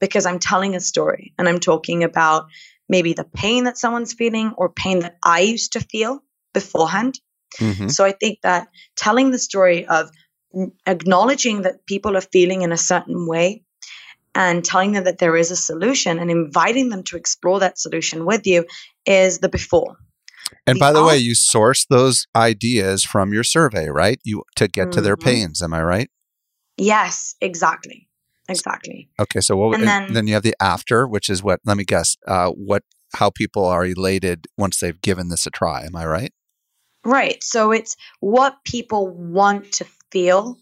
because 0.00 0.26
I'm 0.26 0.38
telling 0.38 0.74
a 0.74 0.80
story 0.80 1.34
and 1.38 1.48
I'm 1.48 1.60
talking 1.60 2.04
about 2.04 2.46
maybe 2.88 3.12
the 3.12 3.24
pain 3.24 3.64
that 3.64 3.78
someone's 3.78 4.12
feeling 4.12 4.54
or 4.56 4.68
pain 4.68 5.00
that 5.00 5.16
I 5.22 5.40
used 5.40 5.72
to 5.72 5.80
feel 5.80 6.20
beforehand. 6.54 7.20
Mm-hmm. 7.58 7.88
So 7.88 8.04
I 8.04 8.12
think 8.12 8.40
that 8.42 8.68
telling 8.96 9.30
the 9.30 9.38
story 9.38 9.86
of 9.86 10.10
acknowledging 10.86 11.62
that 11.62 11.86
people 11.86 12.16
are 12.16 12.22
feeling 12.22 12.62
in 12.62 12.72
a 12.72 12.76
certain 12.76 13.26
way 13.26 13.64
and 14.38 14.64
telling 14.64 14.92
them 14.92 15.02
that 15.02 15.18
there 15.18 15.36
is 15.36 15.50
a 15.50 15.56
solution 15.56 16.20
and 16.20 16.30
inviting 16.30 16.90
them 16.90 17.02
to 17.02 17.16
explore 17.16 17.58
that 17.58 17.76
solution 17.76 18.24
with 18.24 18.46
you 18.46 18.64
is 19.04 19.40
the 19.40 19.48
before. 19.48 19.98
And 20.64 20.76
the 20.76 20.80
by 20.80 20.92
the 20.92 21.02
way, 21.02 21.18
you 21.18 21.34
source 21.34 21.84
those 21.86 22.26
ideas 22.36 23.02
from 23.02 23.32
your 23.34 23.42
survey, 23.42 23.88
right? 23.88 24.20
You 24.24 24.44
to 24.54 24.68
get 24.68 24.82
mm-hmm. 24.82 24.90
to 24.92 25.00
their 25.00 25.16
mm-hmm. 25.16 25.28
pains, 25.28 25.60
am 25.60 25.74
I 25.74 25.82
right? 25.82 26.08
Yes, 26.76 27.34
exactly. 27.40 28.08
Exactly. 28.48 29.10
Okay, 29.20 29.40
so 29.40 29.56
what 29.56 29.74
and 29.74 29.86
then, 29.86 30.12
then 30.12 30.26
you 30.28 30.34
have 30.34 30.44
the 30.44 30.54
after, 30.60 31.06
which 31.06 31.28
is 31.28 31.42
what 31.42 31.60
let 31.66 31.76
me 31.76 31.84
guess. 31.84 32.16
Uh, 32.26 32.50
what 32.50 32.84
how 33.14 33.30
people 33.30 33.64
are 33.64 33.84
elated 33.84 34.46
once 34.56 34.78
they've 34.78 35.02
given 35.02 35.28
this 35.28 35.46
a 35.46 35.50
try. 35.50 35.84
Am 35.84 35.96
I 35.96 36.06
right? 36.06 36.32
Right. 37.04 37.42
So 37.42 37.72
it's 37.72 37.96
what 38.20 38.56
people 38.64 39.08
want 39.08 39.72
to 39.72 39.86
feel 40.12 40.58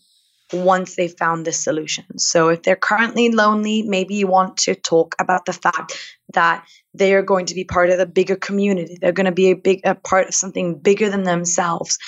once 0.53 0.97
they 0.97 1.09
found 1.09 1.44
this 1.44 1.62
solution. 1.62 2.18
So 2.18 2.49
if 2.49 2.62
they're 2.62 2.76
currently 2.76 3.30
lonely, 3.30 3.82
maybe 3.82 4.14
you 4.14 4.26
want 4.26 4.59
to 4.59 4.74
talk 4.74 5.14
about 5.18 5.44
the 5.44 5.53
fact 5.53 6.16
that 6.34 6.66
they 6.94 7.14
are 7.14 7.22
going 7.22 7.47
to 7.47 7.55
be 7.55 7.64
part 7.64 7.90
of 7.90 7.99
a 7.99 8.07
bigger 8.07 8.36
community. 8.36 8.99
They're 9.01 9.12
going 9.12 9.26
to 9.26 9.32
be 9.32 9.51
a 9.51 9.57
big 9.57 9.80
a 9.84 9.94
part 9.94 10.28
of 10.28 10.34
something 10.34 10.78
bigger 10.78 11.11
than 11.11 11.24
themselves. 11.24 11.99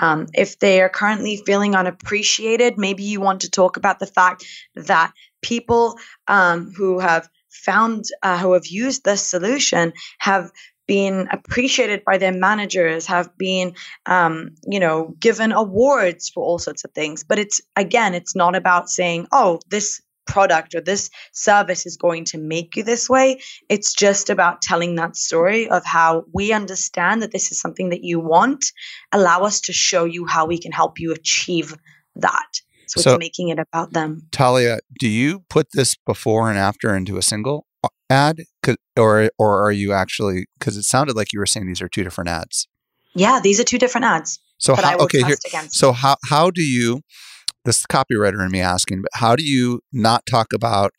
Um, 0.00 0.26
if 0.34 0.58
they 0.58 0.80
are 0.80 0.88
currently 0.88 1.42
feeling 1.44 1.74
unappreciated, 1.74 2.78
maybe 2.78 3.02
you 3.02 3.20
want 3.20 3.42
to 3.42 3.50
talk 3.50 3.76
about 3.76 3.98
the 3.98 4.06
fact 4.06 4.44
that 4.74 5.12
people 5.42 5.98
um, 6.28 6.72
who 6.76 6.98
have 6.98 7.28
found 7.50 8.04
uh, 8.22 8.38
who 8.38 8.52
have 8.52 8.66
used 8.66 9.04
this 9.04 9.22
solution 9.22 9.92
have 10.18 10.50
been 10.86 11.28
appreciated 11.30 12.02
by 12.04 12.18
their 12.18 12.32
managers, 12.32 13.06
have 13.06 13.36
been, 13.36 13.74
um, 14.06 14.50
you 14.66 14.80
know, 14.80 15.14
given 15.18 15.52
awards 15.52 16.28
for 16.28 16.44
all 16.44 16.58
sorts 16.58 16.84
of 16.84 16.92
things. 16.92 17.24
But 17.24 17.38
it's 17.38 17.60
again, 17.76 18.14
it's 18.14 18.36
not 18.36 18.54
about 18.54 18.88
saying, 18.88 19.26
oh, 19.32 19.60
this 19.68 20.00
product 20.26 20.74
or 20.74 20.80
this 20.80 21.08
service 21.32 21.86
is 21.86 21.96
going 21.96 22.24
to 22.24 22.38
make 22.38 22.76
you 22.76 22.82
this 22.82 23.08
way. 23.08 23.40
It's 23.68 23.94
just 23.94 24.28
about 24.28 24.60
telling 24.60 24.96
that 24.96 25.16
story 25.16 25.68
of 25.68 25.84
how 25.84 26.24
we 26.32 26.52
understand 26.52 27.22
that 27.22 27.32
this 27.32 27.52
is 27.52 27.60
something 27.60 27.90
that 27.90 28.02
you 28.02 28.20
want. 28.20 28.66
Allow 29.12 29.42
us 29.42 29.60
to 29.62 29.72
show 29.72 30.04
you 30.04 30.26
how 30.26 30.46
we 30.46 30.58
can 30.58 30.72
help 30.72 30.98
you 30.98 31.12
achieve 31.12 31.76
that. 32.16 32.60
So, 32.88 33.00
so 33.00 33.12
it's 33.12 33.18
making 33.18 33.48
it 33.48 33.58
about 33.58 33.92
them. 33.92 34.26
Talia, 34.30 34.78
do 34.98 35.08
you 35.08 35.40
put 35.48 35.68
this 35.72 35.96
before 35.96 36.50
and 36.50 36.58
after 36.58 36.94
into 36.94 37.16
a 37.16 37.22
single 37.22 37.66
ad, 38.10 38.42
or 38.96 39.30
or 39.38 39.62
are 39.64 39.72
you 39.72 39.92
actually? 39.92 40.46
Because 40.58 40.76
it 40.76 40.84
sounded 40.84 41.16
like 41.16 41.32
you 41.32 41.38
were 41.38 41.46
saying 41.46 41.66
these 41.66 41.82
are 41.82 41.88
two 41.88 42.04
different 42.04 42.30
ads. 42.30 42.68
Yeah, 43.14 43.40
these 43.42 43.60
are 43.60 43.64
two 43.64 43.78
different 43.78 44.04
ads. 44.04 44.38
So 44.58 44.74
how, 44.74 44.96
okay, 44.98 45.22
here, 45.22 45.36
so 45.68 45.92
how 45.92 46.16
how 46.28 46.50
do 46.50 46.62
you? 46.62 47.02
This 47.64 47.84
copywriter 47.84 48.44
in 48.44 48.52
me 48.52 48.60
asking, 48.60 49.02
but 49.02 49.10
how 49.14 49.34
do 49.34 49.42
you 49.42 49.80
not 49.92 50.24
talk 50.24 50.52
about 50.54 50.92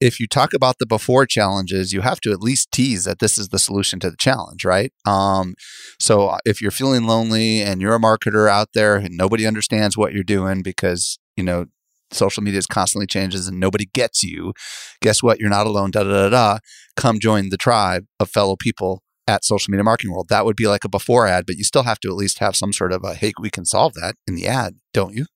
if 0.00 0.18
you 0.20 0.26
talk 0.26 0.52
about 0.52 0.78
the 0.78 0.86
before 0.86 1.26
challenges, 1.26 1.92
you 1.92 2.00
have 2.00 2.20
to 2.20 2.32
at 2.32 2.40
least 2.40 2.72
tease 2.72 3.04
that 3.04 3.18
this 3.18 3.38
is 3.38 3.48
the 3.48 3.58
solution 3.58 4.00
to 4.00 4.10
the 4.10 4.16
challenge, 4.16 4.64
right? 4.64 4.92
Um, 5.06 5.54
so 5.98 6.28
uh, 6.28 6.38
if 6.44 6.60
you're 6.60 6.70
feeling 6.70 7.04
lonely 7.04 7.62
and 7.62 7.80
you're 7.80 7.94
a 7.94 8.00
marketer 8.00 8.50
out 8.50 8.68
there 8.74 8.96
and 8.96 9.16
nobody 9.16 9.46
understands 9.46 9.96
what 9.96 10.12
you're 10.12 10.22
doing 10.24 10.62
because 10.62 11.18
you 11.36 11.44
know 11.44 11.66
social 12.12 12.42
media 12.42 12.58
is 12.58 12.66
constantly 12.66 13.06
changes 13.06 13.48
and 13.48 13.60
nobody 13.60 13.86
gets 13.92 14.22
you, 14.22 14.52
guess 15.00 15.22
what? 15.22 15.38
You're 15.38 15.50
not 15.50 15.66
alone. 15.66 15.90
Da 15.90 16.02
da 16.02 16.10
da 16.10 16.28
da. 16.28 16.58
Come 16.96 17.18
join 17.18 17.50
the 17.50 17.56
tribe 17.56 18.04
of 18.18 18.30
fellow 18.30 18.56
people 18.56 19.02
at 19.26 19.44
Social 19.44 19.70
Media 19.70 19.84
Marketing 19.84 20.12
World. 20.12 20.28
That 20.28 20.44
would 20.44 20.56
be 20.56 20.66
like 20.66 20.84
a 20.84 20.88
before 20.88 21.26
ad, 21.26 21.46
but 21.46 21.56
you 21.56 21.64
still 21.64 21.84
have 21.84 22.00
to 22.00 22.08
at 22.08 22.16
least 22.16 22.40
have 22.40 22.56
some 22.56 22.72
sort 22.72 22.92
of 22.92 23.04
a 23.04 23.14
hey, 23.14 23.32
we 23.40 23.50
can 23.50 23.64
solve 23.64 23.94
that 23.94 24.16
in 24.26 24.34
the 24.34 24.46
ad, 24.46 24.74
don't 24.92 25.14
you? 25.14 25.26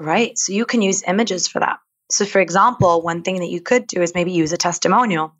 Right. 0.00 0.38
So 0.38 0.52
you 0.52 0.64
can 0.64 0.82
use 0.82 1.02
images 1.06 1.48
for 1.48 1.60
that. 1.60 1.78
So, 2.10 2.24
for 2.24 2.40
example, 2.40 3.02
one 3.02 3.22
thing 3.22 3.40
that 3.40 3.50
you 3.50 3.60
could 3.60 3.86
do 3.86 4.00
is 4.00 4.14
maybe 4.14 4.32
use 4.32 4.52
a 4.52 4.56
testimonial. 4.56 5.34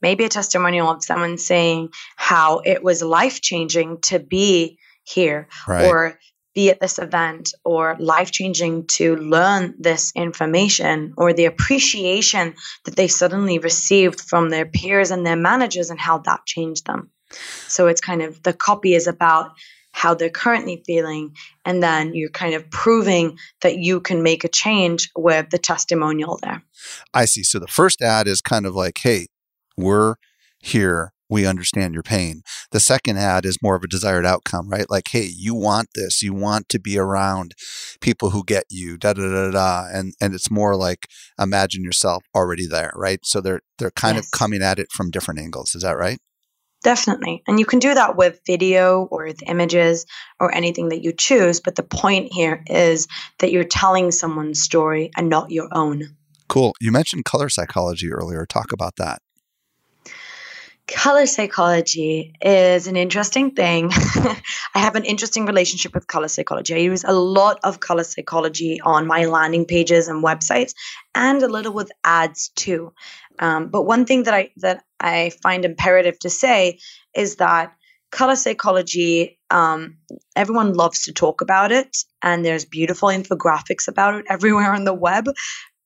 Maybe 0.00 0.24
a 0.24 0.28
testimonial 0.28 0.90
of 0.90 1.04
someone 1.04 1.36
saying 1.36 1.90
how 2.16 2.60
it 2.64 2.82
was 2.82 3.02
life 3.02 3.42
changing 3.42 4.00
to 4.02 4.18
be 4.18 4.78
here 5.02 5.48
right. 5.68 5.86
or 5.86 6.18
be 6.54 6.70
at 6.70 6.80
this 6.80 6.98
event 6.98 7.52
or 7.64 7.96
life 7.98 8.30
changing 8.30 8.86
to 8.86 9.16
learn 9.16 9.74
this 9.78 10.12
information 10.14 11.14
or 11.16 11.32
the 11.32 11.46
appreciation 11.46 12.54
that 12.84 12.96
they 12.96 13.08
suddenly 13.08 13.58
received 13.58 14.20
from 14.20 14.50
their 14.50 14.66
peers 14.66 15.10
and 15.10 15.26
their 15.26 15.36
managers 15.36 15.90
and 15.90 16.00
how 16.00 16.18
that 16.18 16.46
changed 16.46 16.86
them. 16.86 17.10
So, 17.68 17.88
it's 17.88 18.00
kind 18.00 18.22
of 18.22 18.42
the 18.42 18.52
copy 18.52 18.94
is 18.94 19.06
about 19.06 19.52
how 19.94 20.12
they're 20.12 20.28
currently 20.28 20.82
feeling 20.84 21.36
and 21.64 21.80
then 21.80 22.14
you're 22.14 22.28
kind 22.28 22.54
of 22.54 22.68
proving 22.70 23.38
that 23.62 23.78
you 23.78 24.00
can 24.00 24.24
make 24.24 24.42
a 24.42 24.48
change 24.48 25.08
with 25.16 25.48
the 25.50 25.58
testimonial 25.58 26.36
there. 26.42 26.60
I 27.14 27.26
see. 27.26 27.44
So 27.44 27.60
the 27.60 27.68
first 27.68 28.02
ad 28.02 28.26
is 28.26 28.40
kind 28.40 28.66
of 28.66 28.74
like 28.74 28.98
hey 28.98 29.28
we're 29.76 30.16
here 30.58 31.13
we 31.28 31.46
understand 31.46 31.94
your 31.94 32.02
pain 32.02 32.42
the 32.70 32.80
second 32.80 33.18
ad 33.18 33.44
is 33.44 33.62
more 33.62 33.76
of 33.76 33.82
a 33.82 33.88
desired 33.88 34.26
outcome 34.26 34.68
right 34.68 34.90
like 34.90 35.08
hey 35.08 35.28
you 35.36 35.54
want 35.54 35.88
this 35.94 36.22
you 36.22 36.32
want 36.32 36.68
to 36.68 36.78
be 36.78 36.98
around 36.98 37.54
people 38.00 38.30
who 38.30 38.44
get 38.44 38.64
you 38.70 38.96
da 38.96 39.12
da 39.12 39.28
da 39.28 39.50
da 39.50 39.88
and 39.92 40.14
and 40.20 40.34
it's 40.34 40.50
more 40.50 40.76
like 40.76 41.08
imagine 41.38 41.82
yourself 41.82 42.24
already 42.34 42.66
there 42.66 42.92
right 42.94 43.20
so 43.24 43.40
they're 43.40 43.60
they're 43.78 43.90
kind 43.90 44.16
yes. 44.16 44.26
of 44.26 44.30
coming 44.30 44.62
at 44.62 44.78
it 44.78 44.90
from 44.92 45.10
different 45.10 45.40
angles 45.40 45.74
is 45.74 45.82
that 45.82 45.96
right 45.96 46.18
Definitely. 46.84 47.42
And 47.48 47.58
you 47.58 47.64
can 47.64 47.78
do 47.78 47.94
that 47.94 48.14
with 48.14 48.40
video 48.46 49.08
or 49.10 49.24
with 49.24 49.42
images 49.46 50.04
or 50.38 50.54
anything 50.54 50.90
that 50.90 51.02
you 51.02 51.14
choose. 51.14 51.58
But 51.58 51.76
the 51.76 51.82
point 51.82 52.30
here 52.30 52.62
is 52.66 53.08
that 53.38 53.50
you're 53.50 53.64
telling 53.64 54.10
someone's 54.10 54.60
story 54.60 55.10
and 55.16 55.30
not 55.30 55.50
your 55.50 55.68
own. 55.72 56.14
Cool. 56.46 56.74
You 56.82 56.92
mentioned 56.92 57.24
color 57.24 57.48
psychology 57.48 58.12
earlier. 58.12 58.44
Talk 58.44 58.70
about 58.70 58.96
that. 58.96 59.22
Color 60.86 61.24
psychology 61.24 62.34
is 62.42 62.86
an 62.86 62.96
interesting 62.96 63.52
thing. 63.52 63.90
I 63.92 64.80
have 64.80 64.96
an 64.96 65.04
interesting 65.04 65.46
relationship 65.46 65.94
with 65.94 66.06
color 66.06 66.28
psychology. 66.28 66.74
I 66.74 66.78
use 66.78 67.04
a 67.04 67.12
lot 67.12 67.58
of 67.64 67.80
color 67.80 68.04
psychology 68.04 68.82
on 68.82 69.06
my 69.06 69.24
landing 69.24 69.64
pages 69.64 70.08
and 70.08 70.22
websites 70.22 70.74
and 71.14 71.42
a 71.42 71.48
little 71.48 71.72
with 71.72 71.90
ads 72.04 72.50
too. 72.50 72.92
Um, 73.38 73.68
but 73.68 73.84
one 73.84 74.04
thing 74.04 74.24
that 74.24 74.34
I 74.34 74.50
that 74.58 74.84
I 75.00 75.30
find 75.42 75.64
imperative 75.64 76.18
to 76.18 76.28
say 76.28 76.80
is 77.16 77.36
that 77.36 77.72
color 78.10 78.36
psychology, 78.36 79.38
um, 79.50 79.96
everyone 80.36 80.74
loves 80.74 81.04
to 81.04 81.12
talk 81.12 81.40
about 81.40 81.72
it, 81.72 81.96
and 82.22 82.44
there's 82.44 82.64
beautiful 82.66 83.08
infographics 83.08 83.88
about 83.88 84.14
it 84.16 84.26
everywhere 84.28 84.72
on 84.72 84.84
the 84.84 84.94
web. 84.94 85.26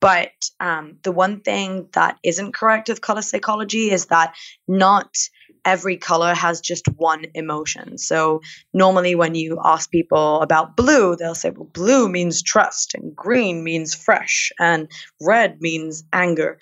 But 0.01 0.31
um, 0.61 0.99
the 1.03 1.13
one 1.13 1.41
thing 1.41 1.89
that 1.93 2.19
isn't 2.23 2.55
correct 2.55 2.89
with 2.89 3.01
color 3.01 3.23
psychology 3.23 3.91
is 3.91 4.07
that 4.07 4.35
not 4.69 5.17
every 5.65 5.97
color 5.97 6.35
has 6.35 6.61
just 6.61 6.87
one 6.97 7.27
emotion. 7.35 7.99
So 7.99 8.41
normally 8.73 9.15
when 9.15 9.35
you 9.35 9.59
ask 9.63 9.91
people 9.91 10.41
about 10.41 10.77
blue, 10.77 11.17
they'll 11.17 11.35
say, 11.35 11.51
well, 11.51 11.69
blue 11.73 12.09
means 12.09 12.43
trust, 12.43 12.95
and 12.95 13.15
green 13.15 13.65
means 13.65 13.95
fresh, 13.95 14.53
and 14.59 14.89
red 15.21 15.61
means 15.61 16.05
anger. 16.13 16.59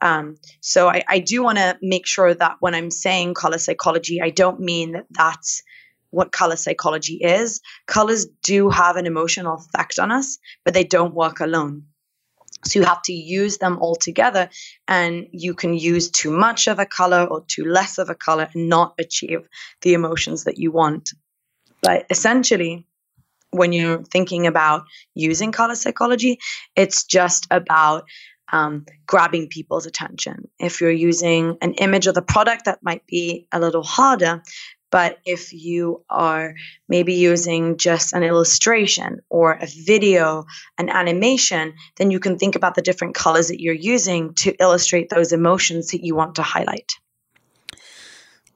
Um, 0.00 0.36
so 0.60 0.88
I, 0.88 1.04
I 1.08 1.18
do 1.18 1.42
want 1.42 1.58
to 1.58 1.78
make 1.82 2.06
sure 2.06 2.32
that 2.32 2.56
when 2.60 2.74
I'm 2.74 2.90
saying 2.90 3.34
color 3.34 3.58
psychology, 3.58 4.20
I 4.22 4.30
don't 4.30 4.60
mean 4.60 4.92
that 4.92 5.06
that's 5.10 5.62
what 6.10 6.32
color 6.32 6.56
psychology 6.56 7.16
is. 7.16 7.60
Colors 7.86 8.26
do 8.42 8.70
have 8.70 8.96
an 8.96 9.06
emotional 9.06 9.56
effect 9.56 9.98
on 9.98 10.10
us, 10.10 10.38
but 10.64 10.72
they 10.74 10.84
don't 10.84 11.14
work 11.14 11.40
alone. 11.40 11.84
So 12.64 12.80
you 12.80 12.84
have 12.84 13.02
to 13.02 13.12
use 13.12 13.58
them 13.58 13.78
all 13.78 13.96
together, 13.96 14.50
and 14.86 15.26
you 15.32 15.54
can 15.54 15.74
use 15.74 16.10
too 16.10 16.30
much 16.30 16.66
of 16.66 16.78
a 16.78 16.86
color 16.86 17.24
or 17.24 17.44
too 17.46 17.64
less 17.64 17.98
of 17.98 18.10
a 18.10 18.14
color 18.14 18.48
and 18.52 18.68
not 18.68 18.94
achieve 18.98 19.48
the 19.82 19.94
emotions 19.94 20.44
that 20.44 20.58
you 20.58 20.72
want. 20.72 21.10
But 21.82 22.06
essentially, 22.10 22.86
when 23.50 23.72
you're 23.72 24.02
thinking 24.02 24.46
about 24.46 24.84
using 25.14 25.52
color 25.52 25.74
psychology, 25.74 26.38
it's 26.76 27.04
just 27.04 27.46
about 27.50 28.04
um, 28.52 28.86
grabbing 29.06 29.48
people's 29.48 29.86
attention. 29.86 30.48
If 30.58 30.80
you're 30.80 30.90
using 30.90 31.58
an 31.60 31.74
image 31.74 32.06
of 32.06 32.14
the 32.14 32.22
product, 32.22 32.64
that 32.64 32.82
might 32.82 33.06
be 33.06 33.46
a 33.52 33.60
little 33.60 33.82
harder. 33.82 34.42
But 34.90 35.18
if 35.24 35.52
you 35.52 36.02
are 36.08 36.54
maybe 36.88 37.14
using 37.14 37.76
just 37.76 38.12
an 38.12 38.22
illustration 38.22 39.20
or 39.28 39.52
a 39.52 39.66
video, 39.66 40.44
an 40.78 40.88
animation, 40.88 41.74
then 41.96 42.10
you 42.10 42.20
can 42.20 42.38
think 42.38 42.56
about 42.56 42.74
the 42.74 42.82
different 42.82 43.14
colors 43.14 43.48
that 43.48 43.60
you're 43.60 43.74
using 43.74 44.34
to 44.34 44.54
illustrate 44.60 45.10
those 45.10 45.32
emotions 45.32 45.88
that 45.88 46.04
you 46.04 46.14
want 46.14 46.36
to 46.36 46.42
highlight. 46.42 46.92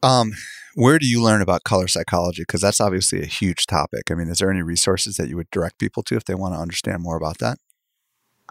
Um, 0.03 0.33
where 0.75 0.99
do 0.99 1.07
you 1.07 1.23
learn 1.23 1.43
about 1.43 1.65
color 1.65 1.87
psychology? 1.87 2.43
Because 2.43 2.63
that's 2.63 2.81
obviously 2.81 3.23
a 3.23 3.27
huge 3.27 3.67
topic. 3.67 4.11
I 4.11 4.15
mean, 4.15 4.29
is 4.29 4.39
there 4.39 4.51
any 4.51 4.63
resources 4.63 5.17
that 5.17 5.29
you 5.29 5.37
would 5.37 5.51
direct 5.51 5.79
people 5.79 6.03
to 6.05 6.17
if 6.17 6.25
they 6.25 6.35
want 6.35 6.55
to 6.55 6.61
understand 6.61 7.03
more 7.03 7.17
about 7.17 7.39
that? 7.39 7.59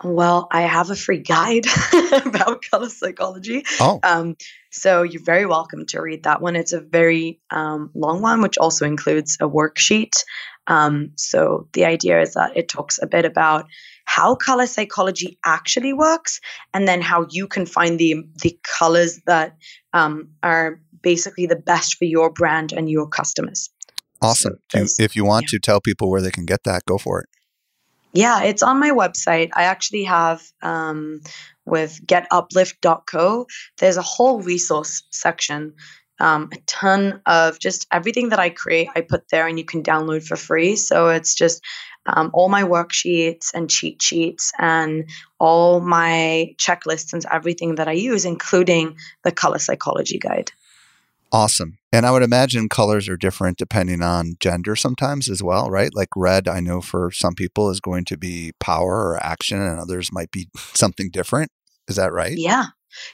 Well, 0.03 0.47
I 0.51 0.61
have 0.61 0.89
a 0.89 0.95
free 0.95 1.19
guide 1.19 1.65
about 2.25 2.63
color 2.69 2.89
psychology. 2.89 3.63
Oh. 3.79 3.99
Um, 4.03 4.35
so 4.71 5.03
you're 5.03 5.23
very 5.23 5.45
welcome 5.45 5.85
to 5.87 6.01
read 6.01 6.23
that 6.23 6.41
one. 6.41 6.55
It's 6.55 6.73
a 6.73 6.81
very 6.81 7.39
um, 7.51 7.91
long 7.93 8.21
one, 8.21 8.41
which 8.41 8.57
also 8.57 8.85
includes 8.85 9.37
a 9.39 9.47
worksheet. 9.47 10.23
Um, 10.67 11.11
so 11.17 11.67
the 11.73 11.85
idea 11.85 12.21
is 12.21 12.33
that 12.33 12.55
it 12.55 12.69
talks 12.69 12.99
a 13.01 13.07
bit 13.07 13.25
about 13.25 13.65
how 14.05 14.35
color 14.35 14.65
psychology 14.65 15.37
actually 15.45 15.93
works, 15.93 16.39
and 16.73 16.87
then 16.87 17.01
how 17.01 17.27
you 17.29 17.47
can 17.47 17.65
find 17.65 17.99
the 17.99 18.23
the 18.41 18.59
colors 18.63 19.19
that 19.25 19.55
um, 19.93 20.29
are 20.41 20.81
basically 21.01 21.45
the 21.45 21.55
best 21.55 21.95
for 21.95 22.05
your 22.05 22.31
brand 22.31 22.73
and 22.73 22.89
your 22.89 23.07
customers. 23.07 23.69
Awesome. 24.21 24.57
So 24.71 24.85
if 24.99 25.15
you 25.15 25.25
want 25.25 25.45
yeah. 25.45 25.57
to 25.57 25.59
tell 25.59 25.81
people 25.81 26.09
where 26.09 26.21
they 26.21 26.31
can 26.31 26.45
get 26.45 26.63
that, 26.63 26.85
go 26.85 26.97
for 26.97 27.21
it. 27.21 27.29
Yeah, 28.13 28.43
it's 28.43 28.63
on 28.63 28.79
my 28.79 28.91
website. 28.91 29.49
I 29.53 29.63
actually 29.63 30.03
have 30.03 30.41
um, 30.61 31.21
with 31.65 31.99
getuplift.co, 32.05 33.47
there's 33.77 33.97
a 33.97 34.01
whole 34.01 34.41
resource 34.41 35.03
section 35.11 35.73
um, 36.21 36.49
a 36.53 36.57
ton 36.67 37.19
of 37.25 37.57
just 37.57 37.87
everything 37.91 38.29
that 38.29 38.39
I 38.39 38.51
create, 38.51 38.89
I 38.95 39.01
put 39.01 39.27
there 39.29 39.47
and 39.47 39.57
you 39.57 39.65
can 39.65 39.81
download 39.81 40.23
for 40.23 40.35
free. 40.35 40.75
So 40.75 41.09
it's 41.09 41.33
just 41.33 41.63
um, 42.05 42.29
all 42.33 42.47
my 42.47 42.61
worksheets 42.61 43.51
and 43.55 43.69
cheat 43.69 44.01
sheets 44.01 44.51
and 44.59 45.09
all 45.39 45.79
my 45.81 46.53
checklists 46.57 47.13
and 47.13 47.25
everything 47.31 47.75
that 47.75 47.87
I 47.87 47.93
use, 47.93 48.23
including 48.23 48.97
the 49.23 49.31
color 49.31 49.57
psychology 49.57 50.19
guide. 50.19 50.51
Awesome. 51.31 51.77
And 51.93 52.05
I 52.05 52.11
would 52.11 52.23
imagine 52.23 52.67
colors 52.67 53.07
are 53.07 53.17
different 53.17 53.57
depending 53.57 54.01
on 54.01 54.35
gender 54.39 54.75
sometimes 54.75 55.29
as 55.29 55.41
well, 55.41 55.69
right? 55.69 55.93
Like 55.93 56.09
red, 56.15 56.47
I 56.47 56.59
know 56.59 56.81
for 56.81 57.09
some 57.11 57.35
people 57.35 57.69
is 57.69 57.79
going 57.79 58.05
to 58.05 58.17
be 58.17 58.51
power 58.59 58.95
or 58.95 59.23
action, 59.23 59.61
and 59.61 59.79
others 59.79 60.11
might 60.11 60.31
be 60.31 60.49
something 60.73 61.09
different. 61.09 61.49
Is 61.87 61.95
that 61.95 62.13
right? 62.13 62.33
Yeah, 62.35 62.65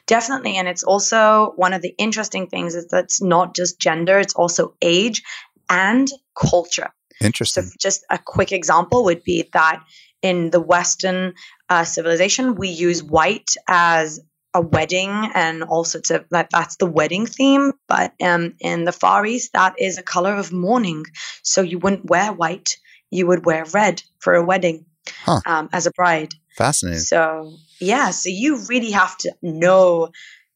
definitely. 0.07 0.57
And 0.57 0.68
it's 0.68 0.84
also 0.84 1.53
one 1.55 1.74
of 1.74 1.82
the 1.82 1.93
interesting 1.97 2.47
things 2.47 2.76
is 2.76 2.88
that 2.88 3.05
it's 3.05 3.22
not 3.22 3.55
just 3.55 3.80
gender, 3.80 4.20
it's 4.20 4.36
also 4.36 4.76
age 4.82 5.24
and 5.70 6.07
culture. 6.39 6.89
Interesting. 7.22 7.63
So, 7.63 7.76
just 7.80 8.05
a 8.09 8.20
quick 8.20 8.51
example 8.51 9.03
would 9.05 9.24
be 9.24 9.49
that 9.53 9.84
in 10.22 10.49
the 10.49 10.59
Western 10.59 11.34
uh, 11.70 11.84
civilization, 11.84 12.55
we 12.55 12.70
use 12.70 13.03
white 13.03 13.51
as 13.68 14.20
a 14.53 14.61
wedding 14.61 15.11
and 15.33 15.63
all 15.63 15.83
sorts 15.83 16.09
of 16.09 16.25
like 16.31 16.49
that's 16.49 16.77
the 16.77 16.85
wedding 16.85 17.25
theme. 17.25 17.73
But 17.87 18.13
um, 18.21 18.53
in 18.59 18.85
the 18.85 18.91
Far 18.91 19.25
East, 19.25 19.53
that 19.53 19.75
is 19.79 19.97
a 19.97 20.03
color 20.03 20.35
of 20.35 20.51
mourning. 20.51 21.05
So 21.43 21.61
you 21.61 21.79
wouldn't 21.79 22.09
wear 22.09 22.31
white; 22.31 22.77
you 23.09 23.27
would 23.27 23.45
wear 23.45 23.65
red 23.65 24.01
for 24.19 24.35
a 24.35 24.43
wedding 24.43 24.85
Huh. 25.23 25.41
um, 25.45 25.69
as 25.71 25.87
a 25.87 25.91
bride. 25.91 26.33
Fascinating. 26.55 26.99
So 26.99 27.53
yeah, 27.79 28.09
so 28.11 28.29
you 28.29 28.57
really 28.67 28.91
have 28.91 29.17
to 29.19 29.33
know 29.41 30.09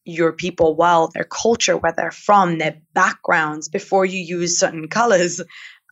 your 0.04 0.34
people 0.34 0.76
well, 0.76 1.12
their 1.14 1.24
culture, 1.24 1.78
where 1.78 1.94
they're 1.96 2.12
from, 2.12 2.58
their 2.58 2.82
backgrounds 2.94 3.70
before 3.70 4.06
you 4.06 4.20
use 4.20 4.60
certain 4.60 4.88
colors 4.88 5.42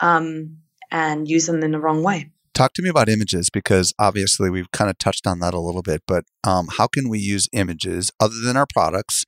um, 0.02 0.58
and 0.90 1.28
use 1.28 1.46
them 1.46 1.64
in 1.64 1.72
the 1.72 1.80
wrong 1.80 2.04
way. 2.04 2.32
Talk 2.60 2.74
to 2.74 2.82
me 2.82 2.90
about 2.90 3.08
images 3.08 3.50
because 3.50 3.94
obviously 3.98 4.50
we've 4.50 4.70
kind 4.72 4.90
of 4.90 4.98
touched 4.98 5.26
on 5.26 5.40
that 5.40 5.54
a 5.54 5.62
little 5.62 5.82
bit, 5.82 6.04
but 6.06 6.26
um, 6.44 6.68
how 6.78 6.88
can 6.88 7.08
we 7.08 7.18
use 7.18 7.48
images 7.54 8.12
other 8.20 8.36
than 8.44 8.58
our 8.58 8.66
products, 8.68 9.24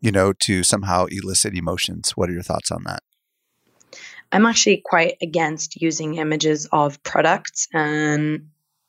you 0.00 0.10
know, 0.10 0.32
to 0.44 0.62
somehow 0.62 1.04
elicit 1.10 1.54
emotions? 1.54 2.12
What 2.12 2.30
are 2.30 2.32
your 2.32 2.42
thoughts 2.42 2.70
on 2.70 2.84
that? 2.84 3.02
I'm 4.32 4.46
actually 4.46 4.80
quite 4.82 5.18
against 5.20 5.82
using 5.82 6.14
images 6.14 6.66
of 6.72 7.02
products 7.02 7.68
and 7.74 8.48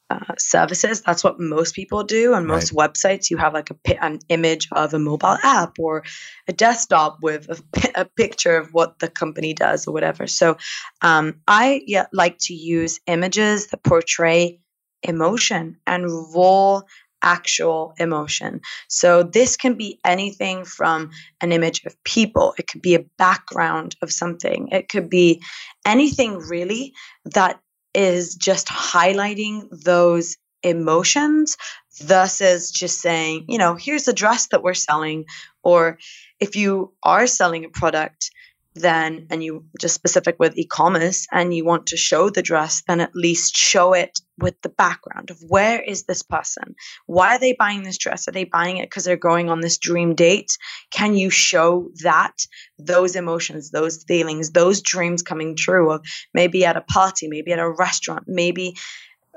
uh, 0.09 0.35
services. 0.37 1.01
That's 1.01 1.23
what 1.23 1.39
most 1.39 1.73
people 1.73 2.03
do. 2.03 2.33
On 2.33 2.45
most 2.45 2.73
websites, 2.73 3.29
you 3.29 3.37
have 3.37 3.53
like 3.53 3.71
a 3.71 4.03
an 4.03 4.19
image 4.29 4.67
of 4.71 4.93
a 4.93 4.99
mobile 4.99 5.37
app 5.43 5.79
or 5.79 6.03
a 6.47 6.53
desktop 6.53 7.19
with 7.21 7.49
a, 7.49 7.91
a 8.01 8.05
picture 8.05 8.57
of 8.57 8.73
what 8.73 8.99
the 8.99 9.09
company 9.09 9.53
does 9.53 9.87
or 9.87 9.93
whatever. 9.93 10.27
So 10.27 10.57
um, 11.01 11.41
I 11.47 11.81
yeah, 11.87 12.05
like 12.13 12.37
to 12.41 12.53
use 12.53 12.99
images 13.07 13.67
that 13.67 13.83
portray 13.83 14.59
emotion 15.03 15.77
and 15.85 16.05
raw 16.35 16.81
actual 17.21 17.93
emotion. 17.97 18.61
So 18.87 19.23
this 19.23 19.57
can 19.57 19.73
be 19.73 19.99
anything 20.05 20.63
from 20.63 21.09
an 21.41 21.51
image 21.51 21.83
of 21.85 22.01
people, 22.03 22.53
it 22.57 22.67
could 22.67 22.81
be 22.81 22.95
a 22.95 23.05
background 23.17 23.95
of 24.01 24.11
something, 24.11 24.69
it 24.71 24.87
could 24.89 25.09
be 25.09 25.41
anything 25.85 26.37
really 26.37 26.93
that 27.25 27.59
is 27.95 28.35
just 28.35 28.67
highlighting 28.67 29.67
those 29.71 30.37
emotions 30.63 31.57
versus 32.01 32.71
just 32.71 32.99
saying, 32.99 33.45
you 33.47 33.57
know, 33.57 33.75
here's 33.75 34.07
a 34.07 34.13
dress 34.13 34.47
that 34.47 34.63
we're 34.63 34.73
selling. 34.73 35.25
Or 35.63 35.97
if 36.39 36.55
you 36.55 36.93
are 37.03 37.27
selling 37.27 37.65
a 37.65 37.69
product, 37.69 38.31
then 38.75 39.27
and 39.29 39.43
you 39.43 39.65
just 39.79 39.95
specific 39.95 40.35
with 40.37 40.57
e-commerce 40.57 41.27
and 41.31 41.53
you 41.53 41.65
want 41.65 41.87
to 41.87 41.97
show 41.97 42.29
the 42.29 42.41
dress 42.41 42.83
then 42.87 42.99
at 42.99 43.15
least 43.15 43.55
show 43.55 43.93
it 43.93 44.19
with 44.37 44.61
the 44.61 44.69
background 44.69 45.29
of 45.29 45.39
where 45.47 45.81
is 45.81 46.03
this 46.03 46.21
person? 46.21 46.75
Why 47.05 47.35
are 47.35 47.39
they 47.39 47.55
buying 47.57 47.83
this 47.83 47.97
dress? 47.97 48.27
Are 48.27 48.33
they 48.33 48.43
buying 48.43 48.77
it 48.77 48.89
because 48.89 49.05
they're 49.05 49.15
going 49.15 49.49
on 49.49 49.61
this 49.61 49.77
dream 49.77 50.13
date? 50.13 50.57
Can 50.91 51.15
you 51.15 51.29
show 51.29 51.89
that 52.03 52.35
those 52.77 53.15
emotions 53.15 53.71
those 53.71 54.03
feelings 54.03 54.51
those 54.51 54.81
dreams 54.81 55.21
coming 55.21 55.55
true 55.55 55.91
of 55.91 56.05
maybe 56.33 56.65
at 56.65 56.75
a 56.75 56.81
party 56.81 57.27
maybe 57.29 57.53
at 57.53 57.59
a 57.59 57.69
restaurant 57.69 58.25
maybe 58.27 58.75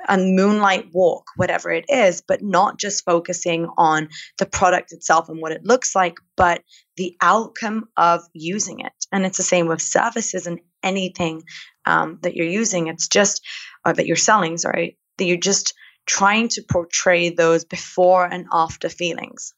a 0.07 0.17
moonlight 0.19 0.89
walk, 0.93 1.27
whatever 1.37 1.71
it 1.71 1.85
is, 1.89 2.21
but 2.21 2.43
not 2.43 2.79
just 2.79 3.05
focusing 3.05 3.69
on 3.77 4.09
the 4.39 4.47
product 4.47 4.93
itself 4.93 5.29
and 5.29 5.41
what 5.41 5.53
it 5.53 5.65
looks 5.65 5.95
like, 5.95 6.19
but 6.37 6.63
the 6.97 7.17
outcome 7.21 7.89
of 7.97 8.23
using 8.33 8.81
it. 8.81 8.93
And 9.13 9.25
it's 9.25 9.39
the 9.39 9.43
same 9.43 9.67
with 9.69 9.81
services 9.81 10.47
and 10.47 10.61
anything 10.83 11.43
um, 11.87 12.19
that 12.23 12.35
you're 12.35 12.47
using. 12.47 12.89
It's 12.89 13.09
just, 13.09 13.45
or 13.85 13.93
that 13.93 14.07
you're 14.07 14.17
selling, 14.17 14.59
sorry, 14.59 14.99
that 15.17 15.25
you're 15.25 15.37
just 15.37 15.75
trying 16.07 16.49
to 16.49 16.63
portray 16.71 17.31
those 17.31 17.65
before 17.65 18.25
and 18.25 18.47
after 18.53 18.89
feelings. 18.89 19.55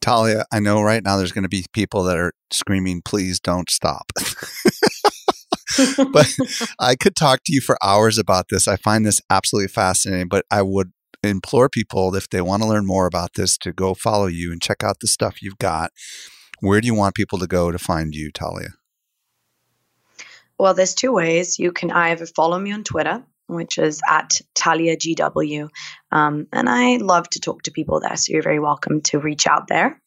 Talia, 0.00 0.44
I 0.52 0.58
know 0.58 0.82
right 0.82 1.02
now 1.02 1.16
there's 1.16 1.32
going 1.32 1.44
to 1.44 1.48
be 1.48 1.64
people 1.72 2.02
that 2.04 2.18
are 2.18 2.32
screaming, 2.50 3.02
please 3.04 3.38
don't 3.38 3.70
stop. 3.70 4.12
but 6.12 6.28
I 6.78 6.96
could 6.96 7.16
talk 7.16 7.40
to 7.44 7.52
you 7.52 7.60
for 7.60 7.78
hours 7.82 8.18
about 8.18 8.46
this. 8.50 8.66
I 8.66 8.76
find 8.76 9.06
this 9.06 9.20
absolutely 9.30 9.68
fascinating, 9.68 10.28
but 10.28 10.44
I 10.50 10.62
would 10.62 10.92
implore 11.22 11.68
people 11.68 12.14
if 12.16 12.28
they 12.28 12.40
want 12.40 12.62
to 12.62 12.68
learn 12.68 12.84
more 12.84 13.06
about 13.06 13.34
this 13.34 13.56
to 13.58 13.72
go 13.72 13.94
follow 13.94 14.26
you 14.26 14.50
and 14.50 14.60
check 14.60 14.82
out 14.82 14.96
the 15.00 15.06
stuff 15.06 15.40
you've 15.40 15.58
got. 15.58 15.92
Where 16.62 16.80
do 16.80 16.86
you 16.86 16.94
want 16.94 17.16
people 17.16 17.40
to 17.40 17.48
go 17.48 17.72
to 17.72 17.78
find 17.78 18.14
you, 18.14 18.30
Talia? 18.30 18.68
Well, 20.60 20.74
there's 20.74 20.94
two 20.94 21.12
ways. 21.12 21.58
You 21.58 21.72
can 21.72 21.90
either 21.90 22.24
follow 22.24 22.56
me 22.56 22.70
on 22.70 22.84
Twitter, 22.84 23.24
which 23.48 23.78
is 23.78 24.00
at 24.08 24.40
Talia 24.54 24.96
GW. 24.96 25.68
Um, 26.12 26.46
and 26.52 26.68
I 26.68 26.98
love 26.98 27.28
to 27.30 27.40
talk 27.40 27.64
to 27.64 27.72
people 27.72 27.98
there, 27.98 28.16
so 28.16 28.32
you're 28.32 28.44
very 28.44 28.60
welcome 28.60 29.00
to 29.06 29.18
reach 29.18 29.48
out 29.48 29.66
there. 29.66 30.00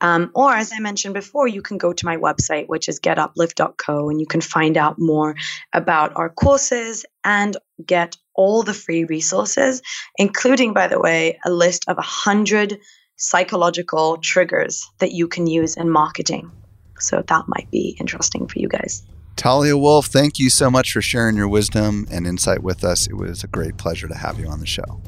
Um, 0.00 0.30
or, 0.32 0.52
as 0.52 0.70
I 0.72 0.78
mentioned 0.78 1.14
before, 1.14 1.48
you 1.48 1.60
can 1.60 1.76
go 1.76 1.92
to 1.92 2.06
my 2.06 2.18
website, 2.18 2.68
which 2.68 2.88
is 2.88 3.00
getuplift.co, 3.00 4.08
and 4.08 4.20
you 4.20 4.28
can 4.28 4.40
find 4.40 4.76
out 4.76 5.00
more 5.00 5.34
about 5.72 6.12
our 6.14 6.30
courses 6.30 7.04
and 7.24 7.56
get 7.84 8.16
all 8.32 8.62
the 8.62 8.74
free 8.74 9.02
resources, 9.02 9.82
including, 10.18 10.72
by 10.72 10.86
the 10.86 11.00
way, 11.00 11.40
a 11.44 11.50
list 11.50 11.86
of 11.88 11.96
100 11.96 12.78
psychological 13.16 14.18
triggers 14.18 14.88
that 14.98 15.12
you 15.12 15.26
can 15.26 15.46
use 15.46 15.76
in 15.76 15.90
marketing. 15.90 16.50
So 16.98 17.22
that 17.26 17.44
might 17.48 17.70
be 17.70 17.96
interesting 17.98 18.46
for 18.46 18.58
you 18.58 18.68
guys. 18.68 19.02
Talia 19.36 19.76
Wolf, 19.76 20.06
thank 20.06 20.38
you 20.38 20.48
so 20.48 20.70
much 20.70 20.92
for 20.92 21.02
sharing 21.02 21.36
your 21.36 21.48
wisdom 21.48 22.06
and 22.10 22.26
insight 22.26 22.62
with 22.62 22.82
us. 22.84 23.06
It 23.06 23.14
was 23.14 23.44
a 23.44 23.46
great 23.46 23.76
pleasure 23.76 24.08
to 24.08 24.14
have 24.14 24.40
you 24.40 24.48
on 24.48 24.60
the 24.60 24.66
show. 24.66 25.00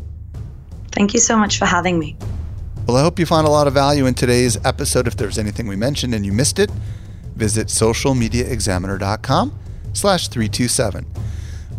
Thank 0.93 1.15
you 1.15 1.21
so 1.21 1.37
much 1.37 1.59
for 1.59 1.65
having 1.65 1.99
me. 1.99 2.17
Well, 2.87 2.97
I 2.97 3.03
hope 3.03 3.19
you 3.19 3.27
found 3.27 3.47
a 3.47 3.51
lot 3.51 3.67
of 3.67 3.75
value 3.75 4.07
in 4.07 4.15
today's 4.15 4.63
episode. 4.65 5.07
If 5.07 5.17
there's 5.17 5.39
anything 5.39 5.67
we 5.67 5.77
mentioned 5.77 6.15
and 6.15 6.25
you 6.25 6.33
missed 6.33 6.59
it, 6.59 6.71
visit 7.37 7.69
socialmediaexaminer.com 7.69 9.59
slash 9.93 10.29
327. 10.29 11.07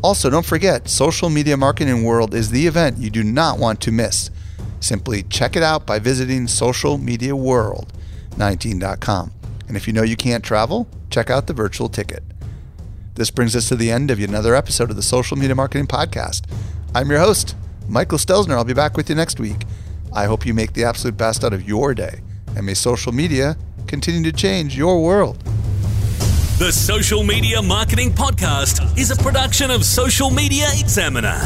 Also, 0.02 0.30
don't 0.30 0.46
forget, 0.46 0.88
Social 0.88 1.30
Media 1.30 1.58
Marketing 1.58 2.04
World 2.04 2.34
is 2.34 2.52
the 2.52 2.66
event 2.66 2.98
you 2.98 3.10
do 3.10 3.24
not 3.24 3.60
want 3.60 3.82
to 3.82 3.92
miss. 3.92 4.32
Simply 4.80 5.24
check 5.24 5.56
it 5.56 5.64
out 5.64 5.86
by 5.86 6.00
visiting 6.00 6.48
socialmediaworld19.com. 6.48 9.32
And 9.68 9.78
if 9.78 9.88
you 9.88 9.94
know 9.94 10.04
you 10.04 10.16
can't 10.16 10.44
travel, 10.44 10.88
check 11.10 11.30
out 11.30 11.48
the 11.48 11.54
virtual 11.54 11.90
ticket. 11.90 12.24
This 13.16 13.32
brings 13.32 13.56
us 13.56 13.68
to 13.70 13.76
the 13.76 13.92
end 13.92 14.12
of 14.12 14.20
another 14.20 14.56
episode 14.56 14.90
of 14.90 14.96
the 14.96 15.02
Social 15.02 15.38
Media 15.38 15.56
Marketing 15.56 15.88
Podcast. 15.88 16.44
I'm 16.96 17.10
your 17.10 17.20
host, 17.20 17.56
Michael 17.88 18.18
Stelzner. 18.18 18.54
I'll 18.54 18.64
be 18.64 18.74
back 18.74 18.96
with 18.96 19.10
you 19.10 19.16
next 19.16 19.40
week. 19.40 19.66
I 20.14 20.26
hope 20.26 20.46
you 20.46 20.54
make 20.54 20.74
the 20.74 20.86
absolute 20.86 21.18
best 21.18 21.44
out 21.44 21.54
of 21.54 21.68
your 21.68 21.94
day, 21.94 22.22
and 22.56 22.66
may 22.66 22.74
social 22.74 23.12
media 23.12 23.58
continue 23.88 24.24
to 24.32 24.36
change 24.36 24.78
your 24.78 25.04
world. 25.04 25.38
The 26.58 26.72
Social 26.72 27.24
Media 27.24 27.62
Marketing 27.62 28.12
Podcast 28.12 28.98
is 28.98 29.12
a 29.12 29.16
production 29.16 29.72
of 29.72 29.86
Social 29.86 30.30
Media 30.30 30.68
Examiner. 30.80 31.40